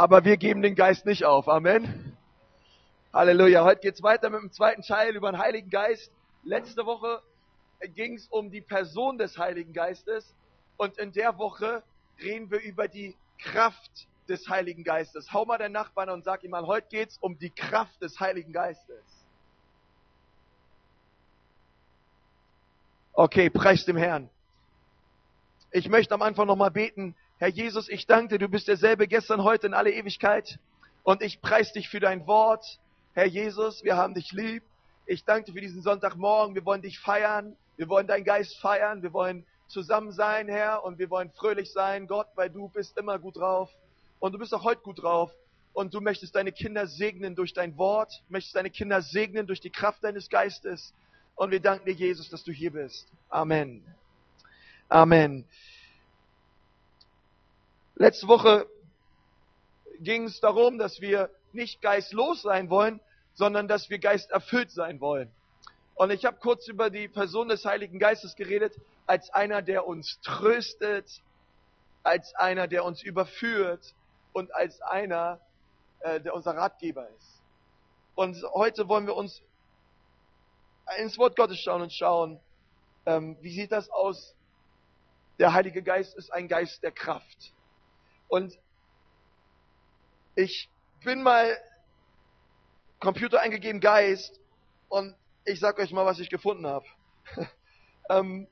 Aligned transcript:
Aber 0.00 0.24
wir 0.24 0.38
geben 0.38 0.62
den 0.62 0.76
Geist 0.76 1.04
nicht 1.04 1.26
auf. 1.26 1.46
Amen. 1.46 2.16
Halleluja. 3.12 3.64
Heute 3.64 3.82
geht's 3.82 4.02
weiter 4.02 4.30
mit 4.30 4.40
dem 4.40 4.50
zweiten 4.50 4.80
Teil 4.80 5.14
über 5.14 5.30
den 5.30 5.38
Heiligen 5.38 5.68
Geist. 5.68 6.10
Letzte 6.42 6.86
Woche 6.86 7.20
ging 7.82 8.14
es 8.14 8.26
um 8.28 8.50
die 8.50 8.62
Person 8.62 9.18
des 9.18 9.36
Heiligen 9.36 9.74
Geistes 9.74 10.34
und 10.78 10.96
in 10.96 11.12
der 11.12 11.36
Woche 11.36 11.82
reden 12.18 12.50
wir 12.50 12.60
über 12.62 12.88
die 12.88 13.14
Kraft 13.40 14.08
des 14.26 14.48
Heiligen 14.48 14.84
Geistes. 14.84 15.34
Hau 15.34 15.44
mal 15.44 15.58
deinen 15.58 15.72
Nachbarn 15.72 16.08
und 16.08 16.24
sag 16.24 16.44
ihm 16.44 16.52
mal, 16.52 16.66
heute 16.66 16.86
geht's 16.88 17.18
um 17.20 17.38
die 17.38 17.50
Kraft 17.50 18.00
des 18.00 18.18
Heiligen 18.20 18.54
Geistes. 18.54 19.04
Okay, 23.12 23.50
preis 23.50 23.84
dem 23.84 23.98
Herrn. 23.98 24.30
Ich 25.72 25.90
möchte 25.90 26.14
am 26.14 26.22
Anfang 26.22 26.46
nochmal 26.46 26.70
beten. 26.70 27.14
Herr 27.40 27.48
Jesus, 27.48 27.88
ich 27.88 28.06
danke 28.06 28.34
dir, 28.34 28.38
du 28.38 28.50
bist 28.50 28.68
derselbe 28.68 29.08
gestern, 29.08 29.42
heute 29.42 29.66
in 29.66 29.72
alle 29.72 29.90
Ewigkeit. 29.90 30.58
Und 31.04 31.22
ich 31.22 31.40
preis 31.40 31.72
dich 31.72 31.88
für 31.88 31.98
dein 31.98 32.26
Wort. 32.26 32.78
Herr 33.14 33.24
Jesus, 33.24 33.82
wir 33.82 33.96
haben 33.96 34.12
dich 34.12 34.32
lieb. 34.32 34.62
Ich 35.06 35.24
danke 35.24 35.46
dir 35.46 35.54
für 35.54 35.62
diesen 35.62 35.80
Sonntagmorgen. 35.80 36.54
Wir 36.54 36.66
wollen 36.66 36.82
dich 36.82 36.98
feiern. 36.98 37.56
Wir 37.78 37.88
wollen 37.88 38.06
deinen 38.06 38.24
Geist 38.24 38.58
feiern. 38.58 39.02
Wir 39.02 39.14
wollen 39.14 39.46
zusammen 39.68 40.12
sein, 40.12 40.48
Herr. 40.48 40.84
Und 40.84 40.98
wir 40.98 41.08
wollen 41.08 41.30
fröhlich 41.30 41.72
sein, 41.72 42.06
Gott, 42.06 42.26
weil 42.34 42.50
du 42.50 42.68
bist 42.68 42.98
immer 42.98 43.18
gut 43.18 43.38
drauf. 43.38 43.70
Und 44.18 44.32
du 44.32 44.38
bist 44.38 44.52
auch 44.52 44.64
heute 44.64 44.82
gut 44.82 45.02
drauf. 45.02 45.32
Und 45.72 45.94
du 45.94 46.02
möchtest 46.02 46.34
deine 46.34 46.52
Kinder 46.52 46.86
segnen 46.86 47.34
durch 47.34 47.54
dein 47.54 47.78
Wort. 47.78 48.22
Möchtest 48.28 48.54
deine 48.54 48.68
Kinder 48.68 49.00
segnen 49.00 49.46
durch 49.46 49.62
die 49.62 49.70
Kraft 49.70 50.04
deines 50.04 50.28
Geistes. 50.28 50.92
Und 51.36 51.52
wir 51.52 51.60
danken 51.60 51.86
dir, 51.86 51.94
Jesus, 51.94 52.28
dass 52.28 52.44
du 52.44 52.52
hier 52.52 52.72
bist. 52.72 53.08
Amen. 53.30 53.82
Amen. 54.90 55.46
Letzte 58.00 58.28
Woche 58.28 58.66
ging 59.98 60.24
es 60.24 60.40
darum, 60.40 60.78
dass 60.78 61.02
wir 61.02 61.28
nicht 61.52 61.82
geistlos 61.82 62.40
sein 62.40 62.70
wollen, 62.70 62.98
sondern 63.34 63.68
dass 63.68 63.90
wir 63.90 63.98
geisterfüllt 63.98 64.70
sein 64.70 65.02
wollen. 65.02 65.30
Und 65.96 66.10
ich 66.10 66.24
habe 66.24 66.38
kurz 66.38 66.66
über 66.66 66.88
die 66.88 67.08
Person 67.08 67.48
des 67.48 67.66
Heiligen 67.66 67.98
Geistes 67.98 68.36
geredet, 68.36 68.74
als 69.06 69.28
einer, 69.34 69.60
der 69.60 69.86
uns 69.86 70.18
tröstet, 70.22 71.20
als 72.02 72.34
einer, 72.36 72.68
der 72.68 72.86
uns 72.86 73.02
überführt 73.02 73.94
und 74.32 74.50
als 74.54 74.80
einer, 74.80 75.38
äh, 75.98 76.22
der 76.22 76.32
unser 76.32 76.56
Ratgeber 76.56 77.06
ist. 77.18 77.42
Und 78.14 78.42
heute 78.54 78.88
wollen 78.88 79.06
wir 79.06 79.14
uns 79.14 79.42
ins 80.96 81.18
Wort 81.18 81.36
Gottes 81.36 81.58
schauen 81.58 81.82
und 81.82 81.92
schauen, 81.92 82.40
ähm, 83.04 83.36
wie 83.42 83.52
sieht 83.52 83.72
das 83.72 83.90
aus? 83.90 84.34
Der 85.38 85.52
Heilige 85.52 85.82
Geist 85.82 86.14
ist 86.14 86.32
ein 86.32 86.48
Geist 86.48 86.82
der 86.82 86.92
Kraft. 86.92 87.52
Und 88.30 88.56
ich 90.36 90.70
bin 91.04 91.22
mal 91.24 91.58
Computer 93.00 93.40
eingegeben 93.40 93.80
Geist 93.80 94.38
und 94.88 95.16
ich 95.44 95.58
sag 95.58 95.78
euch 95.80 95.90
mal, 95.90 96.06
was 96.06 96.20
ich 96.20 96.30
gefunden 96.30 96.64
habe. 96.64 96.86
ähm, 98.08 98.46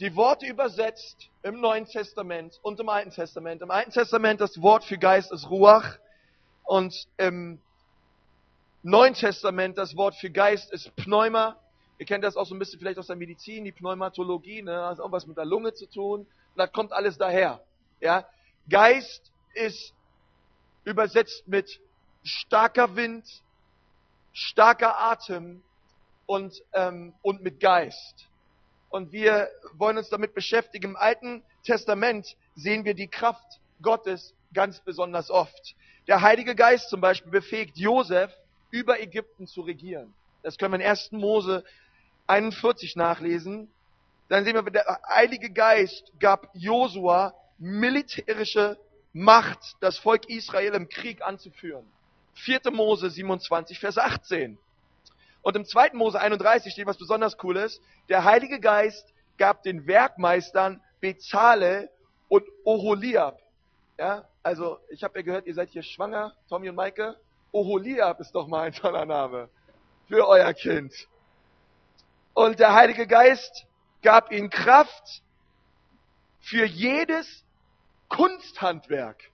die 0.00 0.14
Worte 0.16 0.46
übersetzt 0.46 1.30
im 1.42 1.60
Neuen 1.60 1.86
Testament 1.86 2.60
und 2.62 2.78
im 2.78 2.90
Alten 2.90 3.10
Testament. 3.10 3.62
Im 3.62 3.70
Alten 3.70 3.90
Testament 3.90 4.42
das 4.42 4.60
Wort 4.60 4.84
für 4.84 4.98
Geist 4.98 5.32
ist 5.32 5.48
Ruach 5.48 5.98
und 6.64 7.08
im 7.16 7.58
Neuen 8.82 9.14
Testament 9.14 9.78
das 9.78 9.96
Wort 9.96 10.14
für 10.16 10.30
Geist 10.30 10.70
ist 10.74 10.94
Pneuma. 10.94 11.56
Ihr 11.96 12.04
kennt 12.04 12.22
das 12.22 12.36
auch 12.36 12.44
so 12.44 12.54
ein 12.54 12.58
bisschen 12.58 12.80
vielleicht 12.80 12.98
aus 12.98 13.06
der 13.06 13.16
Medizin, 13.16 13.64
die 13.64 13.72
Pneumatologie, 13.72 14.60
ne? 14.60 14.84
hat 14.84 15.00
auch 15.00 15.10
was 15.10 15.26
mit 15.26 15.38
der 15.38 15.46
Lunge 15.46 15.72
zu 15.72 15.86
tun. 15.86 16.26
Das 16.56 16.72
kommt 16.72 16.92
alles 16.92 17.18
daher. 17.18 17.60
Ja? 18.00 18.26
Geist 18.68 19.32
ist 19.54 19.92
übersetzt 20.84 21.46
mit 21.48 21.80
starker 22.22 22.96
Wind, 22.96 23.24
starker 24.32 24.98
Atem 24.98 25.62
und, 26.26 26.62
ähm, 26.72 27.14
und 27.22 27.42
mit 27.42 27.60
Geist. 27.60 28.28
Und 28.90 29.12
wir 29.12 29.48
wollen 29.72 29.98
uns 29.98 30.08
damit 30.08 30.34
beschäftigen. 30.34 30.90
Im 30.90 30.96
Alten 30.96 31.42
Testament 31.64 32.36
sehen 32.54 32.84
wir 32.84 32.94
die 32.94 33.08
Kraft 33.08 33.60
Gottes 33.82 34.34
ganz 34.52 34.80
besonders 34.80 35.30
oft. 35.30 35.74
Der 36.06 36.20
Heilige 36.20 36.54
Geist 36.54 36.90
zum 36.90 37.00
Beispiel 37.00 37.32
befähigt 37.32 37.76
Josef, 37.76 38.32
über 38.70 39.00
Ägypten 39.00 39.46
zu 39.46 39.62
regieren. 39.62 40.12
Das 40.42 40.58
können 40.58 40.72
wir 40.72 40.80
in 40.80 40.86
1. 40.86 41.12
Mose 41.12 41.64
41 42.26 42.96
nachlesen 42.96 43.68
dann 44.28 44.44
sehen 44.44 44.54
wir, 44.54 44.62
der 44.70 45.00
Heilige 45.08 45.50
Geist 45.50 46.12
gab 46.18 46.48
Josua 46.54 47.34
militärische 47.58 48.78
Macht, 49.12 49.76
das 49.80 49.98
Volk 49.98 50.28
Israel 50.28 50.74
im 50.74 50.88
Krieg 50.88 51.22
anzuführen. 51.22 51.86
4. 52.34 52.60
Mose 52.72 53.10
27, 53.10 53.78
Vers 53.78 53.96
18. 53.96 54.58
Und 55.42 55.56
im 55.56 55.64
2. 55.64 55.90
Mose 55.92 56.20
31 56.20 56.72
steht 56.72 56.86
was 56.86 56.98
besonders 56.98 57.36
Cooles. 57.38 57.80
Der 58.08 58.24
Heilige 58.24 58.58
Geist 58.58 59.12
gab 59.38 59.62
den 59.62 59.86
Werkmeistern 59.86 60.82
Bezale 61.00 61.90
und 62.28 62.44
Oholiab. 62.64 63.38
Ja, 63.98 64.26
also 64.42 64.78
ich 64.88 65.04
habe 65.04 65.18
ja 65.18 65.24
gehört, 65.24 65.46
ihr 65.46 65.54
seid 65.54 65.70
hier 65.70 65.82
schwanger, 65.82 66.34
Tommy 66.48 66.68
und 66.68 66.74
Maike. 66.74 67.16
Oholiab 67.52 68.18
ist 68.20 68.34
doch 68.34 68.48
mal 68.48 68.62
ein 68.62 68.72
toller 68.72 69.04
Name 69.04 69.48
für 70.08 70.26
euer 70.26 70.52
Kind. 70.54 70.92
Und 72.32 72.58
der 72.58 72.74
Heilige 72.74 73.06
Geist 73.06 73.66
gab 74.04 74.30
ihnen 74.30 74.50
Kraft 74.50 75.22
für 76.38 76.64
jedes 76.64 77.44
Kunsthandwerk. 78.08 79.30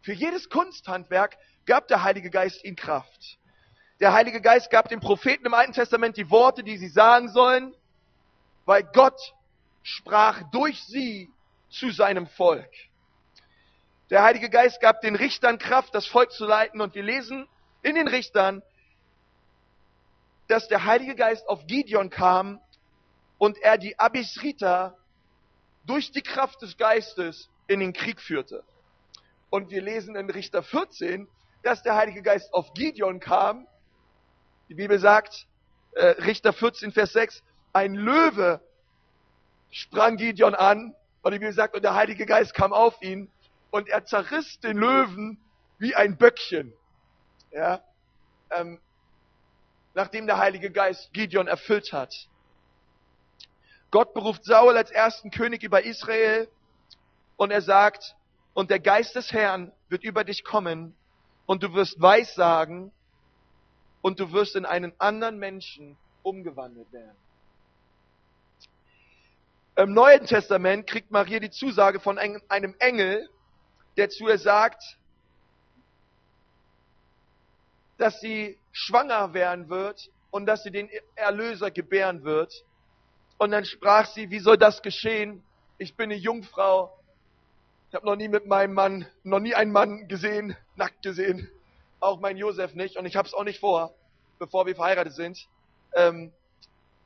Für 0.00 0.12
jedes 0.12 0.48
Kunsthandwerk 0.48 1.36
gab 1.66 1.88
der 1.88 2.02
Heilige 2.02 2.30
Geist 2.30 2.64
ihnen 2.64 2.76
Kraft. 2.76 3.38
Der 4.00 4.12
Heilige 4.12 4.40
Geist 4.40 4.70
gab 4.70 4.88
den 4.88 5.00
Propheten 5.00 5.44
im 5.44 5.52
Alten 5.52 5.72
Testament 5.72 6.16
die 6.16 6.30
Worte, 6.30 6.62
die 6.62 6.78
sie 6.78 6.88
sagen 6.88 7.28
sollen, 7.28 7.74
weil 8.64 8.84
Gott 8.84 9.34
sprach 9.82 10.42
durch 10.52 10.82
sie 10.84 11.30
zu 11.68 11.90
seinem 11.90 12.28
Volk. 12.28 12.70
Der 14.10 14.22
Heilige 14.22 14.48
Geist 14.48 14.80
gab 14.80 15.00
den 15.00 15.16
Richtern 15.16 15.58
Kraft, 15.58 15.94
das 15.94 16.06
Volk 16.06 16.30
zu 16.30 16.46
leiten. 16.46 16.80
Und 16.80 16.94
wir 16.94 17.02
lesen 17.02 17.48
in 17.82 17.96
den 17.96 18.08
Richtern, 18.08 18.62
dass 20.46 20.68
der 20.68 20.84
Heilige 20.84 21.16
Geist 21.16 21.46
auf 21.48 21.66
Gideon 21.66 22.08
kam 22.08 22.60
und 23.38 23.58
er 23.58 23.78
die 23.78 23.98
Abisrita 23.98 24.96
durch 25.84 26.10
die 26.12 26.22
Kraft 26.22 26.60
des 26.62 26.76
Geistes 26.76 27.48
in 27.66 27.80
den 27.80 27.92
Krieg 27.92 28.20
führte. 28.20 28.64
Und 29.50 29.70
wir 29.70 29.80
lesen 29.80 30.16
in 30.16 30.28
Richter 30.28 30.62
14, 30.62 31.28
dass 31.62 31.82
der 31.82 31.96
Heilige 31.96 32.22
Geist 32.22 32.52
auf 32.52 32.74
Gideon 32.74 33.20
kam. 33.20 33.66
Die 34.68 34.74
Bibel 34.74 34.98
sagt, 34.98 35.46
äh, 35.92 36.06
Richter 36.06 36.52
14, 36.52 36.92
Vers 36.92 37.12
6, 37.12 37.42
ein 37.72 37.94
Löwe 37.94 38.60
sprang 39.70 40.16
Gideon 40.16 40.54
an. 40.54 40.94
Und 41.22 41.32
die 41.32 41.38
Bibel 41.38 41.52
sagt, 41.52 41.74
und 41.74 41.82
der 41.82 41.94
Heilige 41.94 42.26
Geist 42.26 42.54
kam 42.54 42.72
auf 42.72 43.00
ihn 43.02 43.30
und 43.70 43.88
er 43.88 44.04
zerriss 44.04 44.60
den 44.60 44.76
Löwen 44.76 45.38
wie 45.78 45.94
ein 45.94 46.16
Böckchen. 46.16 46.72
Ja, 47.50 47.82
ähm, 48.50 48.80
nachdem 49.94 50.26
der 50.26 50.38
Heilige 50.38 50.70
Geist 50.70 51.12
Gideon 51.12 51.48
erfüllt 51.48 51.92
hat. 51.92 52.14
Gott 53.90 54.12
beruft 54.14 54.44
Saul 54.44 54.76
als 54.76 54.90
ersten 54.90 55.30
König 55.30 55.62
über 55.62 55.84
Israel 55.84 56.48
und 57.36 57.50
er 57.50 57.62
sagt, 57.62 58.14
und 58.54 58.70
der 58.70 58.80
Geist 58.80 59.14
des 59.14 59.32
Herrn 59.32 59.72
wird 59.88 60.04
über 60.04 60.24
dich 60.24 60.44
kommen 60.44 60.94
und 61.46 61.62
du 61.62 61.72
wirst 61.74 62.00
Weissagen 62.00 62.92
und 64.02 64.20
du 64.20 64.32
wirst 64.32 64.56
in 64.56 64.66
einen 64.66 64.92
anderen 64.98 65.38
Menschen 65.38 65.96
umgewandelt 66.22 66.92
werden. 66.92 67.16
Im 69.76 69.94
Neuen 69.94 70.26
Testament 70.26 70.88
kriegt 70.88 71.10
Maria 71.10 71.38
die 71.38 71.50
Zusage 71.50 72.00
von 72.00 72.18
einem 72.18 72.74
Engel, 72.80 73.30
der 73.96 74.10
zu 74.10 74.28
ihr 74.28 74.38
sagt, 74.38 74.98
dass 77.96 78.20
sie 78.20 78.58
schwanger 78.72 79.34
werden 79.34 79.68
wird 79.68 80.10
und 80.30 80.46
dass 80.46 80.64
sie 80.64 80.70
den 80.70 80.90
Erlöser 81.14 81.70
gebären 81.70 82.24
wird. 82.24 82.64
Und 83.38 83.52
dann 83.52 83.64
sprach 83.64 84.06
sie, 84.06 84.30
wie 84.30 84.40
soll 84.40 84.58
das 84.58 84.82
geschehen? 84.82 85.42
Ich 85.78 85.94
bin 85.94 86.10
eine 86.10 86.16
Jungfrau. 86.16 86.92
Ich 87.88 87.94
habe 87.94 88.04
noch 88.04 88.16
nie 88.16 88.28
mit 88.28 88.46
meinem 88.46 88.74
Mann, 88.74 89.06
noch 89.22 89.38
nie 89.38 89.54
einen 89.54 89.70
Mann 89.70 90.08
gesehen, 90.08 90.56
nackt 90.74 91.02
gesehen. 91.02 91.48
Auch 92.00 92.18
mein 92.18 92.36
Josef 92.36 92.74
nicht. 92.74 92.96
Und 92.96 93.06
ich 93.06 93.16
habe 93.16 93.28
es 93.28 93.34
auch 93.34 93.44
nicht 93.44 93.60
vor, 93.60 93.94
bevor 94.40 94.66
wir 94.66 94.74
verheiratet 94.74 95.14
sind. 95.14 95.48
Ähm, 95.94 96.32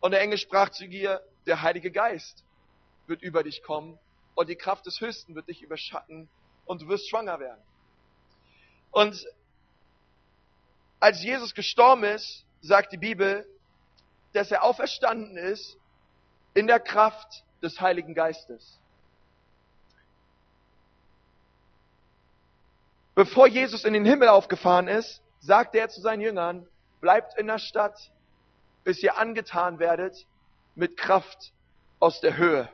und 0.01 0.13
der 0.13 0.23
Engel 0.23 0.39
sprach 0.39 0.71
zu 0.71 0.87
ihr, 0.87 1.23
der 1.47 1.61
Heilige 1.63 1.91
Geist 1.91 2.45
wird 3.07 3.23
über 3.23 3.43
dich 3.43 3.63
kommen 3.63 3.99
und 4.35 4.49
die 4.49 4.57
Kraft 4.57 4.87
des 4.87 5.01
Höchsten 5.01 5.35
wird 5.35 5.49
dich 5.49 5.63
überschatten 5.63 6.29
und 6.65 6.83
du 6.83 6.89
wirst 6.89 7.09
schwanger 7.09 7.41
werden. 7.41 7.63
Und 8.91 9.27
als 10.99 11.23
Jesus 11.23 11.55
gestorben 11.55 12.05
ist, 12.05 12.45
sagt 12.63 12.93
die 12.93 12.99
Bibel, 12.99 13.47
dass 14.33 14.51
er 14.51 14.63
auferstanden 14.63 15.37
ist 15.37 15.77
in 16.55 16.67
der 16.67 16.81
Kraft 16.81 17.45
des 17.63 17.81
Heiligen 17.81 18.15
Geistes. 18.15 18.79
Bevor 23.15 23.47
Jesus 23.47 23.85
in 23.85 23.93
den 23.93 24.05
Himmel 24.05 24.29
aufgefahren 24.29 24.89
ist, 24.89 25.23
sagte 25.41 25.79
er 25.79 25.89
zu 25.89 26.01
seinen 26.01 26.23
Jüngern, 26.23 26.67
bleibt 27.01 27.39
in 27.39 27.47
der 27.47 27.59
Stadt, 27.59 28.11
bis 28.85 29.03
ihr 29.03 29.19
angetan 29.19 29.79
werdet 29.79 30.27
mit 30.75 30.97
Kraft 30.97 31.53
aus 32.01 32.21
der 32.21 32.37
Höhe. 32.37 32.69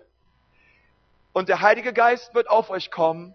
Und 1.32 1.48
der 1.48 1.60
Heilige 1.60 1.92
Geist 1.92 2.34
wird 2.34 2.48
auf 2.48 2.70
euch 2.70 2.90
kommen 2.90 3.34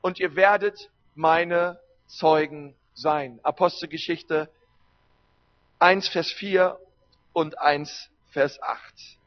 und 0.00 0.18
ihr 0.18 0.36
werdet 0.36 0.90
meine 1.14 1.80
Zeugen 2.06 2.74
sein. 2.94 3.40
Apostelgeschichte 3.42 4.50
1, 5.78 6.08
Vers 6.08 6.30
4 6.32 6.78
und 7.32 7.58
1, 7.58 8.10
Vers 8.30 8.60
8. 8.62 9.17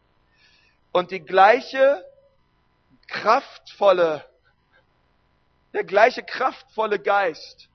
Und 0.92 1.12
die 1.12 1.22
gleiche 1.22 2.06
kraftvolle, 3.08 4.26
der 5.74 5.84
gleiche 5.84 6.24
kraftvolle 6.24 7.00
Geist, 7.00 7.70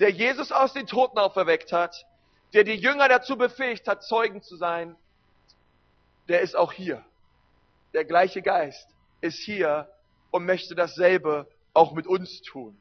der 0.00 0.10
Jesus 0.10 0.50
aus 0.50 0.72
den 0.72 0.86
Toten 0.86 1.18
auferweckt 1.18 1.72
hat, 1.72 2.06
der 2.52 2.64
die 2.64 2.74
Jünger 2.74 3.08
dazu 3.08 3.36
befähigt 3.36 3.86
hat, 3.86 4.02
Zeugen 4.02 4.42
zu 4.42 4.56
sein, 4.56 4.96
der 6.28 6.40
ist 6.40 6.56
auch 6.56 6.72
hier. 6.72 7.04
Der 7.92 8.04
gleiche 8.04 8.42
Geist 8.42 8.88
ist 9.20 9.38
hier 9.38 9.88
und 10.30 10.44
möchte 10.44 10.74
dasselbe 10.74 11.46
auch 11.72 11.92
mit 11.92 12.06
uns 12.06 12.42
tun. 12.42 12.80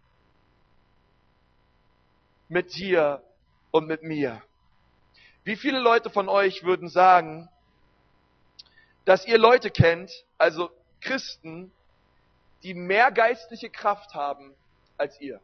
Mit 2.48 2.76
dir 2.76 3.24
und 3.72 3.88
mit 3.88 4.04
mir. 4.04 4.42
Wie 5.44 5.56
viele 5.56 5.80
Leute 5.80 6.10
von 6.10 6.30
euch 6.30 6.64
würden 6.64 6.90
sagen, 6.90 7.50
dass 9.06 9.26
ihr 9.26 9.38
Leute 9.38 9.72
kennt, 9.72 10.12
also 10.38 10.70
Christen, 11.02 11.72
die 12.64 12.74
mehr 12.74 13.12
geistliche 13.12 13.70
Kraft 13.70 14.14
haben 14.14 14.54
als 14.98 15.20
ihr? 15.20 15.42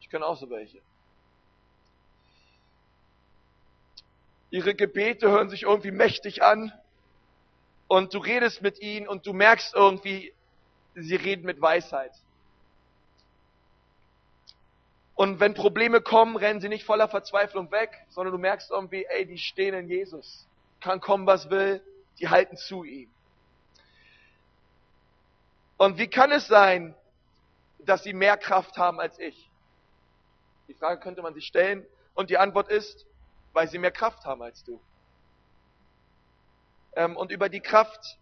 Ich 0.00 0.08
kenne 0.08 0.24
auch 0.24 0.38
so 0.38 0.48
welche. 0.50 0.80
Ihre 4.50 4.74
Gebete 4.74 5.30
hören 5.30 5.48
sich 5.48 5.62
irgendwie 5.62 5.90
mächtig 5.90 6.42
an 6.42 6.72
und 7.88 8.12
du 8.12 8.18
redest 8.18 8.60
mit 8.60 8.80
ihnen 8.80 9.08
und 9.08 9.26
du 9.26 9.32
merkst 9.32 9.74
irgendwie, 9.74 10.32
sie 10.94 11.16
reden 11.16 11.46
mit 11.46 11.60
Weisheit. 11.60 12.12
Und 15.14 15.40
wenn 15.40 15.54
Probleme 15.54 16.00
kommen, 16.00 16.36
rennen 16.36 16.60
sie 16.60 16.68
nicht 16.68 16.84
voller 16.84 17.08
Verzweiflung 17.08 17.70
weg, 17.70 17.90
sondern 18.08 18.32
du 18.32 18.38
merkst 18.38 18.70
irgendwie, 18.70 19.06
ey, 19.06 19.26
die 19.26 19.38
stehen 19.38 19.74
in 19.74 19.88
Jesus. 19.88 20.46
Kann 20.82 21.00
kommen, 21.00 21.26
was 21.26 21.48
will, 21.48 21.80
die 22.18 22.28
halten 22.28 22.56
zu 22.56 22.82
ihm. 22.82 23.08
Und 25.76 25.96
wie 25.96 26.08
kann 26.08 26.32
es 26.32 26.48
sein, 26.48 26.94
dass 27.78 28.02
sie 28.02 28.12
mehr 28.12 28.36
Kraft 28.36 28.76
haben 28.76 29.00
als 29.00 29.18
ich? 29.18 29.48
Die 30.66 30.74
Frage 30.74 31.00
könnte 31.00 31.22
man 31.22 31.34
sich 31.34 31.46
stellen 31.46 31.86
und 32.14 32.30
die 32.30 32.38
Antwort 32.38 32.68
ist, 32.68 33.06
weil 33.52 33.68
sie 33.68 33.78
mehr 33.78 33.92
Kraft 33.92 34.24
haben 34.24 34.42
als 34.42 34.64
du. 34.64 34.80
Ähm, 36.96 37.16
und 37.16 37.30
über 37.30 37.48
die 37.48 37.60
Kraft, 37.60 38.18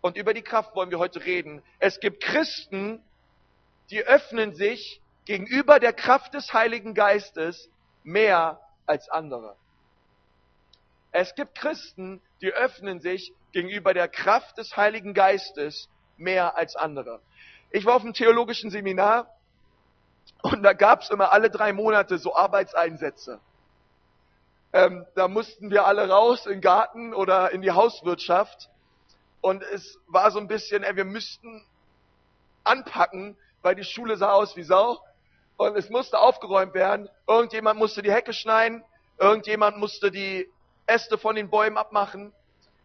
und 0.00 0.16
über 0.16 0.32
die 0.32 0.42
Kraft 0.42 0.74
wollen 0.74 0.90
wir 0.90 0.98
heute 0.98 1.24
reden. 1.24 1.62
Es 1.78 2.00
gibt 2.00 2.22
Christen, 2.22 3.04
die 3.90 4.02
öffnen 4.02 4.54
sich 4.54 5.02
gegenüber 5.26 5.80
der 5.80 5.92
Kraft 5.92 6.32
des 6.32 6.52
Heiligen 6.54 6.94
Geistes 6.94 7.70
mehr 8.04 8.60
als 8.86 9.08
andere. 9.10 9.56
Es 11.12 11.34
gibt 11.34 11.56
Christen, 11.56 12.22
die 12.40 12.52
öffnen 12.52 13.00
sich 13.00 13.32
gegenüber 13.52 13.94
der 13.94 14.08
Kraft 14.08 14.58
des 14.58 14.76
Heiligen 14.76 15.14
Geistes 15.14 15.88
mehr 16.16 16.56
als 16.56 16.76
andere. 16.76 17.20
Ich 17.70 17.84
war 17.84 17.96
auf 17.96 18.02
einem 18.02 18.14
theologischen 18.14 18.70
Seminar 18.70 19.28
und 20.42 20.62
da 20.62 20.72
gab 20.72 21.02
es 21.02 21.10
immer 21.10 21.32
alle 21.32 21.50
drei 21.50 21.72
Monate 21.72 22.18
so 22.18 22.34
Arbeitseinsätze. 22.34 23.40
Ähm, 24.72 25.04
da 25.16 25.26
mussten 25.26 25.70
wir 25.70 25.84
alle 25.84 26.08
raus 26.08 26.46
in 26.46 26.52
den 26.52 26.60
Garten 26.60 27.12
oder 27.12 27.50
in 27.50 27.60
die 27.62 27.72
Hauswirtschaft. 27.72 28.70
Und 29.40 29.62
es 29.62 29.98
war 30.06 30.30
so 30.30 30.38
ein 30.38 30.46
bisschen, 30.46 30.84
ey, 30.84 30.94
wir 30.94 31.04
müssten 31.04 31.64
anpacken, 32.62 33.36
weil 33.62 33.74
die 33.74 33.84
Schule 33.84 34.16
sah 34.16 34.32
aus 34.32 34.56
wie 34.56 34.62
Sau. 34.62 34.98
Und 35.56 35.76
es 35.76 35.90
musste 35.90 36.18
aufgeräumt 36.18 36.72
werden. 36.74 37.08
Irgendjemand 37.26 37.78
musste 37.78 38.00
die 38.00 38.12
Hecke 38.12 38.32
schneiden. 38.32 38.84
Irgendjemand 39.18 39.76
musste 39.78 40.10
die 40.10 40.48
Äste 40.90 41.18
von 41.18 41.36
den 41.36 41.48
Bäumen 41.48 41.76
abmachen. 41.76 42.32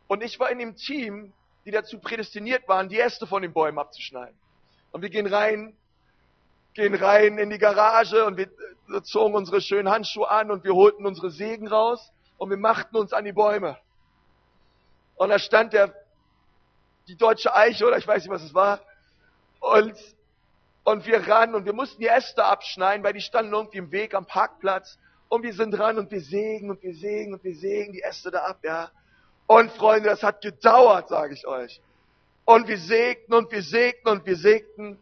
Und 0.07 0.23
ich 0.23 0.39
war 0.39 0.49
in 0.51 0.59
dem 0.59 0.75
Team, 0.75 1.33
die 1.65 1.71
dazu 1.71 1.99
prädestiniert 1.99 2.67
waren, 2.67 2.89
die 2.89 2.99
Äste 2.99 3.25
von 3.27 3.41
den 3.41 3.53
Bäumen 3.53 3.79
abzuschneiden. 3.79 4.37
Und 4.91 5.01
wir 5.01 5.09
gehen 5.09 5.27
rein, 5.27 5.75
gehen 6.73 6.93
rein 6.93 7.37
in 7.37 7.49
die 7.49 7.57
Garage 7.57 8.23
und 8.25 8.37
wir 8.37 8.49
zogen 9.03 9.35
unsere 9.35 9.61
schönen 9.61 9.89
Handschuhe 9.89 10.29
an 10.29 10.51
und 10.51 10.63
wir 10.63 10.75
holten 10.75 11.05
unsere 11.05 11.31
Sägen 11.31 11.67
raus 11.67 12.11
und 12.37 12.49
wir 12.49 12.57
machten 12.57 12.95
uns 12.97 13.13
an 13.13 13.25
die 13.25 13.33
Bäume. 13.33 13.77
Und 15.15 15.29
da 15.29 15.39
stand 15.39 15.73
der, 15.73 15.93
die 17.07 17.15
deutsche 17.15 17.55
Eiche 17.55 17.85
oder 17.87 17.97
ich 17.97 18.07
weiß 18.07 18.23
nicht, 18.23 18.31
was 18.31 18.43
es 18.43 18.53
war. 18.53 18.79
Und, 19.59 19.95
und 20.83 21.05
wir 21.05 21.27
ran 21.27 21.55
und 21.55 21.65
wir 21.65 21.73
mussten 21.73 22.01
die 22.01 22.07
Äste 22.07 22.43
abschneiden, 22.43 23.03
weil 23.03 23.13
die 23.13 23.21
standen 23.21 23.53
irgendwie 23.53 23.77
im 23.77 23.91
Weg 23.91 24.13
am 24.13 24.25
Parkplatz. 24.25 24.99
Und 25.29 25.43
wir 25.43 25.53
sind 25.53 25.71
dran 25.71 25.97
und 25.97 26.11
wir 26.11 26.21
sägen 26.21 26.69
und 26.69 26.81
wir 26.83 26.95
sägen 26.95 27.33
und 27.33 27.43
wir 27.43 27.55
sägen 27.55 27.93
die 27.93 28.01
Äste 28.01 28.31
da 28.31 28.43
ab, 28.43 28.59
ja. 28.63 28.91
Und 29.47 29.71
Freunde, 29.71 30.09
das 30.09 30.23
hat 30.23 30.41
gedauert, 30.41 31.09
sage 31.09 31.33
ich 31.33 31.45
euch. 31.45 31.81
Und 32.45 32.67
wir 32.67 32.77
sägten 32.77 33.33
und 33.33 33.51
wir 33.51 33.61
sägten 33.61 34.11
und 34.11 34.25
wir 34.25 34.35
sägten. 34.35 34.99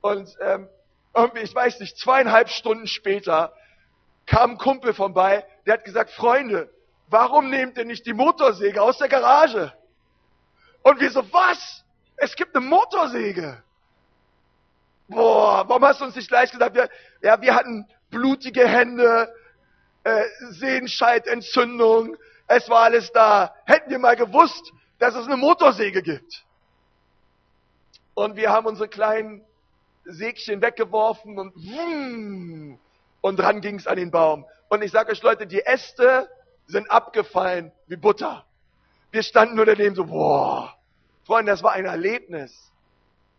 Und 0.00 0.34
ähm, 0.40 0.68
irgendwie, 1.14 1.40
ich 1.40 1.54
weiß 1.54 1.80
nicht, 1.80 1.98
zweieinhalb 1.98 2.48
Stunden 2.48 2.86
später 2.86 3.52
kam 4.26 4.52
ein 4.52 4.58
Kumpel 4.58 4.92
vorbei, 4.92 5.44
der 5.64 5.74
hat 5.74 5.84
gesagt, 5.84 6.10
Freunde, 6.10 6.68
warum 7.08 7.48
nehmt 7.48 7.78
ihr 7.78 7.84
nicht 7.84 8.06
die 8.06 8.12
Motorsäge 8.12 8.82
aus 8.82 8.98
der 8.98 9.08
Garage? 9.08 9.72
Und 10.82 11.00
wir 11.00 11.10
so, 11.10 11.22
was? 11.32 11.84
Es 12.16 12.34
gibt 12.34 12.56
eine 12.56 12.64
Motorsäge. 12.64 13.62
Boah, 15.08 15.64
warum 15.68 15.84
hast 15.84 16.00
du 16.00 16.04
uns 16.04 16.16
nicht 16.16 16.28
gleich 16.28 16.50
gesagt? 16.50 16.74
Wir, 16.74 16.88
ja, 17.22 17.40
wir 17.40 17.54
hatten 17.54 17.86
blutige 18.10 18.66
Hände, 18.66 19.32
äh, 20.06 20.28
Sehenscheidentzündung, 20.50 22.16
es 22.46 22.68
war 22.70 22.82
alles 22.84 23.10
da. 23.10 23.52
Hätten 23.64 23.90
wir 23.90 23.98
mal 23.98 24.14
gewusst, 24.14 24.72
dass 25.00 25.16
es 25.16 25.26
eine 25.26 25.36
Motorsäge 25.36 26.00
gibt. 26.00 26.44
Und 28.14 28.36
wir 28.36 28.52
haben 28.52 28.66
unsere 28.66 28.88
kleinen 28.88 29.44
Sägchen 30.04 30.62
weggeworfen 30.62 31.40
und 31.40 31.52
wumm, 31.56 32.78
und 33.20 33.36
dran 33.36 33.60
ging 33.60 33.80
es 33.80 33.88
an 33.88 33.96
den 33.96 34.12
Baum. 34.12 34.46
Und 34.68 34.82
ich 34.82 34.92
sage 34.92 35.10
euch 35.10 35.20
Leute, 35.22 35.44
die 35.48 35.66
Äste 35.66 36.30
sind 36.68 36.88
abgefallen 36.88 37.72
wie 37.88 37.96
Butter. 37.96 38.44
Wir 39.10 39.24
standen 39.24 39.56
nur 39.56 39.66
daneben 39.66 39.96
so, 39.96 40.04
boah. 40.04 40.72
Freunde, 41.24 41.50
das 41.50 41.64
war 41.64 41.72
ein 41.72 41.84
Erlebnis. 41.84 42.72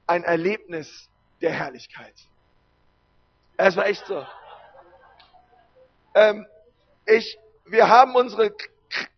Ein 0.05 0.25
Erlebnis 0.25 1.07
der 1.39 1.51
Herrlichkeit. 1.51 2.15
Es 3.55 3.77
war 3.77 3.85
echt 3.85 4.05
so. 4.05 4.25
Ähm, 6.13 6.45
ich, 7.07 7.39
wir 7.65 7.87
haben 7.87 8.15
unsere, 8.15 8.53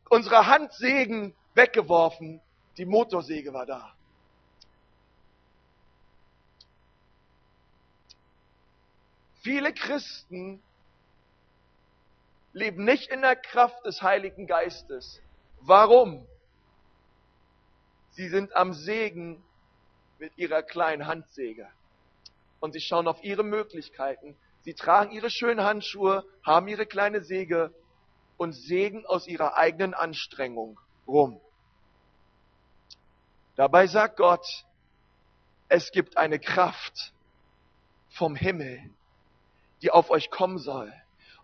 unsere 0.09 0.47
Handsägen 0.47 1.35
weggeworfen. 1.55 2.41
Die 2.77 2.85
Motorsäge 2.85 3.53
war 3.53 3.65
da. 3.65 3.93
Viele 9.41 9.73
Christen 9.73 10.61
leben 12.53 12.83
nicht 12.83 13.09
in 13.09 13.21
der 13.21 13.35
Kraft 13.35 13.85
des 13.85 14.01
Heiligen 14.01 14.47
Geistes. 14.47 15.21
Warum? 15.61 16.25
Sie 18.11 18.27
sind 18.27 18.55
am 18.55 18.73
Segen 18.73 19.43
mit 20.19 20.37
ihrer 20.37 20.61
kleinen 20.61 21.07
Handsäge. 21.07 21.67
Und 22.59 22.73
sie 22.73 22.81
schauen 22.81 23.07
auf 23.07 23.23
ihre 23.23 23.43
Möglichkeiten. 23.43 24.35
Sie 24.61 24.73
tragen 24.73 25.11
ihre 25.11 25.29
schönen 25.29 25.63
Handschuhe, 25.63 26.25
haben 26.43 26.67
ihre 26.67 26.85
kleine 26.85 27.21
Säge 27.21 27.73
und 28.37 28.53
sägen 28.53 29.05
aus 29.05 29.27
ihrer 29.27 29.57
eigenen 29.57 29.93
Anstrengung 29.93 30.79
rum. 31.07 31.39
Dabei 33.55 33.87
sagt 33.87 34.17
Gott, 34.17 34.45
es 35.67 35.91
gibt 35.91 36.17
eine 36.17 36.39
Kraft 36.39 37.13
vom 38.09 38.35
Himmel, 38.35 38.81
die 39.81 39.91
auf 39.91 40.09
euch 40.09 40.29
kommen 40.29 40.57
soll. 40.57 40.93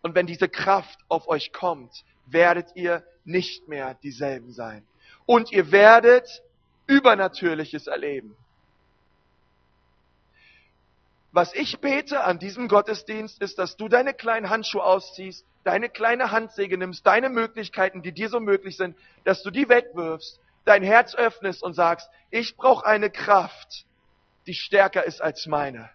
Und 0.02 0.16
wenn 0.16 0.28
diese 0.28 0.50
Kraft 0.50 1.00
auf 1.08 1.28
euch 1.28 1.52
kommt, 1.52 2.04
werdet 2.26 2.76
ihr 2.76 3.06
nicht 3.24 3.68
mehr 3.68 3.96
dieselben 3.96 4.52
sein. 4.52 4.86
Und 5.26 5.52
ihr 5.52 5.72
werdet 5.72 6.44
Übernatürliches 6.88 7.88
erleben. 7.88 8.36
Was 11.36 11.54
ich 11.54 11.82
bete 11.82 12.24
an 12.24 12.40
diesem 12.40 12.70
Gottesdienst 12.70 13.42
ist, 13.42 13.60
dass 13.60 13.76
du 13.76 13.90
deine 13.90 14.14
kleinen 14.14 14.50
Handschuhe 14.50 14.82
ausziehst, 14.82 15.46
deine 15.66 15.90
kleine 15.90 16.32
Handsäge 16.32 16.78
nimmst, 16.78 17.06
deine 17.06 17.28
Möglichkeiten, 17.28 18.02
die 18.02 18.14
dir 18.14 18.30
so 18.30 18.40
möglich 18.40 18.78
sind, 18.78 18.98
dass 19.26 19.44
du 19.44 19.52
die 19.52 19.68
wegwirfst, 19.68 20.40
dein 20.64 20.82
Herz 20.82 21.14
öffnest 21.14 21.62
und 21.62 21.74
sagst, 21.74 22.10
ich 22.32 22.56
brauche 22.56 22.86
eine 22.86 23.10
Kraft, 23.10 23.86
die 24.48 24.54
stärker 24.54 25.04
ist 25.04 25.22
als 25.22 25.46
meine. 25.46 25.90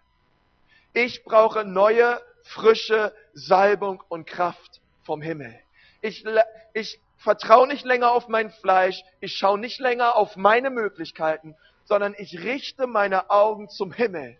Ich 0.93 1.25
brauche 1.25 1.65
neue, 1.65 2.21
frische 2.43 3.15
Salbung 3.33 4.03
und 4.11 4.27
Kraft 4.27 4.83
vom 5.05 5.23
Himmel. 5.23 5.59
Ich, 6.03 6.23
ich 6.75 7.01
vertraue 7.17 7.67
nicht 7.67 7.87
länger 7.87 8.13
auf 8.13 8.29
mein 8.29 8.51
Fleisch, 8.51 9.03
ich 9.21 9.39
schaue 9.39 9.59
nicht 9.59 9.81
länger 9.81 10.17
auf 10.17 10.37
meine 10.37 10.69
Möglichkeiten, 10.69 11.57
sondern 11.85 12.15
ich 12.19 12.41
richte 12.41 12.87
meine 12.87 13.31
Augen 13.31 13.71
zum 13.71 13.91
Himmel. 13.91 14.37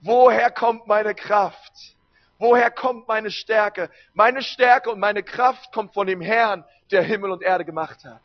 Woher 0.00 0.50
kommt 0.50 0.86
meine 0.86 1.14
Kraft? 1.14 1.96
Woher 2.38 2.70
kommt 2.70 3.08
meine 3.08 3.30
Stärke? 3.30 3.90
Meine 4.14 4.42
Stärke 4.42 4.90
und 4.90 5.00
meine 5.00 5.22
Kraft 5.22 5.72
kommt 5.72 5.92
von 5.92 6.06
dem 6.06 6.20
Herrn, 6.20 6.64
der 6.90 7.02
Himmel 7.02 7.30
und 7.32 7.42
Erde 7.42 7.64
gemacht 7.64 8.04
hat. 8.04 8.22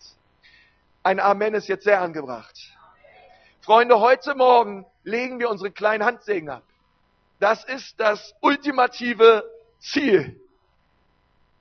Ein 1.02 1.20
Amen 1.20 1.56
ist 1.56 1.68
jetzt 1.68 1.84
sehr 1.84 2.02
angebracht. 2.02 2.58
Freunde, 3.62 4.00
heute 4.00 4.36
Morgen 4.36 4.86
legen 5.04 5.40
wir 5.40 5.50
unsere 5.50 5.72
kleinen 5.72 6.06
Handsegen 6.06 6.50
ab. 6.50 6.64
Das 7.40 7.64
ist 7.66 8.00
das 8.00 8.34
ultimative 8.42 9.44
Ziel 9.80 10.40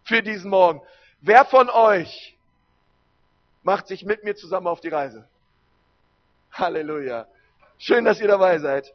für 0.04 0.22
diesen 0.22 0.50
Morgen. 0.50 0.82
Wer 1.20 1.44
von 1.44 1.70
euch 1.70 2.36
macht 3.62 3.86
sich 3.86 4.04
mit 4.04 4.24
mir 4.24 4.36
zusammen 4.36 4.66
auf 4.66 4.80
die 4.80 4.88
Reise? 4.88 5.26
Halleluja. 6.52 7.26
Schön, 7.78 8.04
dass 8.04 8.20
ihr 8.20 8.28
dabei 8.28 8.58
seid. 8.58 8.92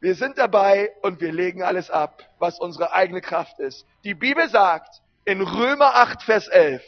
Wir 0.00 0.14
sind 0.14 0.36
dabei 0.36 0.92
und 1.02 1.20
wir 1.20 1.32
legen 1.32 1.62
alles 1.62 1.90
ab, 1.90 2.22
was 2.38 2.58
unsere 2.58 2.92
eigene 2.92 3.20
Kraft 3.20 3.58
ist. 3.58 3.86
Die 4.04 4.14
Bibel 4.14 4.48
sagt 4.48 5.00
in 5.24 5.40
Römer 5.40 5.94
8, 5.94 6.22
Vers 6.22 6.48
11, 6.48 6.82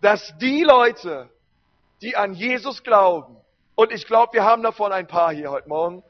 dass 0.00 0.36
die 0.38 0.62
Leute, 0.62 1.30
die 2.02 2.16
an 2.16 2.34
Jesus 2.34 2.82
glauben, 2.82 3.36
und 3.76 3.92
ich 3.92 4.06
glaube, 4.06 4.32
wir 4.32 4.44
haben 4.44 4.62
davon 4.62 4.92
ein 4.92 5.06
paar 5.06 5.32
hier 5.32 5.50
heute 5.50 5.68
Morgen, 5.68 6.02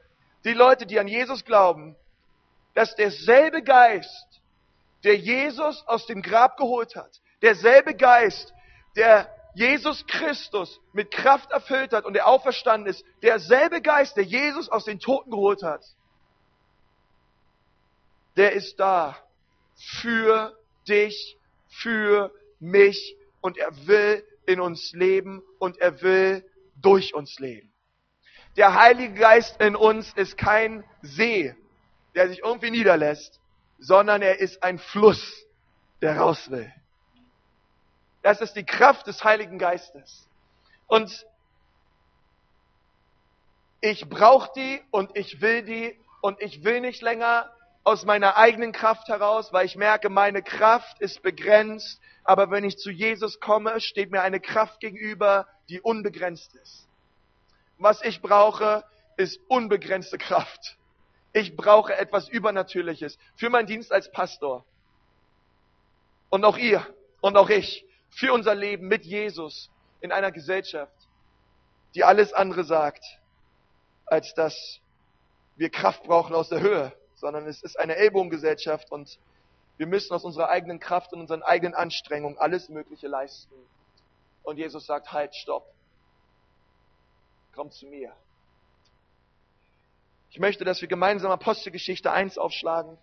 die 0.45 0.53
Leute, 0.53 0.85
die 0.85 0.99
an 0.99 1.07
Jesus 1.07 1.45
glauben, 1.45 1.95
dass 2.73 2.95
derselbe 2.95 3.61
Geist, 3.61 4.41
der 5.03 5.17
Jesus 5.17 5.85
aus 5.87 6.05
dem 6.05 6.21
Grab 6.21 6.57
geholt 6.57 6.95
hat, 6.95 7.21
derselbe 7.41 7.93
Geist, 7.93 8.53
der 8.95 9.29
Jesus 9.57 10.05
Christus 10.05 10.79
mit 10.93 11.09
Kraft 11.09 11.49
erfüllt 11.49 11.91
hat 11.91 12.05
und 12.05 12.13
der 12.13 12.27
auferstanden 12.27 12.87
ist, 12.87 13.03
derselbe 13.23 13.81
Geist, 13.81 14.15
der 14.15 14.23
Jesus 14.23 14.69
aus 14.69 14.85
den 14.85 14.99
Toten 14.99 15.31
geholt 15.31 15.63
hat, 15.63 15.83
der 18.35 18.51
ist 18.51 18.79
da 18.79 19.17
für 19.75 20.55
dich, 20.87 21.37
für 21.69 22.31
mich 22.59 23.17
und 23.41 23.57
er 23.57 23.87
will 23.87 24.23
in 24.45 24.59
uns 24.59 24.93
leben 24.93 25.41
und 25.57 25.79
er 25.79 26.03
will 26.03 26.47
durch 26.79 27.15
uns 27.15 27.39
leben. 27.39 27.73
Der 28.57 28.75
Heilige 28.75 29.15
Geist 29.15 29.59
in 29.59 29.75
uns 29.75 30.13
ist 30.13 30.37
kein 30.37 30.83
See, 31.01 31.55
der 32.13 32.29
sich 32.29 32.43
irgendwie 32.43 32.69
niederlässt, 32.69 33.39
sondern 33.79 34.21
er 34.21 34.39
ist 34.39 34.61
ein 34.61 34.77
Fluss, 34.77 35.47
der 36.03 36.17
raus 36.17 36.51
will. 36.51 36.71
Das 38.27 38.41
ist 38.41 38.57
die 38.57 38.65
Kraft 38.65 39.07
des 39.07 39.23
Heiligen 39.23 39.57
Geistes. 39.57 40.27
Und 40.87 41.25
ich 43.79 44.09
brauche 44.09 44.51
die 44.53 44.81
und 44.91 45.15
ich 45.15 45.39
will 45.39 45.63
die 45.63 45.97
und 46.19 46.41
ich 46.41 46.65
will 46.65 46.81
nicht 46.81 47.01
länger 47.01 47.49
aus 47.85 48.03
meiner 48.03 48.35
eigenen 48.35 48.73
Kraft 48.73 49.07
heraus, 49.07 49.53
weil 49.53 49.65
ich 49.65 49.77
merke, 49.77 50.09
meine 50.09 50.43
Kraft 50.43 50.99
ist 50.99 51.21
begrenzt. 51.21 52.01
Aber 52.25 52.51
wenn 52.51 52.65
ich 52.65 52.77
zu 52.77 52.91
Jesus 52.91 53.39
komme, 53.39 53.79
steht 53.79 54.11
mir 54.11 54.23
eine 54.23 54.41
Kraft 54.41 54.81
gegenüber, 54.81 55.47
die 55.69 55.79
unbegrenzt 55.79 56.53
ist. 56.55 56.85
Was 57.77 58.01
ich 58.01 58.21
brauche, 58.21 58.83
ist 59.15 59.39
unbegrenzte 59.47 60.17
Kraft. 60.17 60.75
Ich 61.31 61.55
brauche 61.55 61.95
etwas 61.95 62.27
Übernatürliches 62.27 63.17
für 63.37 63.49
meinen 63.49 63.67
Dienst 63.67 63.93
als 63.93 64.11
Pastor. 64.11 64.65
Und 66.29 66.43
auch 66.43 66.57
ihr 66.57 66.85
und 67.21 67.37
auch 67.37 67.49
ich 67.49 67.85
für 68.09 68.33
unser 68.33 68.55
Leben 68.55 68.87
mit 68.87 69.05
Jesus 69.05 69.69
in 70.01 70.11
einer 70.11 70.31
Gesellschaft, 70.31 70.93
die 71.95 72.03
alles 72.03 72.33
andere 72.33 72.63
sagt, 72.63 73.03
als 74.05 74.33
dass 74.33 74.79
wir 75.55 75.69
Kraft 75.69 76.03
brauchen 76.03 76.35
aus 76.35 76.49
der 76.49 76.61
Höhe, 76.61 76.93
sondern 77.15 77.47
es 77.47 77.63
ist 77.63 77.79
eine 77.79 77.95
Ellbogengesellschaft 77.95 78.91
und 78.91 79.19
wir 79.77 79.87
müssen 79.87 80.13
aus 80.13 80.23
unserer 80.23 80.49
eigenen 80.49 80.79
Kraft 80.79 81.13
und 81.13 81.21
unseren 81.21 81.43
eigenen 81.43 81.75
Anstrengungen 81.75 82.37
alles 82.37 82.69
Mögliche 82.69 83.07
leisten. 83.07 83.53
Und 84.43 84.57
Jesus 84.57 84.85
sagt, 84.85 85.11
halt, 85.11 85.35
stopp. 85.35 85.71
Komm 87.53 87.71
zu 87.71 87.85
mir. 87.87 88.13
Ich 90.31 90.39
möchte, 90.39 90.63
dass 90.63 90.81
wir 90.81 90.87
gemeinsam 90.87 91.31
Apostelgeschichte 91.31 92.11
1 92.11 92.37
aufschlagen. 92.37 92.97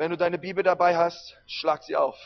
Wenn 0.00 0.12
du 0.12 0.16
deine 0.16 0.38
Bibel 0.38 0.64
dabei 0.64 0.96
hast, 0.96 1.36
schlag 1.46 1.82
sie 1.82 1.94
auf. 1.94 2.16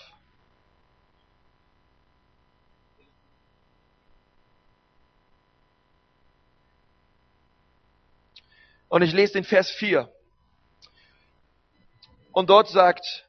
Und 8.88 9.02
ich 9.02 9.12
lese 9.12 9.32
den 9.32 9.42
Vers 9.42 9.72
4. 9.72 10.08
Und 12.30 12.48
dort 12.48 12.68
sagt, 12.68 13.28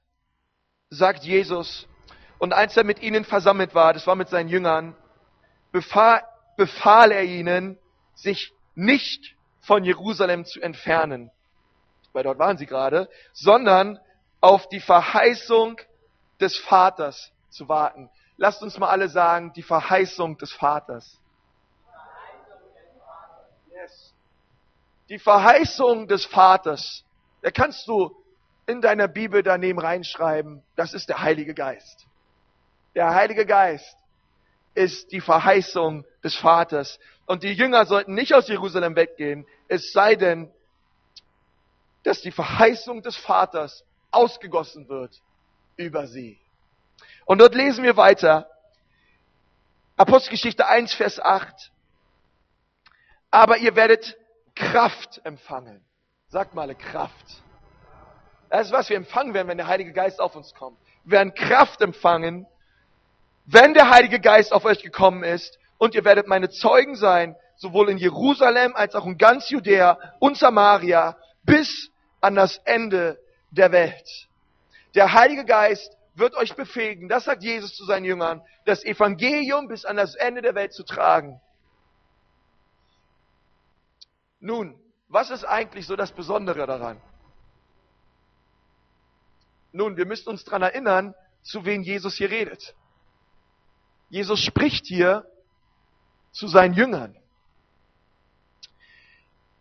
sagt 0.91 1.23
Jesus, 1.23 1.87
und 2.37 2.53
als 2.53 2.77
er 2.77 2.83
mit 2.83 3.01
ihnen 3.01 3.25
versammelt 3.25 3.73
war, 3.73 3.93
das 3.93 4.05
war 4.05 4.13
mit 4.13 4.29
seinen 4.29 4.49
Jüngern, 4.49 4.95
befahl, 5.71 6.21
befahl 6.55 7.11
er 7.11 7.23
ihnen, 7.23 7.79
sich 8.13 8.53
nicht 8.75 9.35
von 9.61 9.83
Jerusalem 9.83 10.45
zu 10.45 10.61
entfernen, 10.61 11.31
weil 12.13 12.21
dort 12.21 12.37
waren 12.37 12.59
sie 12.59 12.67
gerade, 12.67 13.09
sondern 13.33 13.99
auf 14.45 14.69
die 14.69 14.79
Verheißung 14.79 15.81
des 16.39 16.55
Vaters 16.55 17.31
zu 17.49 17.67
warten. 17.67 18.11
Lasst 18.37 18.61
uns 18.61 18.77
mal 18.77 18.89
alle 18.89 19.09
sagen, 19.09 19.51
die 19.53 19.63
Verheißung 19.63 20.37
des 20.37 20.53
Vaters. 20.53 21.19
Die 25.09 25.17
Verheißung 25.17 26.07
des 26.07 26.25
Vaters. 26.25 27.03
Da 27.41 27.49
kannst 27.49 27.87
du 27.87 28.15
in 28.67 28.81
deiner 28.81 29.07
Bibel 29.07 29.41
daneben 29.41 29.79
reinschreiben, 29.79 30.61
das 30.75 30.93
ist 30.93 31.09
der 31.09 31.21
Heilige 31.21 31.55
Geist. 31.55 32.05
Der 32.93 33.15
Heilige 33.15 33.47
Geist 33.47 33.97
ist 34.75 35.11
die 35.11 35.21
Verheißung 35.21 36.05
des 36.23 36.35
Vaters. 36.35 36.99
Und 37.25 37.41
die 37.41 37.53
Jünger 37.53 37.87
sollten 37.87 38.13
nicht 38.13 38.35
aus 38.35 38.47
Jerusalem 38.47 38.95
weggehen, 38.95 39.47
es 39.67 39.91
sei 39.91 40.15
denn, 40.15 40.51
dass 42.03 42.21
die 42.21 42.31
Verheißung 42.31 43.01
des 43.01 43.17
Vaters 43.17 43.83
ausgegossen 44.11 44.87
wird 44.87 45.21
über 45.77 46.07
sie. 46.07 46.39
Und 47.25 47.39
dort 47.39 47.55
lesen 47.55 47.83
wir 47.83 47.97
weiter. 47.97 48.49
Apostelgeschichte 49.97 50.67
1, 50.67 50.93
Vers 50.93 51.19
8. 51.19 51.71
Aber 53.31 53.57
ihr 53.57 53.75
werdet 53.75 54.17
Kraft 54.55 55.21
empfangen. 55.23 55.83
Sagt 56.27 56.53
mal 56.53 56.73
Kraft. 56.75 57.43
Das 58.49 58.67
ist, 58.67 58.73
was 58.73 58.89
wir 58.89 58.97
empfangen 58.97 59.33
werden, 59.33 59.47
wenn 59.47 59.57
der 59.57 59.67
Heilige 59.67 59.91
Geist 59.91 60.19
auf 60.19 60.35
uns 60.35 60.53
kommt. 60.53 60.77
Wir 61.03 61.17
werden 61.17 61.33
Kraft 61.33 61.81
empfangen, 61.81 62.47
wenn 63.45 63.73
der 63.73 63.89
Heilige 63.89 64.19
Geist 64.19 64.53
auf 64.53 64.65
euch 64.65 64.81
gekommen 64.81 65.23
ist 65.23 65.59
und 65.77 65.95
ihr 65.95 66.05
werdet 66.05 66.27
meine 66.27 66.49
Zeugen 66.49 66.95
sein, 66.95 67.35
sowohl 67.57 67.89
in 67.89 67.97
Jerusalem 67.97 68.75
als 68.75 68.95
auch 68.95 69.05
in 69.05 69.17
ganz 69.17 69.49
Judäa 69.49 69.97
und 70.19 70.37
Samaria 70.37 71.17
bis 71.43 71.91
an 72.21 72.35
das 72.35 72.57
Ende 72.65 73.19
der 73.55 73.71
Welt. 73.71 74.27
Der 74.93 75.13
Heilige 75.13 75.45
Geist 75.45 75.97
wird 76.13 76.35
euch 76.35 76.55
befähigen, 76.55 77.09
das 77.09 77.25
sagt 77.25 77.43
Jesus 77.43 77.75
zu 77.75 77.85
seinen 77.85 78.05
Jüngern, 78.05 78.41
das 78.65 78.83
Evangelium 78.83 79.67
bis 79.67 79.83
an 79.83 79.97
das 79.97 80.15
Ende 80.15 80.41
der 80.41 80.55
Welt 80.55 80.73
zu 80.73 80.83
tragen. 80.83 81.41
Nun, 84.39 84.79
was 85.07 85.29
ist 85.29 85.43
eigentlich 85.43 85.87
so 85.87 85.95
das 85.95 86.11
Besondere 86.11 86.65
daran? 86.65 87.01
Nun, 89.71 89.97
wir 89.97 90.05
müssen 90.05 90.29
uns 90.29 90.45
daran 90.45 90.61
erinnern, 90.61 91.13
zu 91.41 91.65
wen 91.65 91.83
Jesus 91.83 92.15
hier 92.15 92.29
redet. 92.31 92.75
Jesus 94.09 94.39
spricht 94.39 94.85
hier 94.85 95.29
zu 96.31 96.47
seinen 96.47 96.73
Jüngern. 96.73 97.17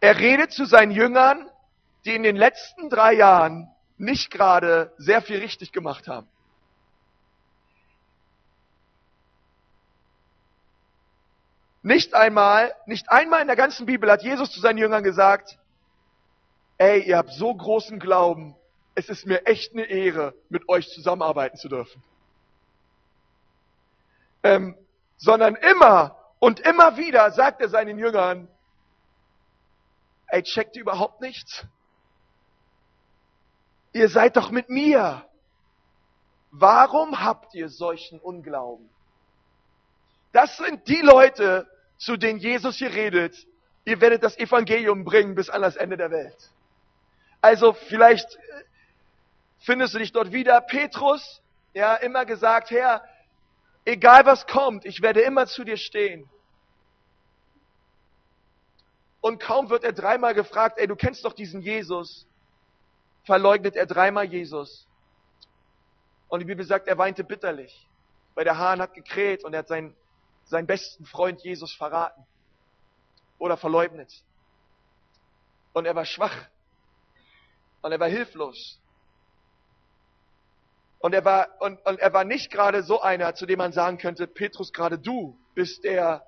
Er 0.00 0.18
redet 0.18 0.52
zu 0.52 0.66
seinen 0.66 0.92
Jüngern, 0.92 1.50
die 2.04 2.14
in 2.14 2.22
den 2.22 2.36
letzten 2.36 2.90
drei 2.90 3.14
Jahren 3.14 3.73
nicht 3.96 4.30
gerade 4.30 4.92
sehr 4.98 5.22
viel 5.22 5.38
richtig 5.38 5.72
gemacht 5.72 6.08
haben. 6.08 6.28
Nicht 11.82 12.14
einmal, 12.14 12.74
nicht 12.86 13.10
einmal 13.10 13.42
in 13.42 13.46
der 13.46 13.56
ganzen 13.56 13.84
Bibel 13.84 14.10
hat 14.10 14.22
Jesus 14.22 14.50
zu 14.50 14.58
seinen 14.58 14.78
Jüngern 14.78 15.04
gesagt, 15.04 15.58
ey, 16.78 17.02
ihr 17.02 17.18
habt 17.18 17.30
so 17.32 17.54
großen 17.54 17.98
Glauben, 17.98 18.56
es 18.94 19.10
ist 19.10 19.26
mir 19.26 19.46
echt 19.46 19.74
eine 19.74 19.84
Ehre, 19.84 20.34
mit 20.48 20.68
euch 20.68 20.88
zusammenarbeiten 20.88 21.58
zu 21.58 21.68
dürfen. 21.68 22.02
Ähm, 24.42 24.76
sondern 25.18 25.56
immer 25.56 26.16
und 26.38 26.60
immer 26.60 26.96
wieder 26.96 27.30
sagt 27.32 27.60
er 27.60 27.68
seinen 27.68 27.98
Jüngern, 27.98 28.48
ey, 30.28 30.42
checkt 30.42 30.76
ihr 30.76 30.82
überhaupt 30.82 31.20
nichts? 31.20 31.66
Ihr 33.94 34.08
seid 34.08 34.36
doch 34.36 34.50
mit 34.50 34.68
mir. 34.68 35.24
Warum 36.50 37.22
habt 37.22 37.54
ihr 37.54 37.68
solchen 37.68 38.18
Unglauben? 38.18 38.90
Das 40.32 40.56
sind 40.56 40.88
die 40.88 41.00
Leute, 41.00 41.68
zu 41.96 42.16
denen 42.16 42.40
Jesus 42.40 42.76
hier 42.76 42.92
redet. 42.92 43.36
Ihr 43.84 44.00
werdet 44.00 44.24
das 44.24 44.36
Evangelium 44.36 45.04
bringen 45.04 45.36
bis 45.36 45.48
an 45.48 45.62
das 45.62 45.76
Ende 45.76 45.96
der 45.96 46.10
Welt. 46.10 46.36
Also 47.40 47.72
vielleicht 47.72 48.36
findest 49.60 49.94
du 49.94 49.98
dich 49.98 50.10
dort 50.10 50.32
wieder. 50.32 50.60
Petrus, 50.60 51.40
ja, 51.72 51.94
immer 51.94 52.24
gesagt, 52.24 52.72
Herr, 52.72 53.04
egal 53.84 54.26
was 54.26 54.48
kommt, 54.48 54.84
ich 54.86 55.02
werde 55.02 55.20
immer 55.20 55.46
zu 55.46 55.62
dir 55.62 55.76
stehen. 55.76 56.28
Und 59.20 59.38
kaum 59.40 59.70
wird 59.70 59.84
er 59.84 59.92
dreimal 59.92 60.34
gefragt, 60.34 60.78
ey, 60.78 60.88
du 60.88 60.96
kennst 60.96 61.24
doch 61.24 61.32
diesen 61.32 61.60
Jesus, 61.62 62.26
verleugnet 63.24 63.76
er 63.76 63.86
dreimal 63.86 64.24
Jesus. 64.24 64.86
Und 66.28 66.40
die 66.40 66.46
Bibel 66.46 66.64
sagt, 66.64 66.88
er 66.88 66.98
weinte 66.98 67.24
bitterlich, 67.24 67.88
weil 68.34 68.44
der 68.44 68.58
Hahn 68.58 68.80
hat 68.80 68.94
gekräht 68.94 69.44
und 69.44 69.54
er 69.54 69.60
hat 69.60 69.68
seinen, 69.68 69.94
seinen 70.44 70.66
besten 70.66 71.04
Freund 71.06 71.42
Jesus 71.42 71.74
verraten 71.74 72.24
oder 73.38 73.56
verleugnet. 73.56 74.12
Und 75.72 75.86
er 75.86 75.94
war 75.94 76.04
schwach 76.04 76.48
und 77.82 77.92
er 77.92 78.00
war 78.00 78.08
hilflos. 78.08 78.80
Und 81.00 81.12
er 81.12 81.24
war, 81.24 81.48
und, 81.60 81.84
und 81.84 82.00
er 82.00 82.12
war 82.14 82.24
nicht 82.24 82.50
gerade 82.50 82.82
so 82.82 83.02
einer, 83.02 83.34
zu 83.34 83.44
dem 83.44 83.58
man 83.58 83.72
sagen 83.72 83.98
könnte, 83.98 84.26
Petrus, 84.26 84.72
gerade 84.72 84.98
du 84.98 85.38
bist 85.54 85.84
der, 85.84 86.26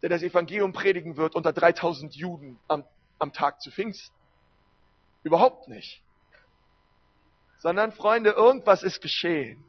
der 0.00 0.08
das 0.10 0.22
Evangelium 0.22 0.72
predigen 0.72 1.16
wird 1.16 1.34
unter 1.34 1.52
3000 1.52 2.14
Juden 2.14 2.60
am, 2.68 2.84
am 3.22 3.32
Tag 3.32 3.60
zu 3.60 3.70
Pfingsten. 3.70 4.14
Überhaupt 5.22 5.68
nicht. 5.68 6.02
Sondern, 7.58 7.92
Freunde, 7.92 8.30
irgendwas 8.30 8.82
ist 8.82 9.00
geschehen. 9.00 9.64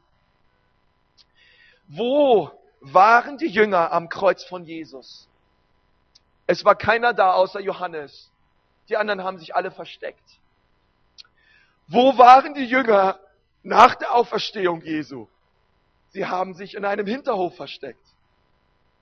Wo 1.87 2.51
waren 2.81 3.37
die 3.37 3.47
Jünger 3.47 3.91
am 3.91 4.09
Kreuz 4.09 4.43
von 4.43 4.65
Jesus? 4.65 5.29
Es 6.47 6.65
war 6.65 6.75
keiner 6.75 7.13
da 7.13 7.33
außer 7.33 7.59
Johannes. 7.59 8.31
Die 8.89 8.97
anderen 8.97 9.23
haben 9.23 9.37
sich 9.37 9.55
alle 9.55 9.69
versteckt. 9.69 10.39
Wo 11.87 12.17
waren 12.17 12.55
die 12.55 12.65
Jünger 12.65 13.19
nach 13.61 13.95
der 13.95 14.13
Auferstehung 14.13 14.81
Jesu? 14.81 15.27
Sie 16.09 16.25
haben 16.25 16.55
sich 16.55 16.73
in 16.73 16.85
einem 16.85 17.05
Hinterhof 17.05 17.55
versteckt. 17.55 18.05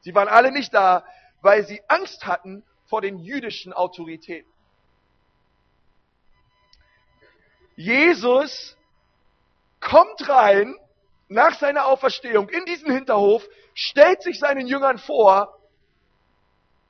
Sie 0.02 0.14
waren 0.14 0.28
alle 0.28 0.52
nicht 0.52 0.74
da, 0.74 1.06
weil 1.42 1.66
sie 1.66 1.82
Angst 1.88 2.26
hatten 2.26 2.64
vor 2.92 3.02
den 3.02 3.20
jüdischen 3.20 3.72
Autoritäten. 3.72 4.52
Jesus 7.78 8.76
kommt 9.80 10.28
rein 10.28 10.76
nach 11.30 11.58
seiner 11.58 11.86
Auferstehung 11.86 12.50
in 12.50 12.66
diesen 12.66 12.92
Hinterhof, 12.92 13.48
stellt 13.74 14.22
sich 14.22 14.40
seinen 14.40 14.68
Jüngern 14.68 14.98
vor 14.98 15.58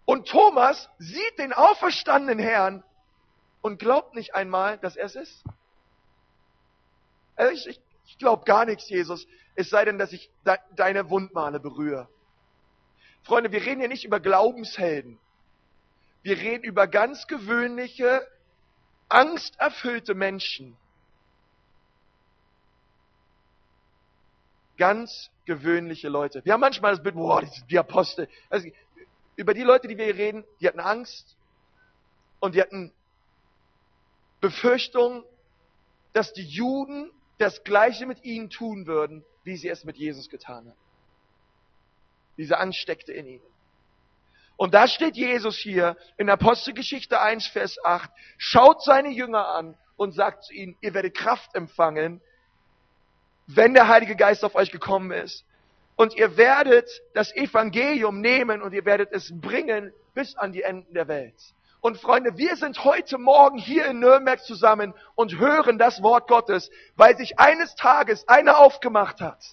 und 0.05 0.27
Thomas 0.27 0.89
sieht 0.97 1.37
den 1.37 1.53
auferstandenen 1.53 2.39
Herrn 2.39 2.83
und 3.61 3.77
glaubt 3.77 4.15
nicht 4.15 4.33
einmal, 4.33 4.79
dass 4.79 4.95
er 4.95 5.05
es 5.05 5.15
ist. 5.15 5.43
Also 7.35 7.53
ich, 7.53 7.67
ich, 7.67 7.81
ich 8.07 8.17
glaube 8.17 8.43
gar 8.45 8.65
nichts, 8.65 8.89
Jesus, 8.89 9.27
es 9.53 9.69
sei 9.69 9.85
denn, 9.85 9.99
dass 9.99 10.13
ich 10.13 10.31
de, 10.47 10.57
deine 10.75 11.11
Wundmale 11.11 11.59
berühre. 11.59 12.09
Freunde, 13.21 13.51
wir 13.51 13.63
reden 13.63 13.81
hier 13.81 13.87
nicht 13.87 14.03
über 14.03 14.19
Glaubenshelden. 14.19 15.19
Wir 16.23 16.37
reden 16.37 16.63
über 16.63 16.87
ganz 16.87 17.27
gewöhnliche, 17.27 18.27
angsterfüllte 19.09 20.13
Menschen. 20.13 20.77
Ganz 24.77 25.29
gewöhnliche 25.45 26.09
Leute. 26.09 26.43
Wir 26.45 26.53
haben 26.53 26.61
manchmal 26.61 26.91
das 26.91 27.03
Bild, 27.03 27.15
boah, 27.15 27.41
die, 27.41 27.61
die 27.69 27.79
Apostel. 27.79 28.27
Also, 28.49 28.69
über 29.35 29.53
die 29.53 29.63
Leute, 29.63 29.87
die 29.87 29.97
wir 29.97 30.05
hier 30.05 30.17
reden, 30.17 30.43
die 30.59 30.67
hatten 30.67 30.79
Angst 30.79 31.35
und 32.39 32.55
die 32.55 32.61
hatten 32.61 32.91
Befürchtung, 34.39 35.23
dass 36.13 36.33
die 36.33 36.43
Juden 36.43 37.11
das 37.37 37.63
Gleiche 37.63 38.05
mit 38.05 38.23
ihnen 38.23 38.49
tun 38.49 38.85
würden, 38.85 39.23
wie 39.43 39.57
sie 39.57 39.69
es 39.69 39.83
mit 39.83 39.97
Jesus 39.97 40.29
getan 40.29 40.67
haben. 40.67 40.77
Diese 42.37 42.57
Angst 42.57 42.79
steckte 42.79 43.13
in 43.13 43.27
ihnen. 43.27 43.50
Und 44.61 44.75
da 44.75 44.87
steht 44.87 45.17
Jesus 45.17 45.57
hier 45.57 45.97
in 46.17 46.29
Apostelgeschichte 46.29 47.19
1, 47.19 47.47
Vers 47.47 47.83
8, 47.83 48.11
schaut 48.37 48.83
seine 48.83 49.09
Jünger 49.09 49.47
an 49.47 49.75
und 49.97 50.11
sagt 50.13 50.43
zu 50.43 50.53
ihnen, 50.53 50.77
ihr 50.81 50.93
werdet 50.93 51.17
Kraft 51.17 51.55
empfangen, 51.55 52.21
wenn 53.47 53.73
der 53.73 53.87
Heilige 53.87 54.15
Geist 54.15 54.45
auf 54.45 54.53
euch 54.53 54.71
gekommen 54.71 55.09
ist. 55.09 55.45
Und 55.95 56.13
ihr 56.13 56.37
werdet 56.37 56.87
das 57.15 57.35
Evangelium 57.35 58.21
nehmen 58.21 58.61
und 58.61 58.73
ihr 58.73 58.85
werdet 58.85 59.11
es 59.13 59.31
bringen 59.33 59.93
bis 60.13 60.35
an 60.35 60.51
die 60.51 60.61
Enden 60.61 60.93
der 60.93 61.07
Welt. 61.07 61.41
Und 61.79 61.97
Freunde, 61.97 62.37
wir 62.37 62.55
sind 62.55 62.83
heute 62.83 63.17
Morgen 63.17 63.57
hier 63.57 63.87
in 63.87 63.99
Nürnberg 63.99 64.43
zusammen 64.43 64.93
und 65.15 65.39
hören 65.39 65.79
das 65.79 66.03
Wort 66.03 66.27
Gottes, 66.27 66.69
weil 66.95 67.17
sich 67.17 67.39
eines 67.39 67.73
Tages 67.73 68.27
einer 68.27 68.59
aufgemacht 68.59 69.21
hat, 69.21 69.43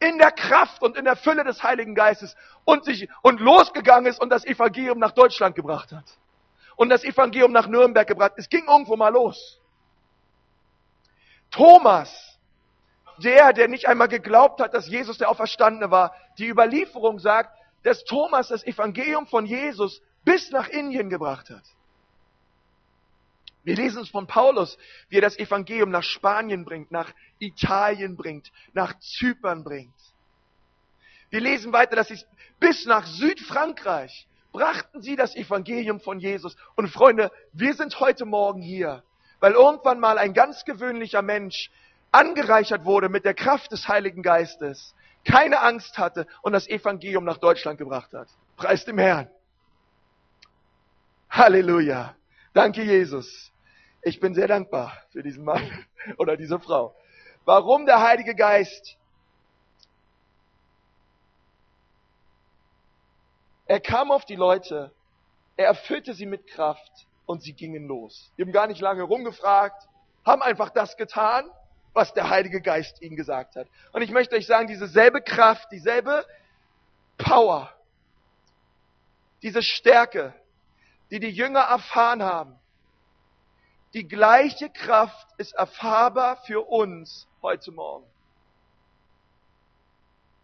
in 0.00 0.18
der 0.18 0.32
Kraft 0.32 0.82
und 0.82 0.96
in 0.96 1.04
der 1.04 1.16
Fülle 1.16 1.44
des 1.44 1.62
Heiligen 1.62 1.94
Geistes 1.94 2.36
und 2.64 2.84
sich, 2.84 3.08
und 3.22 3.40
losgegangen 3.40 4.06
ist 4.06 4.20
und 4.20 4.30
das 4.30 4.44
Evangelium 4.44 4.98
nach 4.98 5.12
Deutschland 5.12 5.54
gebracht 5.54 5.92
hat. 5.92 6.04
Und 6.76 6.90
das 6.90 7.02
Evangelium 7.02 7.50
nach 7.50 7.66
Nürnberg 7.66 8.06
gebracht. 8.06 8.32
Es 8.36 8.48
ging 8.48 8.66
irgendwo 8.68 8.96
mal 8.96 9.12
los. 9.12 9.60
Thomas, 11.50 12.38
der, 13.18 13.52
der 13.52 13.68
nicht 13.68 13.88
einmal 13.88 14.08
geglaubt 14.08 14.60
hat, 14.60 14.74
dass 14.74 14.86
Jesus 14.86 15.18
der 15.18 15.28
Auferstandene 15.28 15.90
war, 15.90 16.14
die 16.38 16.46
Überlieferung 16.46 17.18
sagt, 17.18 17.56
dass 17.82 18.04
Thomas 18.04 18.48
das 18.48 18.64
Evangelium 18.64 19.26
von 19.26 19.46
Jesus 19.46 20.00
bis 20.24 20.50
nach 20.50 20.68
Indien 20.68 21.08
gebracht 21.10 21.50
hat. 21.50 21.62
Wir 23.64 23.76
lesen 23.76 24.02
es 24.02 24.08
von 24.08 24.26
Paulus, 24.26 24.78
wie 25.08 25.18
er 25.18 25.22
das 25.22 25.38
Evangelium 25.38 25.90
nach 25.90 26.02
Spanien 26.02 26.64
bringt, 26.64 26.90
nach 26.90 27.12
Italien 27.38 28.16
bringt, 28.16 28.50
nach 28.72 28.98
Zypern 28.98 29.64
bringt. 29.64 29.94
Wir 31.30 31.40
lesen 31.40 31.72
weiter, 31.72 31.96
dass 31.96 32.08
sie 32.08 32.18
bis 32.58 32.86
nach 32.86 33.06
Südfrankreich 33.06 34.26
brachten 34.52 35.02
sie 35.02 35.16
das 35.16 35.36
Evangelium 35.36 36.00
von 36.00 36.18
Jesus. 36.18 36.56
Und 36.74 36.88
Freunde, 36.88 37.30
wir 37.52 37.74
sind 37.74 38.00
heute 38.00 38.24
Morgen 38.24 38.62
hier, 38.62 39.02
weil 39.40 39.52
irgendwann 39.52 40.00
mal 40.00 40.18
ein 40.18 40.34
ganz 40.34 40.64
gewöhnlicher 40.64 41.22
Mensch 41.22 41.70
angereichert 42.10 42.84
wurde 42.84 43.08
mit 43.08 43.24
der 43.24 43.34
Kraft 43.34 43.70
des 43.72 43.86
Heiligen 43.86 44.22
Geistes, 44.22 44.94
keine 45.24 45.60
Angst 45.60 45.98
hatte 45.98 46.26
und 46.42 46.52
das 46.52 46.66
Evangelium 46.66 47.24
nach 47.24 47.36
Deutschland 47.36 47.78
gebracht 47.78 48.12
hat. 48.14 48.28
Preis 48.56 48.84
dem 48.84 48.98
Herrn. 48.98 49.28
Halleluja. 51.30 52.16
Danke, 52.52 52.82
Jesus. 52.82 53.52
Ich 54.02 54.20
bin 54.20 54.34
sehr 54.34 54.48
dankbar 54.48 54.96
für 55.10 55.22
diesen 55.22 55.44
Mann 55.44 55.86
oder 56.16 56.36
diese 56.36 56.58
Frau. 56.58 56.94
Warum 57.44 57.86
der 57.86 58.00
Heilige 58.00 58.34
Geist? 58.34 58.96
Er 63.66 63.80
kam 63.80 64.10
auf 64.10 64.24
die 64.24 64.36
Leute, 64.36 64.92
er 65.56 65.66
erfüllte 65.66 66.14
sie 66.14 66.24
mit 66.24 66.46
Kraft 66.46 67.06
und 67.26 67.42
sie 67.42 67.52
gingen 67.52 67.86
los. 67.86 68.32
Die 68.36 68.42
haben 68.42 68.52
gar 68.52 68.66
nicht 68.66 68.80
lange 68.80 69.02
rumgefragt, 69.02 69.86
haben 70.24 70.42
einfach 70.42 70.70
das 70.70 70.96
getan, 70.96 71.44
was 71.92 72.14
der 72.14 72.30
Heilige 72.30 72.62
Geist 72.62 73.02
ihnen 73.02 73.16
gesagt 73.16 73.56
hat. 73.56 73.68
Und 73.92 74.00
ich 74.00 74.10
möchte 74.10 74.36
euch 74.36 74.46
sagen, 74.46 74.68
diese 74.68 74.86
selbe 74.86 75.20
Kraft, 75.20 75.70
dieselbe 75.70 76.24
Power, 77.18 77.72
diese 79.42 79.62
Stärke, 79.62 80.32
die 81.10 81.20
die 81.20 81.30
Jünger 81.30 81.60
erfahren 81.60 82.22
haben, 82.22 82.58
die 83.94 84.06
gleiche 84.06 84.68
Kraft 84.68 85.26
ist 85.38 85.52
erfahrbar 85.52 86.36
für 86.44 86.68
uns 86.68 87.26
heute 87.42 87.72
Morgen. 87.72 88.06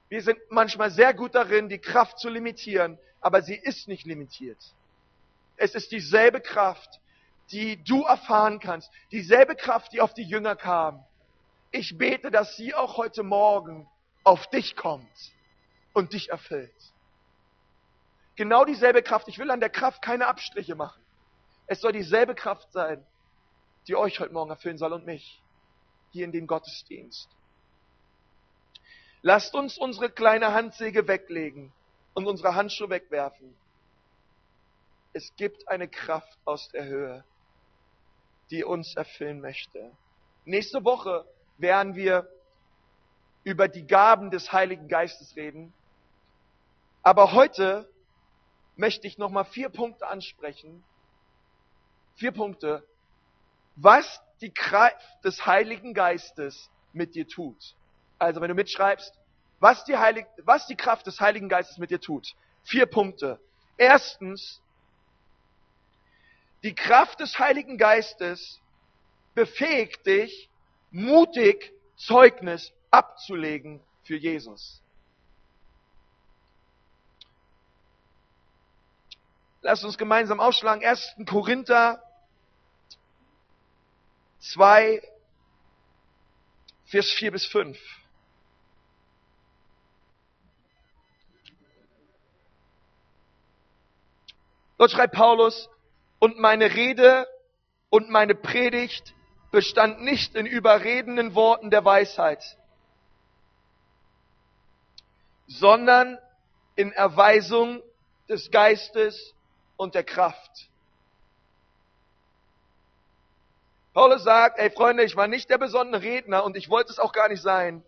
Wir 0.09 0.23
sind 0.23 0.39
manchmal 0.49 0.91
sehr 0.91 1.13
gut 1.13 1.35
darin, 1.35 1.69
die 1.69 1.79
Kraft 1.79 2.19
zu 2.19 2.29
limitieren, 2.29 2.99
aber 3.21 3.43
sie 3.43 3.57
ist 3.57 3.89
nicht 3.89 4.07
limitiert. 4.07 4.59
Es 5.57 5.75
ist 5.75 5.93
dieselbe 5.93 6.41
Kraft, 6.41 7.01
die 7.51 7.83
du 7.85 8.03
erfahren 8.05 8.61
kannst, 8.61 8.91
dieselbe 9.13 9.55
Kraft, 9.55 9.93
die 9.93 10.01
auf 10.01 10.15
die 10.15 10.23
Jünger 10.23 10.57
kam. 10.57 11.05
Ich 11.71 11.99
bete, 11.99 12.31
dass 12.31 12.57
sie 12.57 12.75
auch 12.75 12.97
heute 12.97 13.23
Morgen 13.23 13.89
auf 14.23 14.49
dich 14.49 14.77
kommt 14.77 15.33
und 15.93 16.13
dich 16.13 16.31
erfüllt. 16.31 16.73
Genau 18.37 18.65
dieselbe 18.65 19.03
Kraft. 19.03 19.29
Ich 19.29 19.39
will 19.39 19.51
an 19.51 19.61
der 19.61 19.71
Kraft 19.71 20.03
keine 20.03 20.27
Abstriche 20.27 20.75
machen. 20.75 21.01
Es 21.67 21.81
soll 21.81 21.93
dieselbe 21.93 22.35
Kraft 22.35 22.71
sein, 22.73 23.05
die 23.87 23.97
euch 23.97 24.21
heute 24.21 24.33
Morgen 24.33 24.51
erfüllen 24.51 24.79
soll 24.79 24.93
und 24.93 25.07
mich. 25.07 25.41
Hier 26.11 26.25
in 26.25 26.33
dem 26.33 26.47
Gottesdienst. 26.47 27.29
Lasst 29.23 29.55
uns 29.55 29.79
unsere 29.79 30.11
kleine 30.11 30.53
Handsäge 30.53 31.09
weglegen 31.09 31.73
und 32.13 32.27
unsere 32.27 32.55
Handschuhe 32.55 32.91
wegwerfen. 32.91 33.57
es 35.15 35.35
gibt 35.37 35.69
eine 35.69 35.89
Kraft 35.89 36.39
aus 36.45 36.69
der 36.71 36.85
Höhe, 36.85 37.25
die 38.51 38.65
uns 38.65 38.97
erfüllen 38.97 39.41
möchte. 39.41 39.93
Nächste 40.45 40.85
Woche 40.85 41.25
werden 41.57 41.95
wir 41.95 42.29
über 43.45 43.69
die 43.69 43.87
Gaben 43.87 44.31
des 44.31 44.53
Heiligen 44.53 44.89
Geistes 44.89 45.37
reden. 45.37 45.73
Aber 47.03 47.33
heute 47.33 47.89
möchte 48.77 49.07
ich 49.07 49.19
nochmal 49.19 49.45
vier 49.45 49.69
Punkte 49.69 50.07
ansprechen. 50.07 50.83
Vier 52.17 52.33
Punkte, 52.33 52.87
was 53.77 54.21
die 54.41 54.53
Kraft 54.53 55.25
des 55.25 55.47
Heiligen 55.47 55.95
Geistes 55.95 56.71
mit 56.93 57.15
dir 57.15 57.27
tut. 57.27 57.75
Also 58.19 58.41
wenn 58.41 58.49
du 58.49 58.55
mitschreibst, 58.55 59.13
was 59.61 59.85
die, 59.85 59.97
Heilig 59.97 60.27
was 60.45 60.67
die 60.67 60.77
Kraft 60.77 61.07
des 61.07 61.21
Heiligen 61.21 61.49
Geistes 61.49 61.79
mit 61.79 61.91
dir 61.91 62.01
tut. 62.01 62.35
Vier 62.63 62.87
Punkte. 62.87 63.41
Erstens, 63.77 64.61
die 66.63 66.75
Kraft 66.75 67.21
des 67.21 67.39
Heiligen 67.39 67.79
Geistes 67.79 68.61
befähigt 69.35 70.07
dich, 70.07 70.49
mutig 70.91 71.73
Zeugnis 71.97 72.73
abzulegen 72.91 73.81
für 74.05 74.17
Jesus. 74.17 74.84
Lass 79.65 79.83
uns 79.83 79.97
gemeinsam 79.97 80.41
ausschlagen. 80.41 80.85
1. 80.85 81.17
Korinther 81.27 82.03
2, 84.41 85.01
Vers 86.85 87.11
4 87.13 87.33
bis 87.33 87.47
5. 87.47 87.79
Dort 94.77 94.91
schreibt 94.91 95.15
Paulus, 95.15 95.71
und 96.19 96.39
meine 96.39 96.75
Rede 96.75 97.27
und 97.89 98.11
meine 98.11 98.35
Predigt 98.35 99.15
bestand 99.51 100.03
nicht 100.03 100.35
in 100.35 100.45
überredenden 100.45 101.35
Worten 101.35 101.71
der 101.71 101.87
Weisheit, 101.87 102.59
sondern 105.47 106.19
in 106.77 106.93
Erweisung 106.93 107.83
des 108.29 108.51
Geistes 108.51 109.34
und 109.77 109.95
der 109.95 110.05
Kraft. 110.05 110.69
Paulus 113.93 114.25
sagt, 114.25 114.59
ey 114.59 114.71
Freunde, 114.71 115.05
ich 115.05 115.15
war 115.15 115.29
nicht 115.29 115.49
der 115.51 115.59
besondere 115.59 116.03
Redner 116.03 116.45
und 116.45 116.57
ich 116.57 116.69
wollte 116.69 116.91
es 116.91 116.99
auch 116.99 117.13
gar 117.13 117.29
nicht 117.29 117.43
sein. 117.43 117.85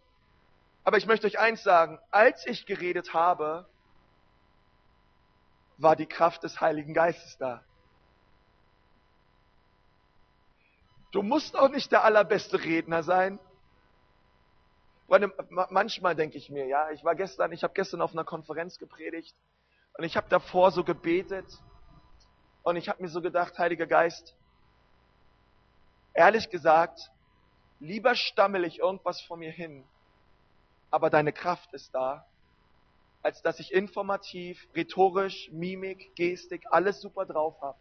Aber 0.85 0.99
ich 0.99 1.07
möchte 1.07 1.27
euch 1.27 1.39
eins 1.39 1.65
sagen, 1.65 1.99
als 2.13 2.47
ich 2.47 2.65
geredet 2.65 3.13
habe, 3.13 3.67
war 5.79 5.97
die 5.97 6.07
Kraft 6.07 6.45
des 6.45 6.61
Heiligen 6.61 6.95
Geistes 6.95 7.37
da. 7.39 7.65
Du 11.11 11.23
musst 11.23 11.57
auch 11.57 11.71
nicht 11.71 11.91
der 11.91 12.05
allerbeste 12.05 12.63
Redner 12.63 13.03
sein. 13.03 13.41
Freunde, 15.09 15.33
manchmal 15.71 16.15
denke 16.15 16.39
ich 16.39 16.51
mir, 16.51 16.67
ja, 16.67 16.91
ich 16.91 17.05
war 17.05 17.15
gestern, 17.15 17.53
ich 17.53 17.65
habe 17.65 17.75
gestern 17.75 18.01
auf 18.01 18.13
einer 18.13 18.25
Konferenz 18.25 18.79
gepredigt 18.79 19.37
und 19.95 20.05
ich 20.05 20.17
habe 20.17 20.29
davor 20.29 20.71
so 20.71 20.85
gebetet 20.85 21.47
und 22.67 22.75
ich 22.75 22.89
habe 22.89 23.01
mir 23.01 23.09
so 23.09 23.23
gedacht, 23.23 23.59
Heiliger 23.59 23.87
Geist, 23.87 24.35
Ehrlich 26.17 26.49
gesagt, 26.49 27.11
lieber 27.79 28.15
stammel 28.15 28.65
ich 28.65 28.79
irgendwas 28.79 29.21
vor 29.21 29.37
mir 29.37 29.51
hin, 29.51 29.85
aber 30.91 31.11
deine 31.11 31.31
Kraft 31.31 31.75
ist 31.75 31.95
da, 31.95 32.27
als 33.23 33.43
dass 33.43 33.61
ich 33.61 33.71
informativ, 33.71 34.67
rhetorisch, 34.75 35.51
Mimik, 35.53 36.15
Gestik, 36.15 36.65
alles 36.71 37.03
super 37.03 37.27
drauf 37.27 37.61
habe, 37.61 37.77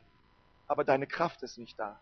aber 0.68 0.84
deine 0.84 1.08
Kraft 1.08 1.44
ist 1.44 1.58
nicht 1.58 1.80
da. 1.80 1.98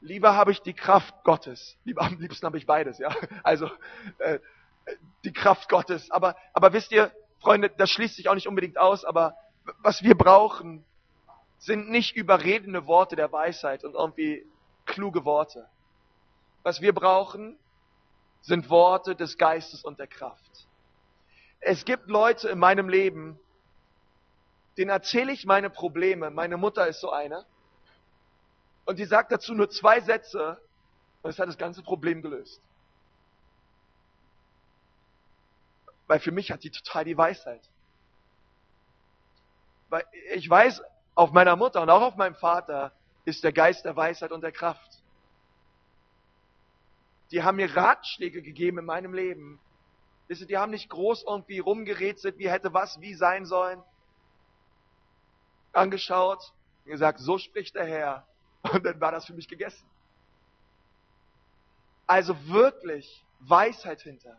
Lieber 0.00 0.34
habe 0.34 0.50
ich 0.50 0.60
die 0.60 0.74
Kraft 0.74 1.22
Gottes. 1.22 1.76
Lieber, 1.84 2.02
am 2.02 2.18
liebsten 2.18 2.46
habe 2.46 2.58
ich 2.58 2.66
beides, 2.66 2.98
ja. 2.98 3.14
Also 3.44 3.70
äh, 4.18 4.40
die 5.22 5.32
Kraft 5.32 5.68
Gottes. 5.68 6.10
Aber, 6.10 6.34
aber 6.52 6.72
wisst 6.72 6.90
ihr, 6.90 7.12
Freunde, 7.38 7.70
das 7.70 7.90
schließt 7.90 8.16
sich 8.16 8.28
auch 8.28 8.34
nicht 8.34 8.48
unbedingt 8.48 8.76
aus, 8.76 9.04
aber 9.04 9.36
was 9.78 10.02
wir 10.02 10.16
brauchen, 10.16 10.84
sind 11.58 11.90
nicht 11.90 12.16
überredende 12.16 12.86
Worte 12.86 13.16
der 13.16 13.30
Weisheit 13.32 13.84
und 13.84 13.94
irgendwie 13.94 14.46
kluge 14.86 15.24
Worte. 15.24 15.68
Was 16.62 16.80
wir 16.80 16.94
brauchen, 16.94 17.58
sind 18.42 18.70
Worte 18.70 19.14
des 19.14 19.36
Geistes 19.36 19.84
und 19.84 19.98
der 19.98 20.06
Kraft. 20.06 20.66
Es 21.60 21.84
gibt 21.84 22.08
Leute 22.08 22.48
in 22.48 22.58
meinem 22.58 22.88
Leben, 22.88 23.38
denen 24.78 24.90
erzähle 24.90 25.32
ich 25.32 25.44
meine 25.44 25.68
Probleme. 25.68 26.30
Meine 26.30 26.56
Mutter 26.56 26.88
ist 26.88 27.00
so 27.00 27.10
eine. 27.10 27.44
Und 28.86 28.98
die 28.98 29.04
sagt 29.04 29.30
dazu 29.30 29.54
nur 29.54 29.68
zwei 29.68 30.00
Sätze 30.00 30.58
und 31.22 31.30
es 31.30 31.38
hat 31.38 31.48
das 31.48 31.58
ganze 31.58 31.82
Problem 31.82 32.22
gelöst. 32.22 32.62
Weil 36.06 36.18
für 36.18 36.32
mich 36.32 36.50
hat 36.50 36.64
die 36.64 36.70
total 36.70 37.04
die 37.04 37.16
Weisheit. 37.16 37.60
Ich 40.34 40.48
weiß, 40.48 40.82
auf 41.14 41.32
meiner 41.32 41.56
Mutter 41.56 41.82
und 41.82 41.90
auch 41.90 42.02
auf 42.02 42.16
meinem 42.16 42.34
Vater 42.34 42.92
ist 43.24 43.44
der 43.44 43.52
Geist 43.52 43.84
der 43.84 43.96
Weisheit 43.96 44.32
und 44.32 44.42
der 44.42 44.52
Kraft. 44.52 45.02
Die 47.30 47.42
haben 47.42 47.56
mir 47.56 47.76
Ratschläge 47.76 48.42
gegeben 48.42 48.78
in 48.78 48.84
meinem 48.84 49.14
Leben. 49.14 49.60
Wisst 50.28 50.42
ihr, 50.42 50.46
die 50.46 50.58
haben 50.58 50.70
nicht 50.70 50.88
groß 50.88 51.24
irgendwie 51.24 51.58
rumgerätselt, 51.58 52.38
wie 52.38 52.50
hätte 52.50 52.72
was 52.72 53.00
wie 53.00 53.14
sein 53.14 53.46
sollen. 53.46 53.82
Angeschaut 55.72 56.52
und 56.84 56.92
gesagt, 56.92 57.20
so 57.20 57.38
spricht 57.38 57.74
der 57.74 57.86
Herr. 57.86 58.26
Und 58.72 58.84
dann 58.84 59.00
war 59.00 59.12
das 59.12 59.26
für 59.26 59.32
mich 59.32 59.48
gegessen. 59.48 59.84
Also 62.06 62.34
wirklich 62.48 63.24
Weisheit 63.40 64.02
hinter. 64.02 64.36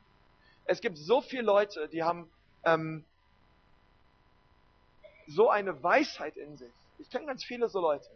Es 0.66 0.82
gibt 0.82 0.98
so 0.98 1.22
viele 1.22 1.44
Leute, 1.44 1.88
die 1.88 2.04
haben 2.04 2.30
ähm, 2.64 3.06
so 5.36 5.50
eine 5.50 5.82
Weisheit 5.84 6.38
in 6.38 6.58
sich. 6.58 6.72
Ich 7.00 7.10
kenne 7.10 7.26
ganz 7.26 7.44
viele 7.44 7.70
so 7.70 7.80
Leute. 7.80 8.10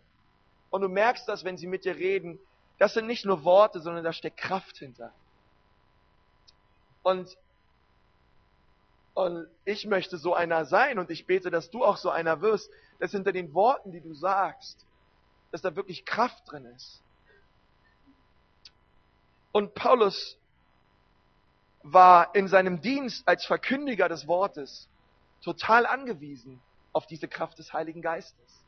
Und 0.69 0.81
du 0.81 0.89
merkst 0.89 1.27
das, 1.27 1.43
wenn 1.43 1.57
sie 1.57 1.67
mit 1.67 1.85
dir 1.85 1.95
reden. 1.95 2.39
Das 2.77 2.93
sind 2.93 3.07
nicht 3.07 3.25
nur 3.25 3.43
Worte, 3.43 3.79
sondern 3.79 4.03
da 4.03 4.13
steckt 4.13 4.37
Kraft 4.37 4.77
hinter. 4.77 5.13
Und, 7.03 7.37
und 9.13 9.47
ich 9.63 9.85
möchte 9.85 10.17
so 10.17 10.33
einer 10.33 10.65
sein 10.65 10.99
und 10.99 11.09
ich 11.09 11.25
bete, 11.25 11.51
dass 11.51 11.69
du 11.69 11.83
auch 11.85 11.97
so 11.97 12.09
einer 12.09 12.41
wirst, 12.41 12.69
dass 12.99 13.11
hinter 13.11 13.31
den 13.31 13.53
Worten, 13.53 13.91
die 13.91 14.01
du 14.01 14.13
sagst, 14.13 14.85
dass 15.51 15.61
da 15.61 15.75
wirklich 15.75 16.05
Kraft 16.05 16.51
drin 16.51 16.65
ist. 16.65 17.01
Und 19.51 19.73
Paulus 19.73 20.37
war 21.83 22.33
in 22.35 22.47
seinem 22.47 22.81
Dienst 22.81 23.27
als 23.27 23.45
Verkündiger 23.45 24.09
des 24.09 24.27
Wortes 24.27 24.89
total 25.41 25.85
angewiesen 25.85 26.59
auf 26.95 27.05
diese 27.05 27.27
Kraft 27.27 27.59
des 27.59 27.73
Heiligen 27.73 28.01
Geistes. 28.01 28.63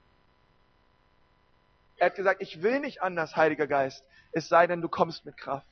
Er 1.95 2.07
hat 2.07 2.15
gesagt, 2.15 2.41
ich 2.41 2.61
will 2.61 2.81
nicht 2.81 3.01
anders, 3.01 3.37
Heiliger 3.37 3.67
Geist, 3.67 4.05
es 4.33 4.49
sei 4.49 4.67
denn, 4.67 4.81
du 4.81 4.89
kommst 4.89 5.25
mit 5.25 5.37
Kraft. 5.37 5.65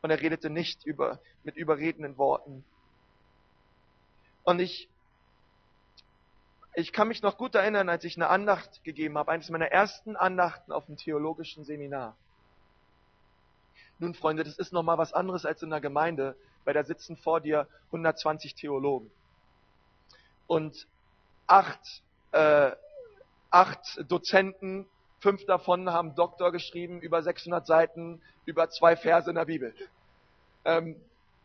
Und 0.00 0.10
er 0.10 0.20
redete 0.20 0.48
nicht 0.48 0.86
über, 0.86 1.20
mit 1.44 1.56
überredenden 1.56 2.16
Worten. 2.16 2.64
Und 4.44 4.60
ich, 4.60 4.88
ich 6.74 6.92
kann 6.94 7.08
mich 7.08 7.20
noch 7.20 7.36
gut 7.36 7.54
erinnern, 7.54 7.90
als 7.90 8.04
ich 8.04 8.16
eine 8.16 8.28
Andacht 8.28 8.82
gegeben 8.82 9.18
habe, 9.18 9.30
eines 9.30 9.50
meiner 9.50 9.70
ersten 9.70 10.16
Andachten 10.16 10.72
auf 10.72 10.86
dem 10.86 10.96
theologischen 10.96 11.64
Seminar. 11.64 12.16
Nun, 13.98 14.14
Freunde, 14.14 14.42
das 14.42 14.58
ist 14.58 14.72
nochmal 14.72 14.96
was 14.96 15.12
anderes 15.12 15.44
als 15.44 15.62
in 15.62 15.68
der 15.68 15.82
Gemeinde, 15.82 16.34
weil 16.64 16.72
da 16.72 16.82
sitzen 16.82 17.18
vor 17.18 17.42
dir 17.42 17.68
120 17.90 18.54
Theologen 18.54 19.10
und 20.48 20.88
acht, 21.46 22.02
äh, 22.32 22.72
acht 23.50 24.04
Dozenten, 24.08 24.86
fünf 25.20 25.44
davon 25.46 25.90
haben 25.90 26.16
Doktor 26.16 26.50
geschrieben, 26.50 27.00
über 27.00 27.22
600 27.22 27.64
Seiten, 27.64 28.20
über 28.44 28.68
zwei 28.70 28.96
Verse 28.96 29.30
in 29.30 29.36
der 29.36 29.44
Bibel. 29.44 29.72
Ähm, 30.64 30.96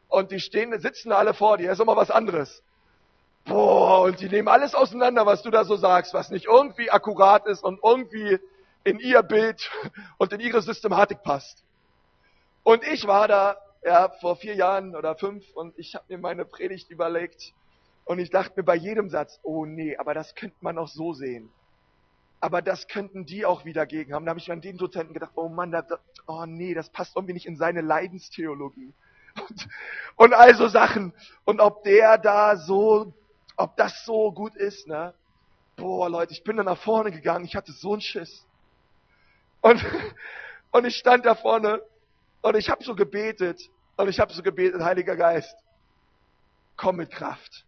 und 0.10 0.32
die 0.32 0.40
stehen, 0.40 0.78
sitzen 0.80 1.12
alle 1.12 1.34
vor 1.34 1.58
dir, 1.58 1.72
ist 1.72 1.80
immer 1.80 1.96
was 1.96 2.10
anderes. 2.10 2.64
Boah, 3.46 4.02
und 4.04 4.20
die 4.22 4.30
nehmen 4.30 4.48
alles 4.48 4.74
auseinander, 4.74 5.26
was 5.26 5.42
du 5.42 5.52
da 5.52 5.66
so 5.66 5.76
sagst, 5.76 6.14
was 6.14 6.30
nicht 6.30 6.46
irgendwie 6.46 6.90
akkurat 6.90 7.46
ist 7.46 7.64
und 7.64 7.80
irgendwie 7.84 8.40
in 8.84 9.00
ihr 9.00 9.22
Bild 9.22 9.70
und 10.18 10.32
in 10.34 10.40
ihre 10.40 10.62
Systematik 10.62 11.24
passt. 11.24 11.64
Und 12.64 12.84
ich 12.86 13.06
war 13.06 13.28
da, 13.28 13.58
ja, 13.84 14.10
vor 14.22 14.38
vier 14.38 14.56
Jahren 14.56 14.96
oder 14.96 15.16
fünf 15.16 15.44
und 15.56 15.78
ich 15.78 15.96
habe 15.96 16.06
mir 16.08 16.18
meine 16.20 16.46
Predigt 16.46 16.90
überlegt 16.90 17.54
und 18.06 18.20
ich 18.20 18.30
dachte 18.30 18.54
mir 18.58 18.64
bei 18.64 18.76
jedem 18.76 19.10
Satz, 19.10 19.40
oh 19.44 19.66
nee, 19.66 19.96
aber 19.98 20.14
das 20.14 20.36
könnte 20.36 20.58
man 20.62 20.78
auch 20.78 20.88
so 20.88 21.14
sehen. 21.14 21.50
Aber 22.40 22.62
das 22.62 22.88
könnten 22.88 23.26
die 23.26 23.46
auch 23.46 23.64
wieder 23.64 23.86
gegen 23.86 24.14
haben. 24.14 24.26
Da 24.26 24.32
habe 24.32 24.40
ich 24.40 24.52
an 24.52 24.60
den 24.60 24.78
Dozenten 24.78 25.14
gedacht, 25.14 25.32
oh 25.36 25.48
Mann, 25.48 25.72
da, 25.72 25.86
oh 26.28 26.46
nee, 26.46 26.74
das 26.74 26.90
passt 26.90 27.16
irgendwie 27.16 27.34
nicht 27.34 27.46
in 27.46 27.56
seine 27.56 27.82
Leidenstheologie. 27.82 28.92
Und, 29.50 29.68
und 30.18 30.34
all 30.34 30.54
so 30.54 30.68
Sachen. 30.68 31.14
Und 31.46 31.62
ob 31.62 31.84
der 31.84 32.18
da 32.18 32.58
so 32.58 33.14
ob 33.56 33.76
das 33.78 34.06
so 34.06 34.32
gut 34.32 34.56
ist, 34.56 34.88
ne? 34.88 35.14
Boah, 35.76 36.10
Leute, 36.10 36.34
ich 36.34 36.44
bin 36.44 36.58
dann 36.58 36.66
nach 36.66 36.78
vorne 36.78 37.12
gegangen, 37.12 37.46
ich 37.46 37.56
hatte 37.56 37.72
so 37.72 37.94
einen 37.94 38.02
Schiss. 38.02 38.46
Und, 39.62 39.84
und 40.72 40.86
ich 40.86 40.96
stand 40.98 41.26
da 41.26 41.36
vorne 41.36 41.82
und 42.42 42.56
ich 42.56 42.70
habe 42.70 42.84
so 42.84 42.96
gebetet 42.96 43.70
und 43.98 44.10
ich 44.10 44.20
habe 44.20 44.34
so 44.34 44.44
gebetet, 44.44 44.82
Heiliger 44.82 45.16
Geist, 45.16 45.56
komm 46.78 46.98
mit 46.98 47.12
Kraft. 47.12 47.66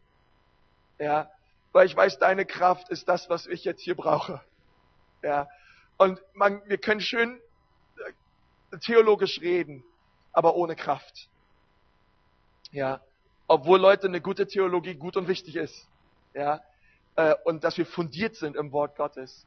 Ja, 0.98 1.30
weil 1.72 1.86
ich 1.86 1.96
weiß, 1.96 2.20
deine 2.20 2.46
Kraft 2.46 2.90
ist 2.90 3.08
das, 3.08 3.30
was 3.30 3.48
ich 3.48 3.66
jetzt 3.66 3.82
hier 3.82 3.96
brauche. 3.96 4.42
Ja, 5.22 5.48
und 5.98 6.22
man, 6.34 6.62
wir 6.68 6.78
können 6.78 7.02
schön 7.02 7.42
äh, 8.72 8.78
theologisch 8.78 9.42
reden, 9.42 9.84
aber 10.32 10.56
ohne 10.56 10.76
Kraft. 10.76 11.30
Ja, 12.72 13.02
obwohl 13.48 13.80
Leute 13.80 14.08
eine 14.08 14.22
gute 14.22 14.48
Theologie 14.48 14.96
gut 14.96 15.18
und 15.18 15.28
wichtig 15.28 15.56
ist. 15.56 15.88
Ja, 16.34 16.62
äh, 17.16 17.36
und 17.46 17.64
dass 17.64 17.78
wir 17.78 17.86
fundiert 17.86 18.36
sind 18.36 18.56
im 18.56 18.72
Wort 18.72 18.96
Gottes. 18.96 19.46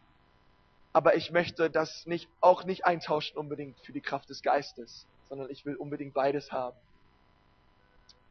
Aber 0.92 1.16
ich 1.16 1.30
möchte 1.30 1.70
das 1.70 2.06
nicht, 2.06 2.28
auch 2.40 2.64
nicht 2.64 2.86
eintauschen 2.86 3.36
unbedingt 3.36 3.78
für 3.80 3.92
die 3.92 4.00
Kraft 4.00 4.30
des 4.30 4.42
Geistes, 4.42 5.06
sondern 5.28 5.50
ich 5.50 5.64
will 5.66 5.76
unbedingt 5.76 6.14
beides 6.14 6.50
haben. 6.50 6.76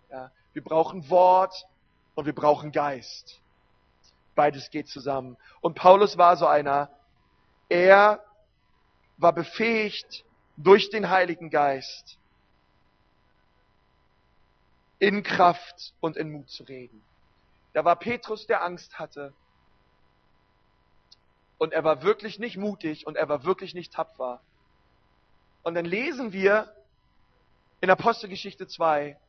Ja, 0.10 0.32
wir 0.53 0.63
brauchen 0.63 1.10
Wort 1.10 1.67
und 2.17 2.25
wir 2.25 2.34
brauchen 2.34 2.71
Geist. 2.71 3.39
Beides 4.34 4.71
geht 4.71 4.88
zusammen. 4.88 5.38
Und 5.62 5.75
Paulus 5.75 6.17
war 6.17 6.36
so 6.36 6.47
einer, 6.47 6.89
er 7.69 8.23
war 9.17 9.34
befähigt 9.34 10.25
durch 10.58 10.89
den 10.89 11.12
Heiligen 11.12 11.51
Geist 11.51 12.17
in 14.97 15.21
Kraft 15.21 15.93
und 15.99 16.17
in 16.17 16.32
Mut 16.32 16.49
zu 16.49 16.63
reden. 16.63 17.03
Da 17.73 17.86
war 17.86 17.95
Petrus, 17.95 18.47
der 18.47 18.63
Angst 18.63 18.97
hatte. 18.97 19.32
Und 21.60 21.71
er 21.71 21.84
war 21.84 22.01
wirklich 22.01 22.39
nicht 22.39 22.58
mutig 22.58 23.06
und 23.06 23.15
er 23.15 23.30
war 23.30 23.43
wirklich 23.43 23.75
nicht 23.75 23.93
tapfer. 23.93 24.41
Und 25.62 25.75
dann 25.75 25.86
lesen 25.86 26.34
wir 26.34 26.73
in 27.80 27.91
Apostelgeschichte 27.91 28.65
2, 28.65 29.19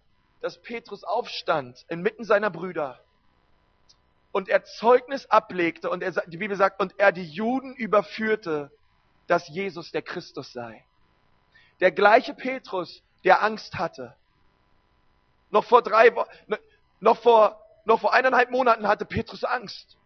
dass 0.40 0.61
Petrus 0.62 1.05
aufstand 1.05 1.85
inmitten 1.88 2.24
seiner 2.24 2.51
Brüder 2.51 3.01
und 4.33 4.48
er 4.48 4.64
Zeugnis 4.64 5.27
ablegte 5.27 5.90
und 5.90 6.03
er, 6.03 6.12
die 6.27 6.37
Bibel 6.37 6.57
sagt, 6.57 6.81
und 6.81 6.94
er 6.98 7.12
die 7.12 7.24
Juden 7.24 7.74
überführte, 7.74 8.70
dass 9.27 9.48
Jesus 9.48 9.90
der 9.90 10.03
Christus 10.03 10.53
sei. 10.53 10.85
Der 11.81 11.92
gleiche 11.92 12.35
Petrus, 12.35 13.03
der 13.24 13.42
Angst 13.42 13.74
hatte. 13.77 14.14
Noch 15.51 15.64
vor 15.64 15.83
drei 15.83 16.12
noch 17.01 17.18
vor, 17.18 17.61
noch 17.85 18.01
vor 18.01 18.12
eineinhalb 18.12 18.51
Monaten 18.51 18.87
hatte 18.87 19.05
Petrus 19.05 19.44
Angst. 19.44 19.96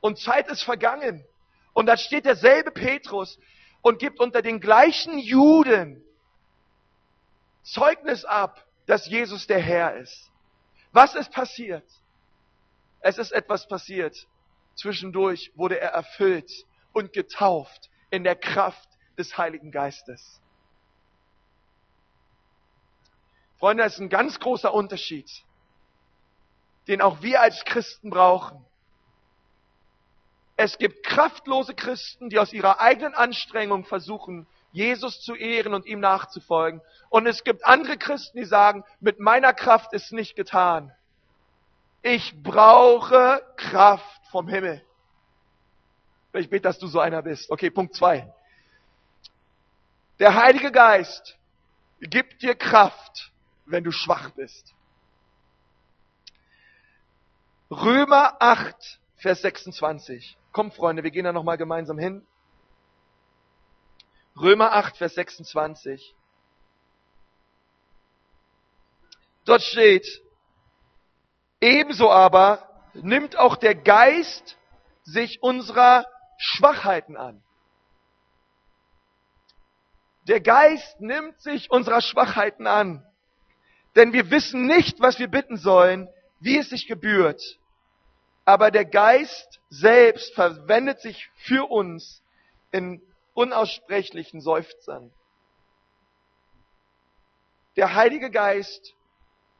Und 0.00 0.18
Zeit 0.18 0.48
ist 0.48 0.62
vergangen. 0.62 1.24
Und 1.72 1.86
da 1.86 1.96
steht 1.96 2.24
derselbe 2.24 2.70
Petrus 2.70 3.38
und 3.82 3.98
gibt 3.98 4.20
unter 4.20 4.42
den 4.42 4.60
gleichen 4.60 5.18
Juden 5.18 6.02
Zeugnis 7.62 8.24
ab, 8.24 8.63
dass 8.86 9.06
Jesus 9.06 9.46
der 9.46 9.60
Herr 9.60 9.96
ist. 9.96 10.30
Was 10.92 11.14
ist 11.14 11.30
passiert? 11.32 11.84
Es 13.00 13.18
ist 13.18 13.32
etwas 13.32 13.66
passiert. 13.66 14.26
Zwischendurch 14.76 15.52
wurde 15.54 15.78
er 15.80 15.90
erfüllt 15.90 16.50
und 16.92 17.12
getauft 17.12 17.90
in 18.10 18.24
der 18.24 18.36
Kraft 18.36 18.88
des 19.18 19.36
Heiligen 19.36 19.70
Geistes. 19.70 20.40
Freunde, 23.58 23.82
das 23.82 23.94
ist 23.94 24.00
ein 24.00 24.08
ganz 24.08 24.38
großer 24.40 24.72
Unterschied, 24.72 25.30
den 26.86 27.00
auch 27.00 27.22
wir 27.22 27.40
als 27.40 27.64
Christen 27.64 28.10
brauchen. 28.10 28.64
Es 30.56 30.78
gibt 30.78 31.04
kraftlose 31.04 31.74
Christen, 31.74 32.28
die 32.28 32.38
aus 32.38 32.52
ihrer 32.52 32.80
eigenen 32.80 33.14
Anstrengung 33.14 33.84
versuchen, 33.84 34.46
Jesus 34.74 35.20
zu 35.20 35.36
ehren 35.36 35.72
und 35.72 35.86
ihm 35.86 36.00
nachzufolgen. 36.00 36.82
Und 37.08 37.26
es 37.28 37.44
gibt 37.44 37.64
andere 37.64 37.96
Christen, 37.96 38.38
die 38.38 38.44
sagen, 38.44 38.84
mit 38.98 39.20
meiner 39.20 39.54
Kraft 39.54 39.92
ist 39.92 40.12
nicht 40.12 40.34
getan. 40.34 40.92
Ich 42.02 42.34
brauche 42.42 43.40
Kraft 43.56 44.20
vom 44.32 44.48
Himmel. 44.48 44.84
Ich 46.32 46.50
bete, 46.50 46.62
dass 46.62 46.80
du 46.80 46.88
so 46.88 46.98
einer 46.98 47.22
bist. 47.22 47.50
Okay, 47.52 47.70
Punkt 47.70 47.94
zwei. 47.94 48.34
Der 50.18 50.34
Heilige 50.34 50.72
Geist 50.72 51.38
gibt 52.00 52.42
dir 52.42 52.56
Kraft, 52.56 53.30
wenn 53.66 53.84
du 53.84 53.92
schwach 53.92 54.30
bist. 54.30 54.74
Römer 57.70 58.36
8, 58.40 59.00
Vers 59.18 59.40
26. 59.42 60.36
Komm, 60.50 60.72
Freunde, 60.72 61.04
wir 61.04 61.12
gehen 61.12 61.24
da 61.24 61.32
nochmal 61.32 61.58
gemeinsam 61.58 61.96
hin. 61.96 62.26
Römer 64.40 64.72
8, 64.72 64.96
Vers 64.96 65.14
26. 65.14 66.14
Dort 69.44 69.62
steht, 69.62 70.06
ebenso 71.60 72.10
aber 72.10 72.68
nimmt 72.94 73.36
auch 73.36 73.56
der 73.56 73.74
Geist 73.74 74.56
sich 75.02 75.42
unserer 75.42 76.06
Schwachheiten 76.38 77.16
an. 77.16 77.42
Der 80.26 80.40
Geist 80.40 81.00
nimmt 81.00 81.40
sich 81.40 81.70
unserer 81.70 82.00
Schwachheiten 82.00 82.66
an. 82.66 83.06
Denn 83.94 84.12
wir 84.12 84.30
wissen 84.30 84.66
nicht, 84.66 85.00
was 85.00 85.18
wir 85.18 85.28
bitten 85.28 85.56
sollen, 85.56 86.08
wie 86.40 86.58
es 86.58 86.70
sich 86.70 86.86
gebührt. 86.86 87.40
Aber 88.44 88.70
der 88.70 88.84
Geist 88.84 89.60
selbst 89.68 90.34
verwendet 90.34 91.00
sich 91.00 91.28
für 91.36 91.70
uns 91.70 92.22
in 92.72 93.00
unaussprechlichen 93.34 94.40
Seufzern. 94.40 95.12
Der 97.76 97.94
Heilige 97.94 98.30
Geist 98.30 98.94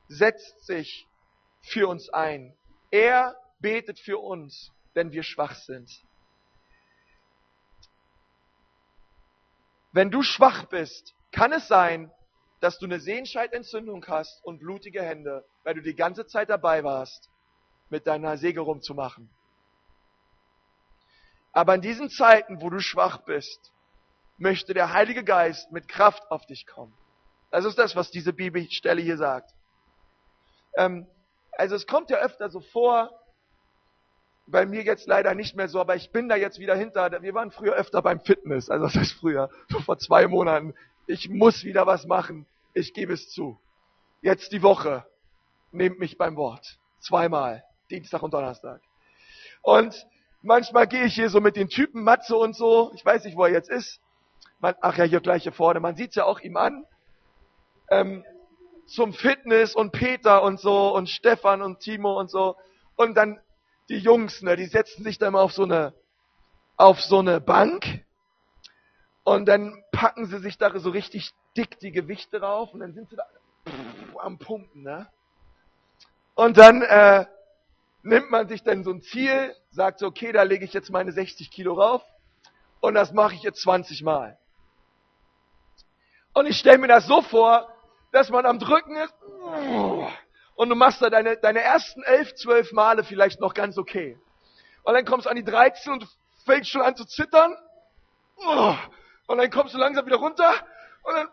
setzt 0.08 0.64
sich 0.64 1.06
für 1.60 1.88
uns 1.88 2.08
ein. 2.08 2.54
Er 2.90 3.36
betet 3.58 3.98
für 3.98 4.18
uns, 4.18 4.70
wenn 4.94 5.12
wir 5.12 5.24
schwach 5.24 5.54
sind. 5.56 5.90
Wenn 9.92 10.10
du 10.10 10.22
schwach 10.22 10.66
bist, 10.66 11.14
kann 11.32 11.52
es 11.52 11.68
sein, 11.68 12.12
dass 12.60 12.78
du 12.78 12.86
eine 12.86 13.00
Sehenscheidentzündung 13.00 14.06
hast 14.06 14.44
und 14.44 14.58
blutige 14.58 15.02
Hände, 15.02 15.44
weil 15.64 15.74
du 15.74 15.82
die 15.82 15.94
ganze 15.94 16.26
Zeit 16.26 16.50
dabei 16.50 16.82
warst, 16.82 17.28
mit 17.90 18.06
deiner 18.06 18.36
Säge 18.36 18.60
rumzumachen. 18.60 19.28
Aber 21.54 21.76
in 21.76 21.80
diesen 21.80 22.10
Zeiten, 22.10 22.60
wo 22.60 22.68
du 22.68 22.80
schwach 22.80 23.18
bist, 23.18 23.72
möchte 24.36 24.74
der 24.74 24.92
Heilige 24.92 25.24
Geist 25.24 25.70
mit 25.70 25.88
Kraft 25.88 26.30
auf 26.30 26.44
dich 26.46 26.66
kommen. 26.66 26.92
Das 27.50 27.64
ist 27.64 27.78
das, 27.78 27.94
was 27.94 28.10
diese 28.10 28.32
Bibelstelle 28.32 29.00
hier 29.00 29.16
sagt. 29.16 29.54
Ähm, 30.76 31.06
also 31.52 31.76
es 31.76 31.86
kommt 31.86 32.10
ja 32.10 32.18
öfter 32.18 32.50
so 32.50 32.60
vor, 32.60 33.10
bei 34.46 34.66
mir 34.66 34.82
jetzt 34.82 35.06
leider 35.06 35.34
nicht 35.34 35.56
mehr 35.56 35.68
so, 35.68 35.80
aber 35.80 35.94
ich 35.94 36.10
bin 36.10 36.28
da 36.28 36.36
jetzt 36.36 36.58
wieder 36.58 36.74
hinter. 36.74 37.22
Wir 37.22 37.32
waren 37.32 37.52
früher 37.52 37.74
öfter 37.74 38.02
beim 38.02 38.20
Fitness, 38.20 38.68
also 38.68 38.86
das 38.86 38.96
heißt 38.96 39.12
früher, 39.12 39.48
so 39.68 39.78
vor 39.80 39.96
zwei 39.98 40.26
Monaten. 40.26 40.74
Ich 41.06 41.28
muss 41.28 41.64
wieder 41.64 41.86
was 41.86 42.06
machen. 42.06 42.46
Ich 42.74 42.92
gebe 42.92 43.12
es 43.12 43.30
zu. 43.30 43.58
Jetzt 44.20 44.52
die 44.52 44.62
Woche. 44.62 45.06
Nehmt 45.70 45.98
mich 46.00 46.18
beim 46.18 46.36
Wort. 46.36 46.78
Zweimal. 46.98 47.64
Dienstag 47.90 48.22
und 48.22 48.34
Donnerstag. 48.34 48.80
Und 49.62 50.06
manchmal 50.44 50.86
gehe 50.86 51.04
ich 51.04 51.14
hier 51.14 51.30
so 51.30 51.40
mit 51.40 51.56
den 51.56 51.68
Typen, 51.68 52.04
Matze 52.04 52.36
und 52.36 52.54
so, 52.54 52.92
ich 52.94 53.04
weiß 53.04 53.24
nicht, 53.24 53.36
wo 53.36 53.44
er 53.44 53.52
jetzt 53.52 53.70
ist. 53.70 54.00
Man, 54.60 54.74
ach 54.80 54.96
ja, 54.96 55.04
hier 55.04 55.20
gleich 55.20 55.42
hier 55.42 55.52
vorne, 55.52 55.80
man 55.80 55.96
sieht 55.96 56.10
es 56.10 56.16
ja 56.16 56.24
auch 56.24 56.40
ihm 56.40 56.56
an. 56.56 56.86
Ähm, 57.90 58.24
zum 58.86 59.14
Fitness 59.14 59.74
und 59.74 59.92
Peter 59.92 60.42
und 60.42 60.60
so 60.60 60.94
und 60.94 61.08
Stefan 61.08 61.62
und 61.62 61.80
Timo 61.80 62.18
und 62.18 62.30
so. 62.30 62.56
Und 62.96 63.14
dann 63.14 63.40
die 63.88 63.98
Jungs, 63.98 64.42
ne, 64.42 64.56
die 64.56 64.66
setzen 64.66 65.02
sich 65.02 65.18
dann 65.18 65.32
mal 65.32 65.40
auf 65.40 65.52
so 65.52 65.64
eine, 65.64 65.94
auf 66.76 67.00
so 67.00 67.18
eine 67.18 67.40
Bank 67.40 68.04
und 69.24 69.46
dann 69.46 69.82
packen 69.92 70.26
sie 70.26 70.38
sich 70.38 70.58
da 70.58 70.78
so 70.78 70.90
richtig 70.90 71.32
dick 71.56 71.78
die 71.78 71.92
Gewichte 71.92 72.40
rauf 72.40 72.74
und 72.74 72.80
dann 72.80 72.92
sind 72.92 73.08
sie 73.08 73.16
da 73.16 73.24
pff, 73.68 74.18
am 74.18 74.38
Pumpen, 74.38 74.82
ne? 74.82 75.08
Und 76.34 76.58
dann 76.58 76.82
äh, 76.82 77.26
nimmt 78.04 78.30
man 78.30 78.48
sich 78.48 78.62
dann 78.62 78.84
so 78.84 78.90
ein 78.90 79.02
Ziel, 79.02 79.54
sagt 79.70 79.98
so, 79.98 80.06
okay, 80.06 80.30
da 80.30 80.42
lege 80.42 80.64
ich 80.64 80.72
jetzt 80.72 80.90
meine 80.90 81.10
60 81.10 81.50
Kilo 81.50 81.74
rauf 81.74 82.02
und 82.80 82.94
das 82.94 83.12
mache 83.12 83.34
ich 83.34 83.42
jetzt 83.42 83.62
20 83.62 84.02
Mal. 84.02 84.38
Und 86.34 86.46
ich 86.46 86.58
stelle 86.58 86.78
mir 86.78 86.88
das 86.88 87.06
so 87.06 87.22
vor, 87.22 87.72
dass 88.12 88.28
man 88.28 88.44
am 88.44 88.58
Drücken 88.58 88.96
ist 88.96 89.14
und 90.54 90.68
du 90.68 90.74
machst 90.74 91.00
da 91.00 91.08
deine, 91.08 91.38
deine 91.38 91.60
ersten 91.60 92.02
11, 92.02 92.34
12 92.34 92.72
Male 92.72 93.04
vielleicht 93.04 93.40
noch 93.40 93.54
ganz 93.54 93.78
okay. 93.78 94.18
Und 94.82 94.94
dann 94.94 95.06
kommst 95.06 95.26
du 95.26 95.30
an 95.30 95.36
die 95.36 95.44
13 95.44 95.94
und 95.94 96.06
fängst 96.44 96.70
schon 96.70 96.82
an 96.82 96.96
zu 96.96 97.06
zittern. 97.06 97.56
Und 99.26 99.38
dann 99.38 99.50
kommst 99.50 99.72
du 99.72 99.78
langsam 99.78 100.04
wieder 100.04 100.16
runter 100.16 100.52
und 101.04 101.14
dann, 101.14 101.28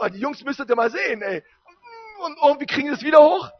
oh, 0.00 0.08
die 0.08 0.20
Jungs 0.20 0.42
müsstet 0.42 0.70
ihr 0.70 0.76
mal 0.76 0.90
sehen, 0.90 1.20
ey. 1.20 1.44
Und 2.24 2.38
irgendwie 2.42 2.66
kriegen 2.66 2.88
sie 2.88 2.94
es 2.94 3.02
wieder 3.02 3.22
hoch. 3.22 3.50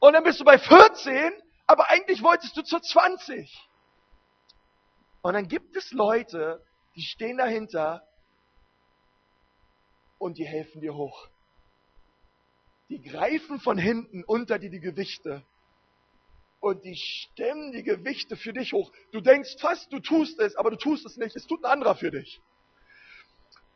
Und 0.00 0.14
dann 0.14 0.24
bist 0.24 0.40
du 0.40 0.44
bei 0.44 0.58
14 0.58 1.32
aber 1.72 1.88
eigentlich 1.88 2.22
wolltest 2.22 2.56
du 2.56 2.62
zur 2.62 2.82
20. 2.82 3.68
Und 5.22 5.32
dann 5.32 5.48
gibt 5.48 5.74
es 5.74 5.90
Leute, 5.92 6.62
die 6.94 7.02
stehen 7.02 7.38
dahinter 7.38 8.06
und 10.18 10.36
die 10.36 10.46
helfen 10.46 10.82
dir 10.82 10.94
hoch. 10.94 11.28
Die 12.90 13.00
greifen 13.00 13.58
von 13.58 13.78
hinten 13.78 14.22
unter 14.24 14.58
dir 14.58 14.68
die 14.68 14.80
Gewichte 14.80 15.42
und 16.60 16.84
die 16.84 16.96
stemmen 16.96 17.72
die 17.72 17.82
Gewichte 17.82 18.36
für 18.36 18.52
dich 18.52 18.74
hoch. 18.74 18.92
Du 19.10 19.22
denkst 19.22 19.56
fast, 19.58 19.90
du 19.92 19.98
tust 19.98 20.38
es, 20.40 20.56
aber 20.56 20.70
du 20.70 20.76
tust 20.76 21.06
es 21.06 21.16
nicht. 21.16 21.34
Es 21.34 21.46
tut 21.46 21.64
ein 21.64 21.72
anderer 21.72 21.94
für 21.94 22.10
dich. 22.10 22.40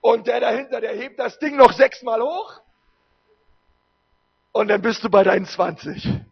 Und 0.02 0.26
der 0.26 0.40
dahinter, 0.40 0.82
der 0.82 0.94
hebt 0.94 1.18
das 1.18 1.38
Ding 1.38 1.56
noch 1.56 1.72
sechsmal 1.72 2.20
hoch. 2.20 2.60
Und 4.52 4.68
dann 4.68 4.82
bist 4.82 5.02
du 5.02 5.08
bei 5.08 5.24
deinen 5.24 5.46
20. 5.46 6.26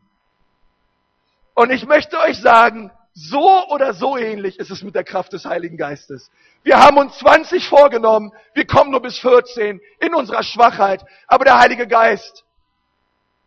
Und 1.54 1.70
ich 1.70 1.86
möchte 1.86 2.18
euch 2.20 2.40
sagen, 2.40 2.90
so 3.14 3.68
oder 3.68 3.94
so 3.94 4.16
ähnlich 4.16 4.58
ist 4.58 4.70
es 4.70 4.82
mit 4.82 4.96
der 4.96 5.04
Kraft 5.04 5.32
des 5.32 5.44
Heiligen 5.44 5.76
Geistes. 5.76 6.30
Wir 6.64 6.78
haben 6.80 6.98
uns 6.98 7.16
20 7.18 7.68
vorgenommen, 7.68 8.32
wir 8.54 8.66
kommen 8.66 8.90
nur 8.90 9.00
bis 9.00 9.18
14 9.18 9.80
in 10.00 10.14
unserer 10.14 10.42
Schwachheit, 10.42 11.04
aber 11.28 11.44
der 11.44 11.60
Heilige 11.60 11.86
Geist 11.86 12.44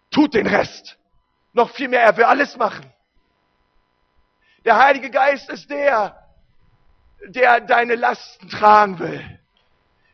tut 0.10 0.34
den 0.34 0.48
Rest. 0.48 0.98
Noch 1.52 1.70
viel 1.72 1.89
mehr, 1.89 2.02
er 2.02 2.15
will 2.15 2.24
alles 2.24 2.56
machen. 2.56 2.86
Der 4.63 4.78
Heilige 4.78 5.10
Geist 5.10 5.50
ist 5.50 5.70
der, 5.70 6.28
der 7.26 7.62
deine 7.62 7.96
Lasten 7.96 8.50
tragen 8.50 9.00
will. 9.00 9.39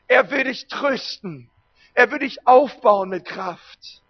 Er 0.07 0.31
will 0.31 0.45
dich 0.45 0.67
trösten. 0.67 1.49
Er 1.93 2.11
will 2.11 2.19
dich 2.19 2.47
aufbauen 2.47 3.09
mit 3.09 3.25
Kraft. 3.25 4.02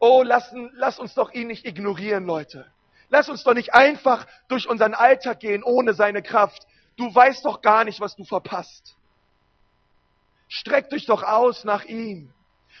Oh, 0.00 0.22
lass, 0.22 0.50
lass 0.72 0.98
uns 0.98 1.14
doch 1.14 1.30
ihn 1.30 1.46
nicht 1.46 1.66
ignorieren, 1.66 2.24
Leute. 2.24 2.66
Lass 3.10 3.28
uns 3.28 3.44
doch 3.44 3.54
nicht 3.54 3.74
einfach 3.74 4.26
durch 4.48 4.66
unseren 4.66 4.94
Alltag 4.94 5.40
gehen 5.40 5.62
ohne 5.62 5.92
seine 5.92 6.22
Kraft. 6.22 6.66
Du 6.96 7.14
weißt 7.14 7.44
doch 7.44 7.60
gar 7.60 7.84
nicht, 7.84 8.00
was 8.00 8.16
du 8.16 8.24
verpasst. 8.24 8.96
Streck 10.48 10.88
dich 10.88 11.06
doch 11.06 11.22
aus 11.22 11.64
nach 11.64 11.84
ihm 11.84 12.32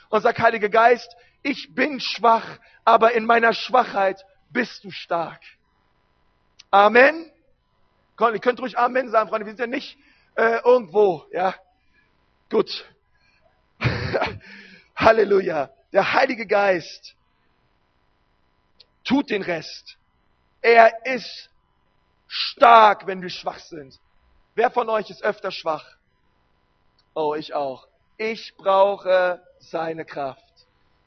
und 0.08 0.22
sag, 0.22 0.38
Heiliger 0.40 0.70
Geist, 0.70 1.14
ich 1.42 1.74
bin 1.74 2.00
schwach, 2.00 2.58
aber 2.84 3.12
in 3.12 3.26
meiner 3.26 3.52
Schwachheit 3.52 4.24
bist 4.50 4.82
du 4.84 4.90
stark. 4.90 5.40
Amen. 6.70 7.30
Komm, 8.16 8.32
ihr 8.34 8.40
könnt 8.40 8.60
ruhig 8.60 8.78
Amen 8.78 9.10
sagen, 9.10 9.28
Freunde. 9.28 9.46
Wir 9.46 9.52
sind 9.52 9.60
ja 9.60 9.66
nicht 9.66 9.98
äh, 10.36 10.58
irgendwo, 10.64 11.26
ja. 11.32 11.54
Gut. 12.50 12.84
Halleluja. 14.96 15.70
Der 15.92 16.12
Heilige 16.12 16.46
Geist 16.46 17.16
tut 19.04 19.30
den 19.30 19.42
Rest. 19.42 19.96
Er 20.62 21.04
ist 21.06 21.50
stark, 22.28 23.06
wenn 23.06 23.22
wir 23.22 23.30
schwach 23.30 23.58
sind. 23.58 23.98
Wer 24.54 24.70
von 24.70 24.88
euch 24.88 25.10
ist 25.10 25.22
öfter 25.22 25.50
schwach? 25.50 25.96
Oh, 27.14 27.34
ich 27.34 27.54
auch. 27.54 27.88
Ich 28.18 28.54
brauche 28.56 29.42
seine 29.58 30.04
Kraft. 30.04 30.44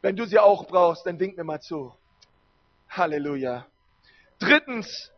Wenn 0.01 0.15
du 0.15 0.25
sie 0.25 0.39
auch 0.39 0.65
brauchst, 0.65 1.05
dann 1.05 1.19
wink 1.19 1.37
mir 1.37 1.43
mal 1.43 1.61
zu. 1.61 1.95
Halleluja. 2.89 3.65
Drittens, 4.39 5.11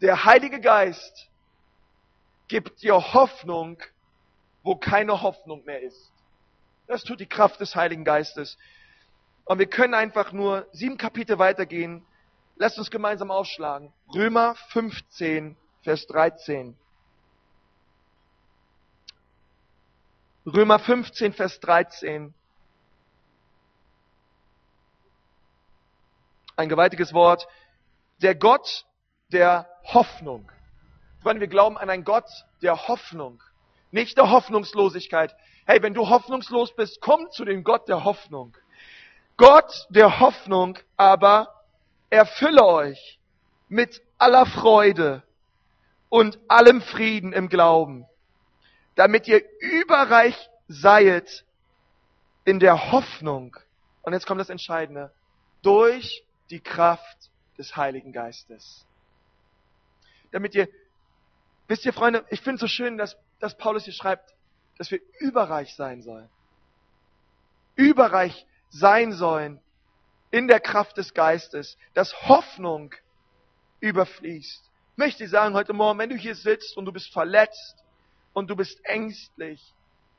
der 0.00 0.24
Heilige 0.24 0.60
Geist 0.60 1.28
gibt 2.48 2.82
dir 2.82 2.94
Hoffnung, 2.94 3.78
wo 4.62 4.76
keine 4.76 5.20
Hoffnung 5.20 5.64
mehr 5.64 5.82
ist. 5.82 6.13
Das 6.86 7.02
tut 7.04 7.20
die 7.20 7.26
Kraft 7.26 7.60
des 7.60 7.74
Heiligen 7.74 8.04
Geistes. 8.04 8.58
Und 9.44 9.58
wir 9.58 9.66
können 9.66 9.94
einfach 9.94 10.32
nur 10.32 10.66
sieben 10.72 10.96
Kapitel 10.96 11.38
weitergehen. 11.38 12.04
Lasst 12.56 12.78
uns 12.78 12.90
gemeinsam 12.90 13.30
aufschlagen. 13.30 13.92
Römer 14.14 14.54
15, 14.68 15.56
Vers 15.82 16.06
13. 16.06 16.76
Römer 20.46 20.78
15, 20.78 21.32
Vers 21.32 21.60
13. 21.60 22.34
Ein 26.56 26.68
gewaltiges 26.68 27.12
Wort. 27.12 27.48
Der 28.22 28.34
Gott 28.34 28.86
der 29.32 29.68
Hoffnung. 29.84 30.50
Freunde, 31.22 31.40
wir 31.40 31.48
glauben 31.48 31.78
an 31.78 31.90
einen 31.90 32.04
Gott 32.04 32.28
der 32.62 32.86
Hoffnung, 32.86 33.42
nicht 33.90 34.16
der 34.18 34.30
Hoffnungslosigkeit. 34.30 35.34
Hey, 35.66 35.80
wenn 35.82 35.94
du 35.94 36.08
hoffnungslos 36.10 36.74
bist, 36.76 37.00
komm 37.00 37.30
zu 37.30 37.44
dem 37.46 37.64
Gott 37.64 37.88
der 37.88 38.04
Hoffnung. 38.04 38.54
Gott 39.38 39.86
der 39.88 40.20
Hoffnung 40.20 40.78
aber 40.98 41.64
erfülle 42.10 42.64
euch 42.64 43.18
mit 43.68 44.02
aller 44.18 44.44
Freude 44.44 45.22
und 46.10 46.38
allem 46.48 46.82
Frieden 46.82 47.32
im 47.32 47.48
Glauben, 47.48 48.06
damit 48.94 49.26
ihr 49.26 49.42
überreich 49.58 50.50
seid 50.68 51.44
in 52.44 52.60
der 52.60 52.92
Hoffnung. 52.92 53.56
Und 54.02 54.12
jetzt 54.12 54.26
kommt 54.26 54.40
das 54.40 54.50
Entscheidende. 54.50 55.12
Durch 55.62 56.24
die 56.50 56.60
Kraft 56.60 57.30
des 57.56 57.74
Heiligen 57.74 58.12
Geistes. 58.12 58.84
Damit 60.30 60.54
ihr, 60.54 60.68
wisst 61.68 61.86
ihr 61.86 61.94
Freunde, 61.94 62.24
ich 62.28 62.42
finde 62.42 62.56
es 62.56 62.60
so 62.60 62.66
schön, 62.66 62.98
dass, 62.98 63.16
dass 63.40 63.56
Paulus 63.56 63.84
hier 63.84 63.94
schreibt, 63.94 64.33
dass 64.78 64.90
wir 64.90 65.00
überreich 65.18 65.74
sein 65.74 66.02
sollen. 66.02 66.28
Überreich 67.76 68.46
sein 68.70 69.12
sollen 69.12 69.60
in 70.30 70.48
der 70.48 70.60
Kraft 70.60 70.96
des 70.96 71.14
Geistes, 71.14 71.78
dass 71.94 72.28
Hoffnung 72.28 72.94
überfließt. 73.80 74.70
Ich 74.92 74.98
möchte 74.98 75.28
sagen 75.28 75.54
heute 75.54 75.72
Morgen, 75.72 75.98
wenn 75.98 76.10
du 76.10 76.16
hier 76.16 76.34
sitzt 76.34 76.76
und 76.76 76.86
du 76.86 76.92
bist 76.92 77.12
verletzt 77.12 77.84
und 78.32 78.48
du 78.48 78.56
bist 78.56 78.84
ängstlich, 78.84 79.72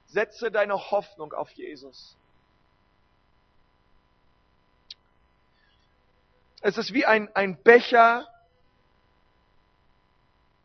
setze 0.07 0.51
deine 0.51 0.91
Hoffnung 0.91 1.33
auf 1.33 1.49
Jesus. 1.51 2.15
Es 6.61 6.77
ist 6.77 6.93
wie 6.93 7.05
ein, 7.05 7.29
ein 7.35 7.61
Becher 7.61 8.27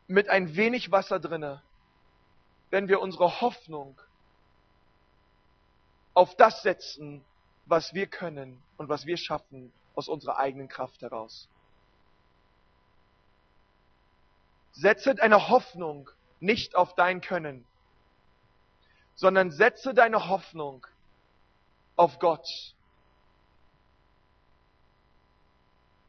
mit 0.07 0.29
ein 0.29 0.55
wenig 0.55 0.91
Wasser 0.91 1.19
drinne, 1.19 1.61
wenn 2.71 2.87
wir 2.87 3.01
unsere 3.01 3.41
Hoffnung 3.41 4.01
auf 6.13 6.35
das 6.35 6.63
setzen, 6.63 7.23
was 7.65 7.93
wir 7.93 8.07
können 8.07 8.61
und 8.77 8.89
was 8.89 9.05
wir 9.05 9.17
schaffen 9.17 9.71
aus 9.93 10.07
unserer 10.07 10.37
eigenen 10.37 10.67
Kraft 10.67 11.01
heraus. 11.01 11.47
Setze 14.71 15.15
deine 15.15 15.49
Hoffnung 15.49 16.09
nicht 16.39 16.75
auf 16.75 16.95
dein 16.95 17.21
Können, 17.21 17.65
sondern 19.15 19.51
setze 19.51 19.93
deine 19.93 20.29
Hoffnung 20.29 20.87
auf 21.97 22.19
Gott, 22.19 22.47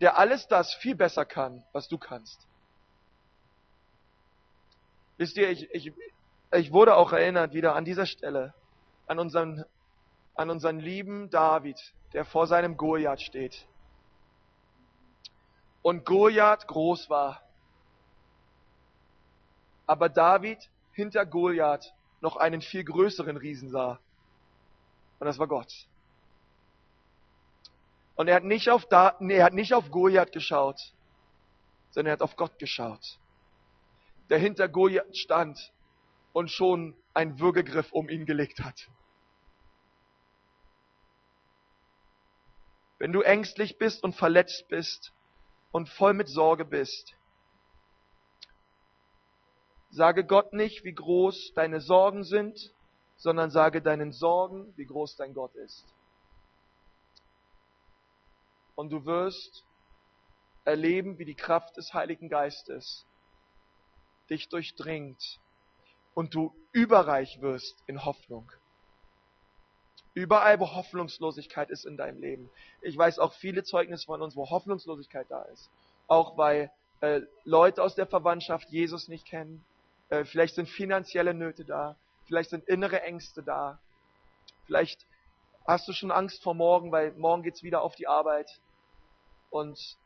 der 0.01 0.17
alles 0.17 0.47
das 0.49 0.75
viel 0.75 0.95
besser 0.95 1.25
kann, 1.25 1.65
was 1.73 1.89
du 1.89 1.99
kannst. 1.99 2.47
Wisst 5.19 5.37
ihr, 5.37 5.51
ich, 5.51 5.71
ich, 5.73 5.93
ich 6.53 6.73
wurde 6.73 6.97
auch 6.97 7.13
erinnert 7.13 7.53
wieder 7.55 7.75
an 7.75 7.85
dieser 7.85 8.07
Stelle 8.07 8.55
an 9.07 9.19
unseren 9.19 9.65
an 10.35 10.51
unseren 10.51 10.81
lieben 10.81 11.31
David, 11.31 11.79
der 12.13 12.25
vor 12.25 12.47
seinem 12.47 12.77
Goliath 12.77 13.21
steht. 13.21 13.67
Und 15.83 16.07
Goliath 16.07 16.67
groß 16.67 17.11
war. 17.11 17.43
Aber 19.87 20.09
David 20.09 20.71
hinter 20.93 21.27
Goliath 21.27 21.93
noch 22.21 22.37
einen 22.37 22.63
viel 22.63 22.85
größeren 22.85 23.37
Riesen 23.37 23.69
sah. 23.69 23.99
Und 25.19 25.27
das 25.27 25.39
war 25.39 25.49
Gott. 25.49 25.87
Und 28.15 28.29
er 28.29 28.37
hat 28.37 28.45
nicht 28.45 28.71
auf, 28.71 28.87
da, 28.87 29.17
nee, 29.19 29.35
er 29.35 29.45
hat 29.45 29.55
nicht 29.55 29.75
auf 29.75 29.91
Goliath 29.91 30.33
geschaut, 30.33 30.95
sondern 31.91 32.11
er 32.11 32.13
hat 32.13 32.23
auf 32.23 32.37
Gott 32.37 32.59
geschaut, 32.59 33.19
der 34.31 34.39
hinter 34.39 34.69
Goliath 34.69 35.17
stand 35.17 35.73
und 36.33 36.51
schon 36.51 36.97
einen 37.15 37.39
Würgegriff 37.39 37.93
um 37.93 38.09
ihn 38.09 38.27
gelegt 38.27 38.61
hat. 38.61 38.89
wenn 43.03 43.13
du 43.13 43.23
ängstlich 43.23 43.79
bist 43.79 44.05
und 44.05 44.15
verletzt 44.15 44.69
bist 44.69 45.13
und 45.73 45.89
voll 45.89 46.15
mit 46.15 46.29
Sorge 46.29 46.65
bist. 46.65 47.17
Sage 49.91 50.25
Gott 50.25 50.53
nicht, 50.53 50.85
wie 50.85 50.95
groß 50.95 51.53
deine 51.55 51.81
Sorgen 51.81 52.23
sind, 52.23 52.73
sondern 53.17 53.51
sage 53.51 53.83
deinen 53.83 54.13
Sorgen, 54.13 54.73
wie 54.77 54.85
groß 54.85 55.17
dein 55.17 55.35
Gott 55.35 55.53
ist. 55.57 55.85
Und 58.77 58.91
du 58.91 59.05
wirst 59.05 59.65
erleben, 60.65 61.19
wie 61.19 61.25
die 61.25 61.35
Kraft 61.35 61.77
des 61.77 61.93
Heiligen 61.95 62.29
Geistes 62.29 63.05
dich 64.31 64.49
durchdringt 64.49 65.41
und 66.15 66.35
du 66.35 66.55
überreich 66.73 67.41
wirst 67.41 67.77
in 67.87 68.05
Hoffnung. 68.05 68.51
Überall, 70.15 70.61
wo 70.61 70.75
Hoffnungslosigkeit 70.75 71.71
ist 71.71 71.87
in 71.87 71.97
deinem 71.97 72.21
Leben. 72.21 72.51
Ich 72.83 72.97
weiß 72.97 73.19
auch 73.19 73.33
viele 73.33 73.65
Zeugnisse 73.65 74.05
von 74.05 74.21
uns, 74.21 74.37
wo 74.37 74.51
Hoffnungslosigkeit 74.51 75.27
da 75.31 75.43
ist. 75.45 75.71
Auch 76.07 76.37
weil 76.37 76.71
äh, 77.01 77.23
Leute 77.45 77.83
aus 77.83 77.95
der 77.95 78.07
Verwandtschaft 78.07 78.69
Jesus 78.69 79.09
nicht 79.09 79.27
kennen. 79.27 79.65
Äh, 80.11 80.25
vielleicht 80.25 80.55
sind 80.55 80.69
finanzielle 80.69 81.33
Nöte 81.33 81.65
da. 81.65 81.97
Vielleicht 82.27 82.51
sind 82.51 82.69
innere 82.69 83.03
Ängste 83.03 83.43
da. 83.43 83.79
Vielleicht 84.67 85.07
hast 85.67 85.89
du 85.89 85.93
schon 85.93 86.11
Angst 86.11 86.43
vor 86.43 86.55
morgen, 86.55 86.93
weil 86.93 87.13
morgen 87.13 87.43
geht's 87.43 87.63
wieder 87.63 87.81
auf 87.81 87.95
die 87.95 88.07
Arbeit. 88.07 88.61
Und 89.49 89.97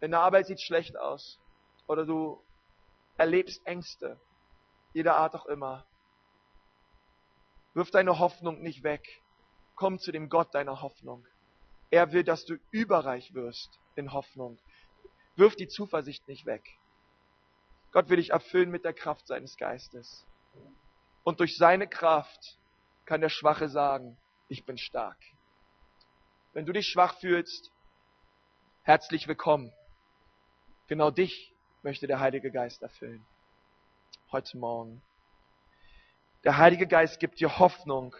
in 0.00 0.10
der 0.10 0.20
Arbeit 0.20 0.46
sieht 0.46 0.60
schlecht 0.60 0.98
aus. 0.98 1.38
Oder 1.86 2.04
du 2.04 2.42
erlebst 3.16 3.66
Ängste. 3.66 4.18
Jeder 4.94 5.16
Art 5.16 5.34
auch 5.34 5.46
immer. 5.46 5.84
Wirf 7.74 7.90
deine 7.90 8.18
Hoffnung 8.20 8.62
nicht 8.62 8.84
weg. 8.84 9.20
Komm 9.74 9.98
zu 9.98 10.12
dem 10.12 10.28
Gott 10.28 10.54
deiner 10.54 10.80
Hoffnung. 10.80 11.26
Er 11.90 12.12
will, 12.12 12.22
dass 12.22 12.44
du 12.46 12.56
überreich 12.70 13.34
wirst 13.34 13.78
in 13.96 14.12
Hoffnung. 14.12 14.58
Wirf 15.36 15.56
die 15.56 15.68
Zuversicht 15.68 16.26
nicht 16.28 16.46
weg. 16.46 16.78
Gott 17.90 18.08
will 18.08 18.16
dich 18.16 18.30
erfüllen 18.30 18.70
mit 18.70 18.84
der 18.84 18.92
Kraft 18.92 19.26
seines 19.26 19.56
Geistes. 19.56 20.24
Und 21.24 21.40
durch 21.40 21.56
seine 21.56 21.88
Kraft 21.88 22.56
kann 23.04 23.20
der 23.20 23.28
Schwache 23.28 23.68
sagen, 23.68 24.16
ich 24.48 24.64
bin 24.64 24.78
stark. 24.78 25.18
Wenn 26.52 26.66
du 26.66 26.72
dich 26.72 26.86
schwach 26.86 27.18
fühlst, 27.18 27.72
herzlich 28.82 29.26
willkommen. 29.26 29.72
Genau 30.86 31.10
dich 31.10 31.52
möchte 31.82 32.06
der 32.06 32.20
Heilige 32.20 32.52
Geist 32.52 32.82
erfüllen. 32.82 33.26
Heute 34.32 34.58
Morgen. 34.58 35.02
Der 36.42 36.58
Heilige 36.58 36.86
Geist 36.86 37.20
gibt 37.20 37.40
dir 37.40 37.58
Hoffnung, 37.58 38.16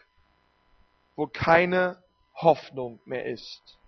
wo 1.16 1.26
keine 1.26 2.02
Hoffnung 2.34 3.00
mehr 3.04 3.26
ist. 3.26 3.78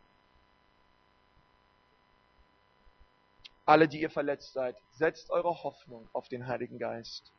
Alle, 3.65 3.89
die 3.89 4.01
ihr 4.01 4.11
verletzt 4.11 4.53
seid, 4.53 4.77
setzt 4.93 5.31
eure 5.31 5.63
Hoffnung 5.63 6.09
auf 6.13 6.29
den 6.29 6.47
Heiligen 6.47 6.79
Geist. 6.79 7.33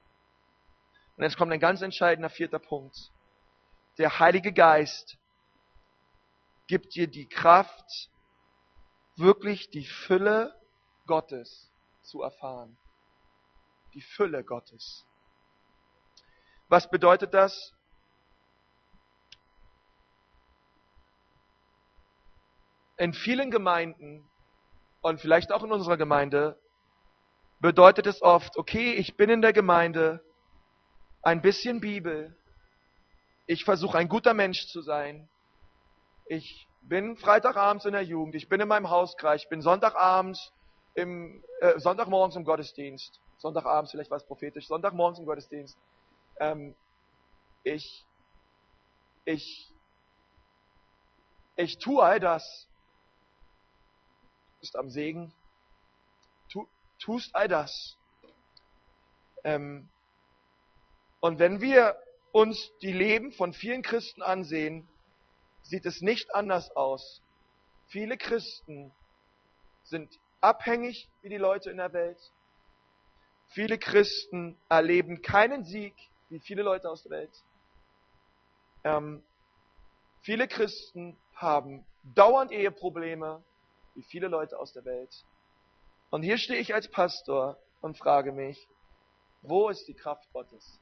Und 1.16 1.24
jetzt 1.24 1.38
kommt 1.38 1.52
ein 1.52 1.60
ganz 1.60 1.82
entscheidender 1.82 2.30
vierter 2.30 2.60
Punkt. 2.60 3.12
Der 3.98 4.20
Heilige 4.20 4.54
Geist 4.54 5.18
gibt 6.68 6.96
dir 6.96 7.08
die 7.08 7.28
Kraft, 7.28 8.10
wirklich 9.16 9.70
die 9.70 9.86
Fülle 9.86 10.54
Gottes 11.08 11.72
zu 12.04 12.22
erfahren. 12.22 12.78
Die 13.98 14.04
Fülle 14.04 14.44
Gottes. 14.44 15.08
Was 16.68 16.88
bedeutet 16.88 17.34
das? 17.34 17.74
In 22.98 23.12
vielen 23.12 23.50
Gemeinden 23.50 24.24
und 25.02 25.20
vielleicht 25.20 25.52
auch 25.52 25.64
in 25.64 25.72
unserer 25.72 25.98
Gemeinde 25.98 26.60
bedeutet 27.60 28.06
es 28.06 28.22
oft, 28.22 28.56
okay, 28.58 28.94
ich 28.94 29.18
bin 29.18 29.32
in 29.32 29.42
der 29.42 29.52
Gemeinde, 29.52 30.24
ein 31.24 31.42
bisschen 31.42 31.80
Bibel, 31.80 32.38
ich 33.48 33.64
versuche 33.64 33.98
ein 33.98 34.10
guter 34.10 34.36
Mensch 34.36 34.68
zu 34.68 34.84
sein, 34.84 35.28
ich 36.28 36.68
bin 36.84 37.18
Freitagabends 37.18 37.86
in 37.86 37.94
der 37.94 38.04
Jugend, 38.04 38.36
ich 38.36 38.48
bin 38.48 38.62
in 38.62 38.68
meinem 38.68 38.92
Hauskreis, 38.92 39.42
ich 39.42 39.50
bin 39.50 39.64
Sonntagabends 39.64 40.54
im 40.94 41.44
äh, 41.62 41.80
Sonntagmorgens 41.80 42.36
im 42.36 42.44
Gottesdienst, 42.44 43.20
Sonntagabends 43.38 43.92
vielleicht 43.92 44.12
was 44.12 44.26
prophetisch, 44.26 44.68
Sonntagmorgens 44.68 45.20
im 45.20 45.26
Gottesdienst 45.26 45.78
ähm, 46.40 46.76
ich, 47.64 48.06
ich, 49.26 49.72
ich 51.56 51.78
tue 51.80 52.02
all 52.02 52.20
das, 52.20 52.68
bist 54.60 54.76
am 54.76 54.90
Segen, 54.90 55.34
tu, 56.50 56.68
tust 57.00 57.36
all 57.36 57.48
das. 57.48 57.98
Ähm, 59.44 59.90
und 61.20 61.40
wenn 61.40 61.62
wir 61.62 61.98
uns 62.32 62.72
die 62.82 62.94
Leben 62.94 63.32
von 63.32 63.54
vielen 63.54 63.82
Christen 63.82 64.22
ansehen, 64.22 64.88
sieht 65.64 65.86
es 65.86 66.02
nicht 66.02 66.34
anders 66.34 66.76
aus. 66.76 67.22
Viele 67.88 68.18
Christen 68.18 68.92
sind 69.84 70.20
abhängig 70.42 71.10
wie 71.22 71.30
die 71.30 71.38
Leute 71.38 71.72
in 71.72 71.78
der 71.78 71.94
Welt. 71.94 72.20
Viele 73.48 73.78
Christen 73.78 74.58
erleben 74.70 75.22
keinen 75.22 75.64
Sieg 75.64 75.94
wie 76.30 76.40
viele 76.40 76.62
Leute 76.62 76.90
aus 76.90 77.04
der 77.04 77.12
Welt. 77.12 77.44
Ähm, 78.84 79.24
viele 80.22 80.48
Christen 80.48 81.18
haben 81.34 81.86
dauernd 82.04 82.52
Eheprobleme, 82.52 83.44
wie 83.96 84.04
viele 84.04 84.28
Leute 84.28 84.60
aus 84.60 84.74
der 84.74 84.86
Welt. 84.86 85.26
Und 86.10 86.24
hier 86.24 86.38
stehe 86.38 86.60
ich 86.60 86.74
als 86.74 86.90
Pastor 86.90 87.58
und 87.82 87.98
frage 87.98 88.32
mich, 88.32 88.68
wo 89.42 89.70
ist 89.70 89.88
die 89.88 89.94
Kraft 89.94 90.32
Gottes? 90.34 90.80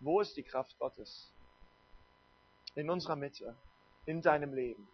Wo 0.00 0.20
ist 0.20 0.36
die 0.36 0.42
Kraft 0.42 0.78
Gottes? 0.78 1.32
In 2.74 2.90
unserer 2.90 3.16
Mitte, 3.16 3.56
in 4.06 4.22
deinem 4.22 4.54
Leben. 4.54 4.88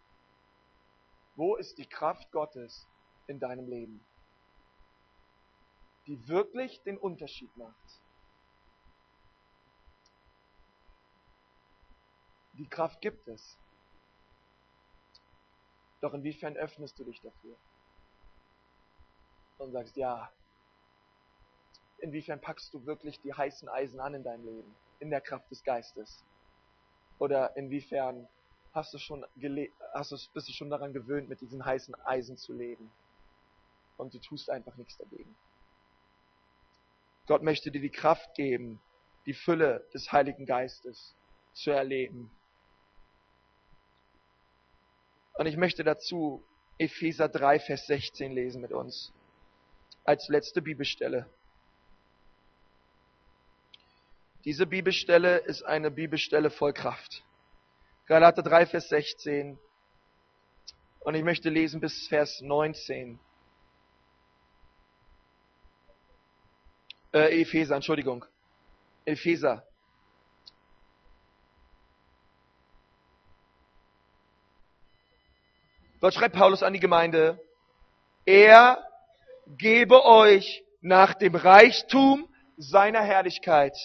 Wo 1.35 1.55
ist 1.55 1.77
die 1.77 1.85
Kraft 1.85 2.31
Gottes 2.31 2.87
in 3.27 3.39
deinem 3.39 3.67
Leben? 3.67 4.05
die 6.07 6.27
wirklich 6.27 6.81
den 6.83 6.97
Unterschied 6.97 7.55
macht. 7.57 8.01
Die 12.53 12.67
Kraft 12.67 13.01
gibt 13.01 13.27
es. 13.27 13.57
Doch 16.01 16.13
inwiefern 16.13 16.55
öffnest 16.55 16.97
du 16.99 17.03
dich 17.03 17.19
dafür? 17.21 17.55
Und 19.57 19.71
sagst, 19.71 19.95
ja, 19.97 20.31
inwiefern 21.99 22.39
packst 22.39 22.73
du 22.73 22.85
wirklich 22.85 23.19
die 23.21 23.33
heißen 23.33 23.67
Eisen 23.69 23.99
an 23.99 24.13
in 24.13 24.23
deinem 24.23 24.45
Leben, 24.45 24.75
in 24.99 25.09
der 25.09 25.21
Kraft 25.21 25.49
des 25.49 25.63
Geistes? 25.63 26.23
Oder 27.17 27.55
inwiefern 27.57 28.27
hast 28.73 28.93
du 28.93 28.99
schon 28.99 29.25
hast 29.93 30.11
du, 30.11 30.17
bist 30.33 30.49
du 30.49 30.53
schon 30.53 30.69
daran 30.69 30.93
gewöhnt, 30.93 31.29
mit 31.29 31.41
diesen 31.41 31.65
heißen 31.65 31.95
Eisen 32.05 32.37
zu 32.37 32.53
leben? 32.53 32.91
Und 33.97 34.13
du 34.13 34.19
tust 34.19 34.49
einfach 34.49 34.75
nichts 34.75 34.97
dagegen. 34.97 35.35
Gott 37.27 37.43
möchte 37.43 37.71
dir 37.71 37.81
die 37.81 37.89
Kraft 37.89 38.35
geben, 38.35 38.79
die 39.25 39.33
Fülle 39.33 39.87
des 39.93 40.11
Heiligen 40.11 40.45
Geistes 40.45 41.15
zu 41.53 41.71
erleben. 41.71 42.29
Und 45.33 45.47
ich 45.47 45.57
möchte 45.57 45.83
dazu 45.83 46.43
Epheser 46.77 47.29
3, 47.29 47.59
Vers 47.59 47.87
16 47.87 48.31
lesen 48.33 48.61
mit 48.61 48.71
uns. 48.71 49.13
Als 50.03 50.27
letzte 50.27 50.61
Bibelstelle. 50.61 51.29
Diese 54.43 54.67
Bibelstelle 54.67 55.37
ist 55.37 55.63
eine 55.63 55.89
Bibelstelle 55.89 56.51
voll 56.51 56.73
Kraft. 56.73 57.23
Galater 58.05 58.43
3, 58.43 58.67
Vers 58.67 58.89
16. 58.89 59.57
Und 60.99 61.15
ich 61.15 61.23
möchte 61.23 61.49
lesen 61.49 61.81
bis 61.81 62.07
Vers 62.07 62.41
19. 62.41 63.19
Äh, 67.15 67.43
Epheser, 67.43 67.77
Entschuldigung. 67.77 68.25
Epheser. 69.05 69.65
Dort 76.01 76.13
schreibt 76.13 76.35
Paulus 76.35 76.61
an 76.61 76.73
die 76.73 76.81
Gemeinde, 76.81 77.39
er 78.25 78.85
gebe 79.47 80.03
euch 80.03 80.65
nach 80.81 81.13
dem 81.13 81.35
Reichtum 81.35 82.27
seiner 82.57 83.01
Herrlichkeit 83.01 83.77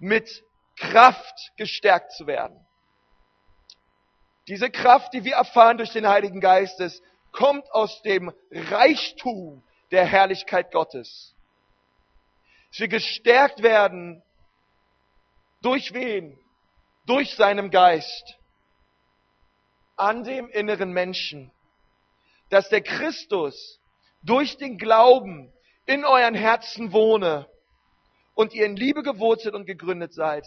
mit 0.00 0.42
Kraft 0.74 1.52
gestärkt 1.56 2.14
zu 2.14 2.26
werden. 2.26 2.66
Diese 4.48 4.70
Kraft, 4.70 5.14
die 5.14 5.22
wir 5.22 5.36
erfahren 5.36 5.76
durch 5.76 5.92
den 5.92 6.08
Heiligen 6.08 6.40
Geist, 6.40 6.82
kommt 7.30 7.70
aus 7.70 8.02
dem 8.02 8.32
Reichtum 8.50 9.62
der 9.90 10.04
Herrlichkeit 10.04 10.72
Gottes. 10.72 11.34
Dass 12.70 12.80
wir 12.80 12.88
gestärkt 12.88 13.62
werden 13.62 14.22
durch 15.62 15.92
wen? 15.94 16.38
Durch 17.06 17.34
seinem 17.34 17.70
Geist 17.70 18.38
an 19.96 20.24
dem 20.24 20.48
inneren 20.48 20.92
Menschen. 20.92 21.50
Dass 22.50 22.68
der 22.68 22.82
Christus 22.82 23.80
durch 24.22 24.56
den 24.56 24.78
Glauben 24.78 25.52
in 25.86 26.04
euren 26.04 26.34
Herzen 26.34 26.92
wohne 26.92 27.48
und 28.34 28.52
ihr 28.52 28.66
in 28.66 28.76
Liebe 28.76 29.02
gewurzelt 29.02 29.54
und 29.54 29.66
gegründet 29.66 30.12
seid, 30.12 30.46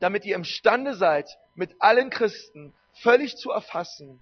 damit 0.00 0.24
ihr 0.24 0.34
imstande 0.34 0.94
seid, 0.94 1.38
mit 1.54 1.80
allen 1.80 2.10
Christen 2.10 2.74
völlig 2.94 3.36
zu 3.36 3.50
erfassen, 3.50 4.20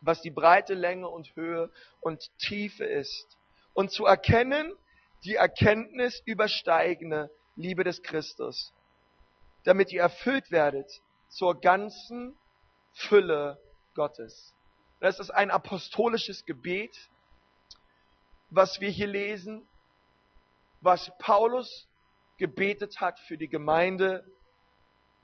was 0.00 0.20
die 0.20 0.30
breite 0.30 0.74
Länge 0.74 1.08
und 1.08 1.34
Höhe 1.34 1.70
und 2.00 2.30
Tiefe 2.38 2.84
ist. 2.84 3.36
Und 3.72 3.90
zu 3.90 4.06
erkennen 4.06 4.72
die 5.24 5.34
Erkenntnis 5.34 6.22
übersteigende 6.24 7.30
Liebe 7.56 7.84
des 7.84 8.02
Christus, 8.02 8.72
damit 9.64 9.92
ihr 9.92 10.02
erfüllt 10.02 10.50
werdet 10.50 10.90
zur 11.28 11.60
ganzen 11.60 12.38
Fülle 12.92 13.60
Gottes. 13.94 14.54
Das 15.00 15.20
ist 15.20 15.30
ein 15.30 15.50
apostolisches 15.50 16.44
Gebet, 16.44 16.96
was 18.50 18.80
wir 18.80 18.88
hier 18.88 19.06
lesen, 19.06 19.68
was 20.80 21.10
Paulus 21.18 21.88
gebetet 22.38 23.00
hat 23.00 23.18
für 23.20 23.36
die 23.36 23.48
Gemeinde, 23.48 24.24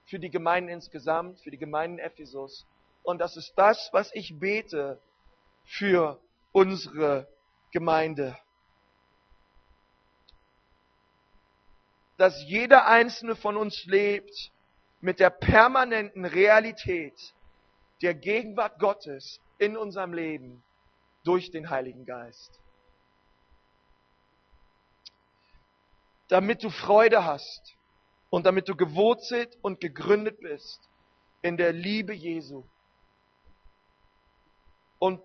für 0.05 0.19
die 0.19 0.31
Gemeinden 0.31 0.69
insgesamt, 0.69 1.41
für 1.41 1.51
die 1.51 1.59
Gemeinden 1.59 1.99
Ephesus. 1.99 2.67
Und 3.05 3.19
das 3.19 3.37
ist 3.37 3.53
das, 3.57 3.91
was 3.93 4.11
ich 4.15 4.39
bete 4.41 4.99
für 5.65 6.19
unsere 6.53 7.29
Gemeinde. 7.71 8.37
Dass 12.17 12.43
jeder 12.45 12.87
einzelne 12.87 13.37
von 13.37 13.57
uns 13.57 13.85
lebt 13.85 14.51
mit 15.01 15.21
der 15.21 15.31
permanenten 15.31 16.25
Realität 16.25 17.35
der 18.01 18.15
Gegenwart 18.15 18.79
Gottes 18.79 19.39
in 19.59 19.77
unserem 19.77 20.15
Leben 20.15 20.63
durch 21.25 21.51
den 21.51 21.69
Heiligen 21.69 22.07
Geist. 22.07 22.59
Damit 26.29 26.63
du 26.63 26.71
Freude 26.71 27.27
hast 27.27 27.77
und 28.31 28.47
damit 28.47 28.69
du 28.69 28.77
gewurzelt 28.77 29.59
und 29.61 29.81
gegründet 29.81 30.41
bist 30.41 30.89
in 31.43 31.59
der 31.59 31.73
Liebe 31.75 32.15
Jesu. 32.15 32.65
Und 35.05 35.21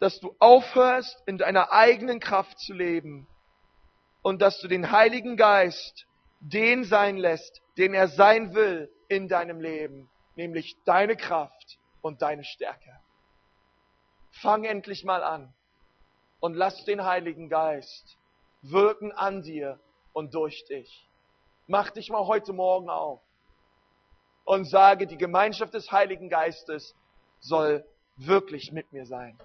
dass 0.00 0.18
du 0.18 0.34
aufhörst, 0.40 1.22
in 1.26 1.38
deiner 1.38 1.70
eigenen 1.70 2.18
Kraft 2.18 2.58
zu 2.58 2.72
leben 2.72 3.28
und 4.22 4.42
dass 4.42 4.58
du 4.58 4.66
den 4.66 4.90
Heiligen 4.90 5.36
Geist 5.36 6.08
den 6.40 6.82
sein 6.82 7.16
lässt, 7.16 7.62
den 7.78 7.94
er 7.94 8.08
sein 8.08 8.56
will 8.56 8.90
in 9.06 9.28
deinem 9.28 9.60
Leben, 9.60 10.10
nämlich 10.34 10.76
deine 10.84 11.16
Kraft 11.16 11.78
und 12.02 12.22
deine 12.22 12.42
Stärke. 12.42 12.90
Fang 14.32 14.64
endlich 14.64 15.04
mal 15.04 15.22
an 15.22 15.54
und 16.40 16.54
lass 16.54 16.84
den 16.84 17.04
Heiligen 17.04 17.48
Geist 17.48 18.18
wirken 18.62 19.12
an 19.12 19.42
dir 19.42 19.78
und 20.12 20.34
durch 20.34 20.64
dich. 20.64 21.08
Mach 21.68 21.90
dich 21.90 22.10
mal 22.10 22.26
heute 22.26 22.52
Morgen 22.52 22.90
auf 22.90 23.20
und 24.44 24.64
sage, 24.64 25.06
die 25.06 25.18
Gemeinschaft 25.18 25.72
des 25.72 25.92
Heiligen 25.92 26.28
Geistes 26.28 26.96
soll 27.38 27.86
wirklich 28.16 28.72
mit 28.72 28.92
mir 28.92 29.06
sein. 29.06 29.38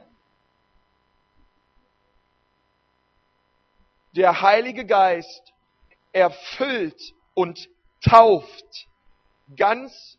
Der 4.13 4.41
Heilige 4.41 4.85
Geist 4.85 5.53
erfüllt 6.11 7.13
und 7.33 7.69
tauft 8.01 8.87
ganz 9.55 10.17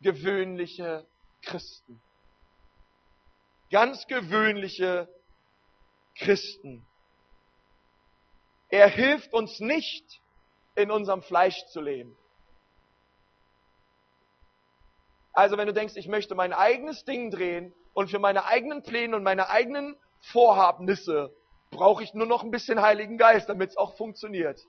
gewöhnliche 0.00 1.06
Christen. 1.42 2.00
Ganz 3.70 4.06
gewöhnliche 4.06 5.08
Christen. 6.16 6.86
Er 8.68 8.88
hilft 8.88 9.32
uns 9.32 9.60
nicht, 9.60 10.20
in 10.74 10.90
unserem 10.90 11.22
Fleisch 11.22 11.66
zu 11.66 11.80
leben. 11.80 12.16
Also 15.32 15.56
wenn 15.56 15.66
du 15.66 15.72
denkst, 15.72 15.96
ich 15.96 16.08
möchte 16.08 16.34
mein 16.34 16.52
eigenes 16.52 17.04
Ding 17.04 17.30
drehen 17.30 17.72
und 17.94 18.10
für 18.10 18.18
meine 18.18 18.44
eigenen 18.44 18.82
Pläne 18.82 19.16
und 19.16 19.22
meine 19.22 19.48
eigenen 19.48 19.96
Vorhabnisse 20.20 21.34
brauche 21.70 22.02
ich 22.02 22.12
nur 22.14 22.26
noch 22.26 22.42
ein 22.42 22.50
bisschen 22.50 22.82
Heiligen 22.82 23.16
Geist, 23.18 23.48
damit 23.48 23.70
es 23.70 23.76
auch 23.76 23.96
funktioniert. 23.96 24.60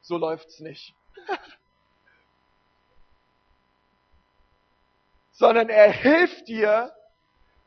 So 0.00 0.16
läuft's 0.18 0.60
nicht. 0.60 0.94
Sondern 5.32 5.68
er 5.68 5.90
hilft 5.90 6.46
dir, 6.46 6.94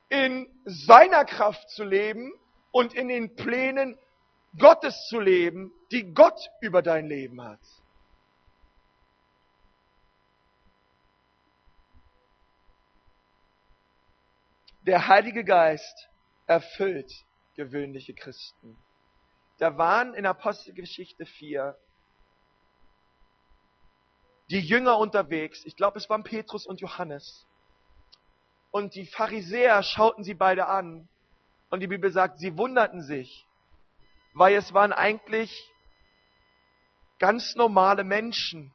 in 0.10 0.48
seiner 0.66 1.26
Kraft 1.26 1.70
zu 1.70 1.84
leben 1.84 2.32
und 2.72 2.94
in 2.94 3.08
den 3.08 3.36
Plänen 3.36 3.98
Gottes 4.58 5.08
zu 5.08 5.20
leben, 5.20 5.74
die 5.92 6.14
Gott 6.14 6.50
über 6.62 6.82
dein 6.82 7.08
Leben 7.08 7.44
hat. 7.44 7.60
Der 14.86 15.08
Heilige 15.08 15.44
Geist 15.44 16.10
erfüllt 16.46 17.12
gewöhnliche 17.56 18.14
Christen. 18.14 18.78
Da 19.58 19.80
waren 19.80 20.14
in 20.14 20.28
Apostelgeschichte 20.28 21.26
4 21.26 21.76
die 24.52 24.60
Jünger 24.60 25.00
unterwegs. 25.00 25.66
Ich 25.66 25.76
glaube, 25.76 25.98
es 25.98 26.08
waren 26.08 26.24
Petrus 26.24 26.68
und 26.68 26.82
Johannes. 26.82 27.48
Und 28.70 28.94
die 28.94 29.08
Pharisäer 29.08 29.82
schauten 29.82 30.24
sie 30.24 30.36
beide 30.36 30.68
an. 30.68 31.10
Und 31.72 31.80
die 31.80 31.88
Bibel 31.88 32.12
sagt, 32.12 32.38
sie 32.38 32.56
wunderten 32.56 33.02
sich, 33.02 33.48
weil 34.36 34.54
es 34.54 34.72
waren 34.72 34.94
eigentlich 34.94 35.68
ganz 37.18 37.56
normale 37.56 38.04
Menschen. 38.04 38.72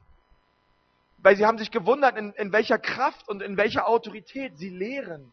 Weil 1.19 1.37
sie 1.37 1.45
haben 1.45 1.57
sich 1.57 1.71
gewundert, 1.71 2.17
in, 2.17 2.33
in 2.33 2.51
welcher 2.51 2.79
Kraft 2.79 3.29
und 3.29 3.41
in 3.41 3.55
welcher 3.55 3.87
Autorität 3.87 4.57
sie 4.57 4.69
lehren. 4.69 5.31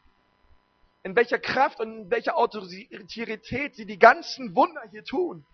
In 1.09 1.17
welcher 1.17 1.39
Kraft 1.39 1.81
und 1.81 1.91
in 1.91 2.11
welcher 2.11 2.37
Autorität 2.37 3.75
sie 3.75 3.87
die 3.87 3.99
ganzen 3.99 4.55
Wunder 4.55 4.83
hier 4.91 5.03
tun. 5.05 5.47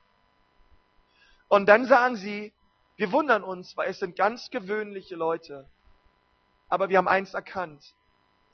Und 1.47 1.67
dann 1.67 1.87
sagen 1.87 2.17
sie, 2.17 2.53
wir 2.97 3.13
wundern 3.13 3.45
uns, 3.45 3.77
weil 3.77 3.89
es 3.89 4.01
sind 4.01 4.17
ganz 4.17 4.51
gewöhnliche 4.51 5.15
Leute. 5.15 5.71
Aber 6.69 6.89
wir 6.89 6.99
haben 6.99 7.07
eins 7.07 7.35
erkannt. 7.35 7.95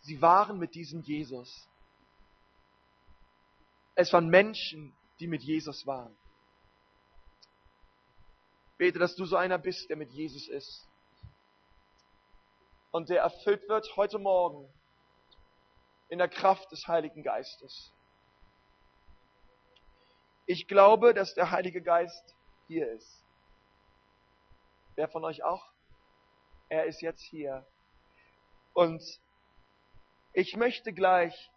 Sie 0.03 0.21
waren 0.21 0.59
mit 0.59 0.75
diesem 0.75 1.01
Jesus. 1.01 1.67
Es 3.95 4.13
waren 4.13 4.29
Menschen, 4.29 4.93
die 5.21 5.27
mit 5.27 5.43
Jesus 5.43 5.87
waren. 5.87 6.15
Bete, 8.77 8.99
dass 8.99 9.17
du 9.17 9.25
so 9.25 9.37
einer 9.37 9.57
bist, 9.57 9.89
der 9.89 9.97
mit 9.97 10.11
Jesus 10.11 10.49
ist. 10.49 10.87
Und 12.91 13.09
der 13.09 13.23
erfüllt 13.23 13.67
wird 13.71 13.97
heute 13.97 14.19
Morgen 14.19 14.71
in 16.11 16.19
der 16.19 16.29
Kraft 16.29 16.71
des 16.71 16.87
Heiligen 16.87 17.23
Geistes. 17.23 17.93
Ich 20.45 20.69
glaube, 20.69 21.15
dass 21.15 21.35
der 21.35 21.51
Heilige 21.51 21.81
Geist 21.81 22.37
hier 22.67 22.91
ist. 22.93 23.25
Wer 24.97 25.09
von 25.09 25.25
euch 25.25 25.43
auch? 25.43 25.73
Er 26.69 26.85
ist 26.85 27.01
jetzt 27.01 27.23
hier. 27.23 27.65
Und 28.75 29.03
ich 30.35 30.57
möchte 30.57 30.93
gleich 30.93 31.51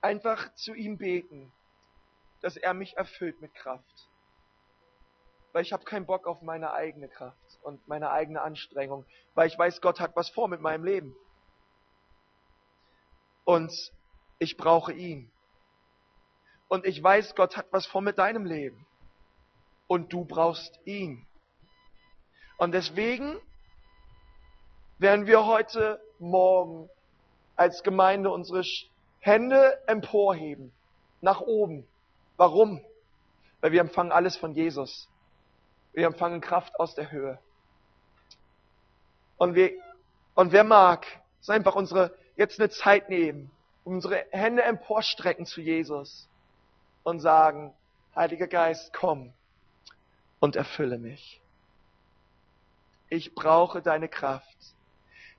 einfach 0.00 0.54
zu 0.54 0.72
ihm 0.72 0.96
beten 0.96 1.52
dass 2.42 2.56
er 2.56 2.74
mich 2.74 2.96
erfüllt 2.96 3.40
mit 3.40 3.54
Kraft. 3.54 4.08
Weil 5.52 5.62
ich 5.62 5.72
habe 5.72 5.84
keinen 5.84 6.06
Bock 6.06 6.26
auf 6.26 6.42
meine 6.42 6.72
eigene 6.72 7.08
Kraft 7.08 7.58
und 7.62 7.86
meine 7.88 8.10
eigene 8.10 8.42
Anstrengung, 8.42 9.06
weil 9.34 9.46
ich 9.46 9.58
weiß, 9.58 9.80
Gott 9.80 10.00
hat 10.00 10.16
was 10.16 10.28
vor 10.28 10.48
mit 10.48 10.60
meinem 10.60 10.84
Leben. 10.84 11.16
Und 13.44 13.72
ich 14.38 14.56
brauche 14.56 14.92
ihn. 14.92 15.30
Und 16.68 16.86
ich 16.86 17.02
weiß, 17.02 17.34
Gott 17.34 17.56
hat 17.56 17.66
was 17.70 17.86
vor 17.86 18.00
mit 18.00 18.18
deinem 18.18 18.44
Leben. 18.44 18.86
Und 19.86 20.12
du 20.12 20.24
brauchst 20.24 20.78
ihn. 20.84 21.26
Und 22.56 22.72
deswegen 22.72 23.38
werden 24.98 25.26
wir 25.26 25.44
heute 25.44 26.00
Morgen 26.18 26.88
als 27.56 27.82
Gemeinde 27.82 28.30
unsere 28.30 28.62
Hände 29.20 29.78
emporheben, 29.86 30.72
nach 31.20 31.40
oben 31.40 31.86
Warum? 32.36 32.84
Weil 33.60 33.70
wir 33.70 33.80
empfangen 33.80 34.10
alles 34.10 34.36
von 34.36 34.52
Jesus. 34.52 35.08
Wir 35.92 36.06
empfangen 36.06 36.40
Kraft 36.40 36.78
aus 36.80 36.96
der 36.96 37.12
Höhe. 37.12 37.38
Und, 39.36 39.54
wir, 39.54 39.72
und 40.34 40.50
wer 40.50 40.64
mag, 40.64 41.06
ist 41.40 41.50
einfach 41.50 41.76
unsere, 41.76 42.12
jetzt 42.42 42.60
eine 42.60 42.70
Zeit 42.70 43.08
nehmen, 43.08 43.50
unsere 43.84 44.26
Hände 44.30 44.62
emporstrecken 44.62 45.46
zu 45.46 45.60
Jesus 45.60 46.28
und 47.02 47.20
sagen, 47.20 47.72
Heiliger 48.14 48.46
Geist, 48.46 48.92
komm 48.92 49.32
und 50.38 50.56
erfülle 50.56 50.98
mich. 50.98 51.40
Ich 53.08 53.34
brauche 53.34 53.80
deine 53.80 54.08
Kraft. 54.08 54.56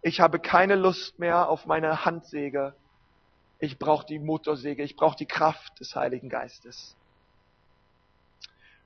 Ich 0.02 0.20
habe 0.20 0.40
keine 0.40 0.76
Lust 0.76 1.20
mehr 1.20 1.50
auf 1.50 1.66
meine 1.66 2.06
Handsäge, 2.06 2.74
ich 3.60 3.80
brauche 3.80 4.06
die 4.06 4.20
Motorsäge, 4.20 4.84
ich 4.84 4.96
brauche 4.96 5.16
die 5.16 5.26
Kraft 5.26 5.80
des 5.80 5.96
Heiligen 5.96 6.30
Geistes. 6.30 6.98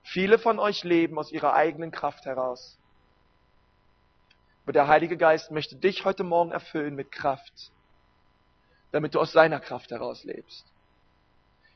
Viele 0.03 0.38
von 0.38 0.59
euch 0.59 0.84
leben 0.84 1.18
aus 1.18 1.32
ihrer 1.32 1.53
eigenen 1.53 1.91
Kraft 1.91 2.26
heraus. 2.26 2.78
Aber 4.63 4.74
der 4.74 4.88
Heilige 4.88 5.18
Geist 5.18 5.49
möchte 5.49 5.76
dich 5.76 6.05
heute 6.05 6.24
Morgen 6.24 6.51
erfüllen 6.51 6.93
mit 6.93 7.11
Kraft, 7.11 7.72
damit 8.91 9.15
du 9.15 9.19
aus 9.19 9.31
seiner 9.31 9.59
Kraft 9.59 9.91
heraus 9.91 10.23
lebst. 10.23 10.65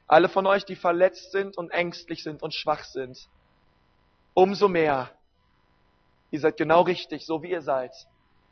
Alle 0.07 0.29
von 0.29 0.45
euch, 0.45 0.65
die 0.65 0.75
verletzt 0.75 1.31
sind 1.31 1.57
und 1.57 1.71
ängstlich 1.71 2.23
sind 2.23 2.43
und 2.43 2.53
schwach 2.53 2.83
sind, 2.83 3.29
umso 4.33 4.67
mehr, 4.67 5.11
ihr 6.31 6.39
seid 6.39 6.57
genau 6.57 6.81
richtig, 6.81 7.25
so 7.25 7.43
wie 7.43 7.51
ihr 7.51 7.61
seid. 7.61 7.93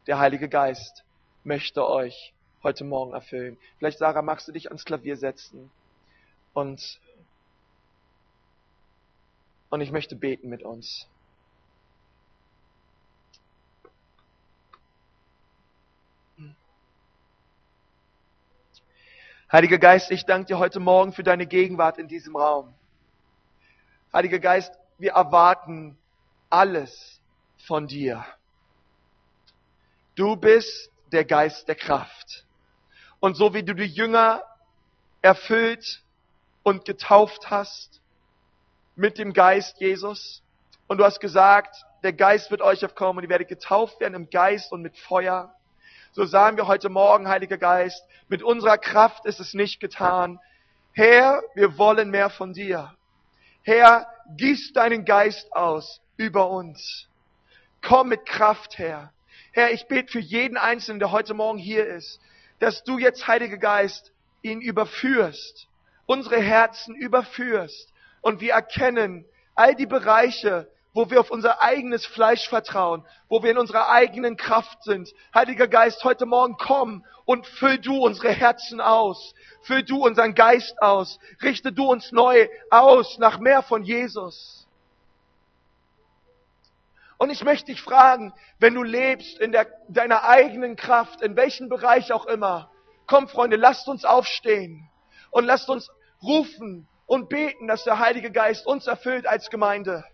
Der 0.08 0.20
Heilige 0.20 0.50
Geist 0.50 1.04
möchte 1.44 1.88
euch 1.88 2.34
heute 2.64 2.84
Morgen 2.84 3.14
erfüllen. 3.14 3.58
Vielleicht, 3.78 4.00
Sarah, 4.00 4.22
magst 4.22 4.48
du 4.48 4.52
dich 4.52 4.68
ans 4.68 4.86
Klavier 4.86 5.18
setzen 5.18 5.72
und, 6.54 7.00
und 9.70 9.82
ich 9.82 9.92
möchte 9.92 10.16
beten 10.16 10.50
mit 10.50 10.64
uns. 10.64 11.08
Heiliger 19.52 19.80
Geist, 19.80 20.12
ich 20.12 20.28
danke 20.28 20.46
dir 20.46 20.60
heute 20.60 20.80
Morgen 20.80 21.12
für 21.12 21.24
deine 21.24 21.48
Gegenwart 21.48 21.98
in 21.98 22.08
diesem 22.08 22.36
Raum. 22.36 22.72
Heiliger 24.14 24.38
Geist, 24.38 24.72
wir 25.00 25.14
erwarten 25.14 25.98
alles 26.52 27.20
von 27.66 27.88
dir. 27.88 28.24
Du 30.14 30.36
bist 30.36 30.92
der 31.12 31.26
Geist 31.26 31.68
der 31.68 31.74
Kraft. 31.74 32.46
Und 33.20 33.38
so 33.38 33.56
wie 33.56 33.64
du 33.64 33.74
die 33.74 33.88
Jünger 33.88 34.44
erfüllt 35.24 36.04
und 36.62 36.86
getauft 36.86 37.50
hast 37.50 38.02
mit 38.96 39.18
dem 39.18 39.34
Geist 39.34 39.82
Jesus, 39.82 40.44
und 40.86 41.00
du 41.00 41.04
hast 41.04 41.20
gesagt, 41.20 41.76
der 42.04 42.14
Geist 42.14 42.52
wird 42.52 42.62
euch 42.62 42.86
aufkommen 42.86 43.18
und 43.18 43.24
ihr 43.24 43.30
werdet 43.30 43.48
getauft 43.48 44.00
werden 44.00 44.14
im 44.14 44.30
Geist 44.30 44.72
und 44.72 44.84
mit 44.84 44.96
Feuer, 44.96 45.56
so 46.12 46.26
sagen 46.26 46.58
wir 46.58 46.68
heute 46.68 46.90
Morgen, 46.90 47.28
Heiliger 47.28 47.58
Geist, 47.58 48.04
mit 48.30 48.42
unserer 48.42 48.78
Kraft 48.78 49.26
ist 49.26 49.40
es 49.40 49.54
nicht 49.54 49.80
getan. 49.80 50.40
Herr, 50.94 51.44
wir 51.54 51.78
wollen 51.78 52.10
mehr 52.10 52.32
von 52.32 52.54
dir. 52.54 52.96
Herr, 53.62 54.08
gieß 54.36 54.74
deinen 54.74 55.06
Geist 55.06 55.54
aus 55.54 56.02
über 56.18 56.50
uns. 56.50 57.08
Komm 57.82 58.10
mit 58.10 58.26
Kraft, 58.26 58.78
Herr. 58.80 59.14
Herr, 59.52 59.72
ich 59.72 59.88
bete 59.88 60.12
für 60.12 60.20
jeden 60.20 60.58
Einzelnen, 60.58 61.00
der 61.00 61.12
heute 61.12 61.36
Morgen 61.36 61.60
hier 61.60 61.86
ist, 61.86 62.20
dass 62.60 62.84
du 62.84 62.98
jetzt, 62.98 63.28
Heiliger 63.28 63.58
Geist, 63.58 64.12
ihn 64.42 64.62
überführst, 64.62 65.68
unsere 66.08 66.42
Herzen 66.42 66.96
überführst 66.96 67.94
und 68.22 68.42
wir 68.42 68.54
erkennen 68.54 69.26
all 69.54 69.76
die 69.76 69.86
Bereiche, 69.86 70.72
wo 70.94 71.10
wir 71.10 71.20
auf 71.20 71.32
unser 71.32 71.62
eigenes 71.62 72.06
Fleisch 72.06 72.50
vertrauen, 72.50 73.06
wo 73.28 73.44
wir 73.44 73.52
in 73.52 73.58
unserer 73.58 73.90
eigenen 73.90 74.38
Kraft 74.38 74.84
sind. 74.84 75.14
Heiliger 75.34 75.68
Geist, 75.68 76.04
heute 76.04 76.26
Morgen 76.26 76.58
komm 76.58 77.06
und 77.26 77.46
füll 77.46 77.78
du 77.78 77.98
unsere 77.98 78.32
Herzen 78.32 78.82
aus, 78.82 79.36
füll 79.62 79.84
du 79.84 80.04
unseren 80.04 80.34
Geist 80.34 80.82
aus, 80.82 81.20
richte 81.44 81.72
du 81.72 81.86
uns 81.86 82.12
neu 82.12 82.48
aus 82.72 83.20
nach 83.20 83.40
mehr 83.40 83.62
von 83.62 83.84
Jesus. 83.84 84.68
Und 87.20 87.30
ich 87.30 87.44
möchte 87.44 87.68
dich 87.68 87.82
fragen, 87.82 88.34
wenn 88.60 88.74
du 88.74 88.82
lebst 88.82 89.40
in 89.40 89.52
der, 89.52 89.68
deiner 89.90 90.24
eigenen 90.24 90.76
Kraft, 90.76 91.22
in 91.22 91.36
welchem 91.36 91.68
Bereich 91.68 92.14
auch 92.14 92.26
immer, 92.26 92.72
komm 93.06 93.28
Freunde, 93.28 93.58
lasst 93.58 93.88
uns 93.90 94.06
aufstehen 94.06 94.90
und 95.30 95.46
lasst 95.46 95.70
uns 95.70 95.92
rufen 96.24 96.88
und 97.06 97.28
beten, 97.28 97.68
dass 97.68 97.84
der 97.84 98.00
Heilige 98.00 98.32
Geist 98.32 98.66
uns 98.66 98.88
erfüllt 98.88 99.28
als 99.28 99.50
Gemeinde. 99.50 100.06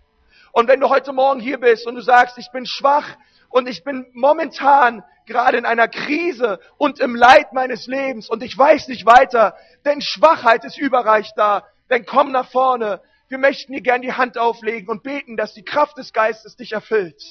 Und 0.55 0.69
wenn 0.69 0.79
du 0.79 0.87
heute 0.87 1.11
Morgen 1.11 1.41
hier 1.41 1.59
bist 1.59 1.85
und 1.85 1.95
du 1.95 2.01
sagst, 2.01 2.37
ich 2.37 2.49
bin 2.49 2.65
schwach 2.65 3.17
und 3.49 3.67
ich 3.67 3.83
bin 3.83 4.05
momentan 4.13 5.03
gerade 5.25 5.57
in 5.57 5.65
einer 5.65 5.89
Krise 5.89 6.61
und 6.77 7.01
im 7.01 7.13
Leid 7.13 7.51
meines 7.51 7.87
Lebens 7.87 8.29
und 8.29 8.41
ich 8.41 8.57
weiß 8.57 8.87
nicht 8.87 9.05
weiter, 9.05 9.57
denn 9.83 9.99
Schwachheit 9.99 10.63
ist 10.63 10.77
überreich 10.77 11.29
da, 11.35 11.65
dann 11.89 12.05
komm 12.05 12.31
nach 12.31 12.49
vorne. 12.49 13.01
Wir 13.27 13.37
möchten 13.37 13.73
dir 13.73 13.81
gern 13.81 14.01
die 14.01 14.13
Hand 14.13 14.37
auflegen 14.37 14.87
und 14.87 15.03
beten, 15.03 15.35
dass 15.35 15.53
die 15.53 15.65
Kraft 15.65 15.97
des 15.97 16.13
Geistes 16.13 16.55
dich 16.55 16.71
erfüllt. 16.71 17.21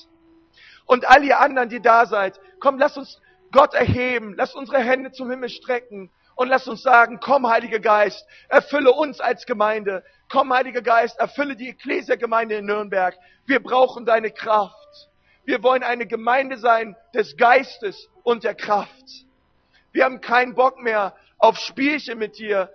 Und 0.84 1.08
all 1.08 1.24
ihr 1.24 1.40
anderen, 1.40 1.70
die 1.70 1.80
da 1.80 2.04
seid, 2.04 2.38
komm, 2.60 2.78
lass 2.78 2.98
uns 2.98 3.22
Gott 3.52 3.72
erheben, 3.72 4.34
lass 4.36 4.54
unsere 4.54 4.80
Hände 4.80 5.12
zum 5.12 5.30
Himmel 5.30 5.48
strecken 5.48 6.10
und 6.36 6.48
lass 6.48 6.66
uns 6.66 6.82
sagen, 6.82 7.20
komm, 7.20 7.48
Heiliger 7.48 7.80
Geist, 7.80 8.26
erfülle 8.48 8.92
uns 8.92 9.20
als 9.20 9.46
Gemeinde. 9.46 10.04
Komm, 10.28 10.52
Heiliger 10.52 10.82
Geist, 10.82 11.18
erfülle 11.18 11.56
die 11.56 11.68
Ekklesia-Gemeinde 11.68 12.56
in 12.56 12.66
Nürnberg. 12.66 13.16
Wir 13.46 13.62
brauchen 13.62 14.04
deine 14.04 14.30
Kraft. 14.30 15.10
Wir 15.44 15.62
wollen 15.62 15.82
eine 15.82 16.06
Gemeinde 16.06 16.56
sein 16.58 16.96
des 17.14 17.36
Geistes 17.36 18.08
und 18.22 18.44
der 18.44 18.54
Kraft. 18.54 19.04
Wir 19.92 20.04
haben 20.04 20.20
keinen 20.20 20.54
Bock 20.54 20.82
mehr 20.82 21.14
auf 21.38 21.58
Spielchen 21.58 22.18
mit 22.18 22.38
dir. 22.38 22.72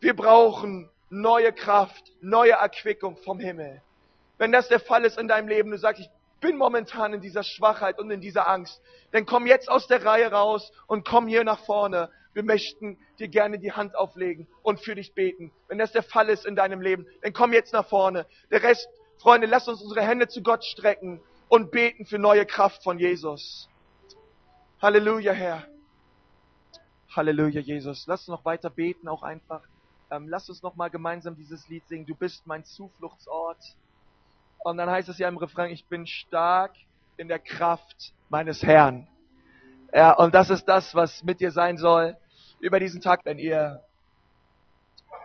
Wir 0.00 0.14
brauchen 0.14 0.88
neue 1.10 1.52
Kraft, 1.52 2.12
neue 2.20 2.52
Erquickung 2.52 3.16
vom 3.18 3.38
Himmel. 3.38 3.82
Wenn 4.38 4.52
das 4.52 4.68
der 4.68 4.80
Fall 4.80 5.04
ist 5.04 5.18
in 5.18 5.28
deinem 5.28 5.48
Leben, 5.48 5.70
du 5.70 5.78
sagst, 5.78 6.00
ich 6.00 6.10
bin 6.40 6.56
momentan 6.56 7.14
in 7.14 7.20
dieser 7.20 7.42
Schwachheit 7.42 7.98
und 7.98 8.10
in 8.10 8.20
dieser 8.20 8.48
Angst, 8.48 8.80
dann 9.12 9.26
komm 9.26 9.46
jetzt 9.46 9.68
aus 9.68 9.86
der 9.86 10.04
Reihe 10.04 10.30
raus 10.30 10.70
und 10.86 11.06
komm 11.06 11.26
hier 11.26 11.44
nach 11.44 11.60
vorne 11.60 12.10
wir 12.36 12.42
möchten 12.42 12.98
dir 13.18 13.28
gerne 13.28 13.58
die 13.58 13.72
Hand 13.72 13.96
auflegen 13.96 14.46
und 14.62 14.78
für 14.78 14.94
dich 14.94 15.14
beten. 15.14 15.50
Wenn 15.68 15.78
das 15.78 15.92
der 15.92 16.02
Fall 16.02 16.28
ist 16.28 16.44
in 16.44 16.54
deinem 16.54 16.82
Leben, 16.82 17.06
dann 17.22 17.32
komm 17.32 17.54
jetzt 17.54 17.72
nach 17.72 17.86
vorne. 17.86 18.26
Der 18.50 18.62
Rest, 18.62 18.86
Freunde, 19.16 19.46
lass 19.46 19.66
uns 19.68 19.80
unsere 19.80 20.02
Hände 20.02 20.28
zu 20.28 20.42
Gott 20.42 20.62
strecken 20.62 21.22
und 21.48 21.70
beten 21.70 22.04
für 22.04 22.18
neue 22.18 22.44
Kraft 22.44 22.82
von 22.82 22.98
Jesus. 22.98 23.70
Halleluja, 24.82 25.32
Herr. 25.32 25.66
Halleluja, 27.08 27.62
Jesus. 27.62 28.06
Lass 28.06 28.28
uns 28.28 28.28
noch 28.28 28.44
weiter 28.44 28.68
beten, 28.68 29.08
auch 29.08 29.22
einfach. 29.22 29.62
Ähm, 30.10 30.28
lass 30.28 30.50
uns 30.50 30.62
noch 30.62 30.76
mal 30.76 30.90
gemeinsam 30.90 31.36
dieses 31.36 31.66
Lied 31.70 31.88
singen. 31.88 32.04
Du 32.04 32.14
bist 32.14 32.46
mein 32.46 32.64
Zufluchtsort. 32.64 33.62
Und 34.62 34.76
dann 34.76 34.90
heißt 34.90 35.08
es 35.08 35.16
ja 35.16 35.26
im 35.28 35.38
Refrain, 35.38 35.70
ich 35.70 35.86
bin 35.86 36.06
stark 36.06 36.74
in 37.16 37.28
der 37.28 37.38
Kraft 37.38 38.12
meines 38.28 38.62
Herrn. 38.62 39.08
Ja, 39.94 40.12
und 40.12 40.34
das 40.34 40.50
ist 40.50 40.66
das, 40.66 40.94
was 40.94 41.22
mit 41.22 41.40
dir 41.40 41.50
sein 41.50 41.78
soll 41.78 42.14
über 42.60 42.80
diesen 42.80 43.00
Tag, 43.00 43.24
wenn 43.24 43.38
ihr 43.38 43.82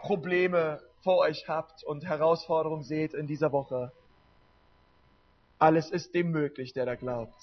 Probleme 0.01 0.82
vor 1.03 1.17
euch 1.17 1.47
habt 1.47 1.84
und 1.84 2.05
Herausforderungen 2.05 2.84
seht 2.84 3.13
in 3.13 3.27
dieser 3.27 3.51
Woche. 3.51 3.91
Alles 5.59 5.91
ist 5.91 6.13
dem 6.15 6.32
möglich, 6.32 6.73
der 6.73 6.86
da 6.86 6.95
glaubt. 6.95 7.41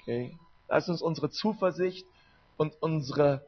Okay? 0.00 0.36
Lass 0.68 0.88
uns 0.88 1.02
unsere 1.02 1.30
Zuversicht 1.30 2.06
und 2.56 2.74
unsere 2.80 3.46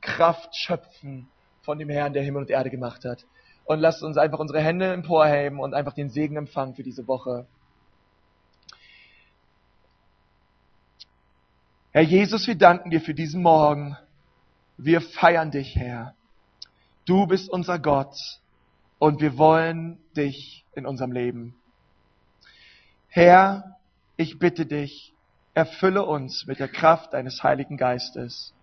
Kraft 0.00 0.54
schöpfen 0.56 1.28
von 1.62 1.78
dem 1.78 1.88
Herrn, 1.88 2.12
der 2.12 2.22
Himmel 2.22 2.42
und 2.42 2.50
Erde 2.50 2.70
gemacht 2.70 3.04
hat. 3.04 3.24
Und 3.64 3.80
lasst 3.80 4.02
uns 4.02 4.16
einfach 4.16 4.38
unsere 4.38 4.60
Hände 4.60 4.92
emporheben 4.92 5.60
und 5.60 5.74
einfach 5.74 5.92
den 5.92 6.08
Segen 6.08 6.36
empfangen 6.36 6.74
für 6.74 6.82
diese 6.82 7.06
Woche. 7.06 7.46
Herr 11.90 12.02
Jesus, 12.02 12.46
wir 12.46 12.54
danken 12.54 12.90
dir 12.90 13.00
für 13.00 13.14
diesen 13.14 13.42
Morgen. 13.42 13.96
Wir 14.80 15.00
feiern 15.00 15.50
dich, 15.50 15.74
Herr. 15.74 16.14
Du 17.04 17.26
bist 17.26 17.50
unser 17.50 17.80
Gott 17.80 18.16
und 19.00 19.20
wir 19.20 19.36
wollen 19.36 19.98
dich 20.16 20.64
in 20.74 20.86
unserem 20.86 21.10
Leben. 21.10 21.56
Herr, 23.08 23.76
ich 24.16 24.38
bitte 24.38 24.66
dich, 24.66 25.12
erfülle 25.52 26.04
uns 26.04 26.46
mit 26.46 26.60
der 26.60 26.68
Kraft 26.68 27.12
deines 27.12 27.42
Heiligen 27.42 27.76
Geistes 27.76 28.54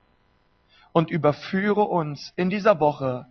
und 0.94 1.12
überführe 1.12 1.84
uns 1.84 2.32
in 2.38 2.50
dieser 2.50 2.80
Woche, 2.80 3.28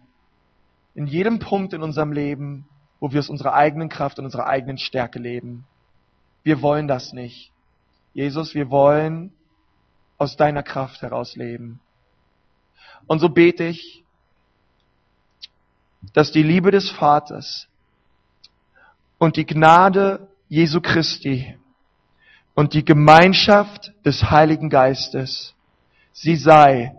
in 0.94 1.06
jedem 1.06 1.38
Punkt 1.38 1.72
in 1.72 1.82
unserem 1.82 2.12
Leben, 2.12 2.68
wo 3.00 3.12
wir 3.12 3.20
aus 3.20 3.30
unserer 3.30 3.54
eigenen 3.54 3.88
Kraft 3.88 4.18
und 4.18 4.26
unserer 4.26 4.46
eigenen 4.46 4.76
Stärke 4.76 5.18
leben. 5.18 5.64
Wir 6.42 6.60
wollen 6.60 6.86
das 6.86 7.14
nicht. 7.14 7.50
Jesus, 8.12 8.54
wir 8.54 8.68
wollen 8.68 9.32
aus 10.18 10.36
deiner 10.36 10.62
Kraft 10.62 11.00
heraus 11.00 11.34
leben. 11.34 11.80
Und 13.06 13.18
so 13.20 13.28
bete 13.28 13.64
ich, 13.64 14.02
dass 16.12 16.32
die 16.32 16.42
Liebe 16.42 16.70
des 16.70 16.90
Vaters 16.90 17.68
und 19.18 19.36
die 19.36 19.46
Gnade 19.46 20.28
Jesu 20.48 20.80
Christi 20.80 21.56
und 22.54 22.74
die 22.74 22.84
Gemeinschaft 22.84 23.92
des 24.04 24.30
Heiligen 24.30 24.70
Geistes, 24.70 25.54
sie 26.12 26.36
sei 26.36 26.94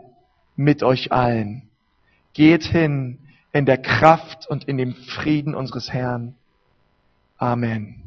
mit 0.56 0.84
euch 0.84 1.12
allen. 1.12 1.70
Geht 2.34 2.64
hin 2.64 3.20
in 3.54 3.66
der 3.66 3.78
Kraft 3.78 4.48
und 4.48 4.66
in 4.66 4.78
dem 4.78 4.96
Frieden 4.96 5.56
unseres 5.56 5.94
Herrn. 5.94 6.36
Amen. 7.38 8.05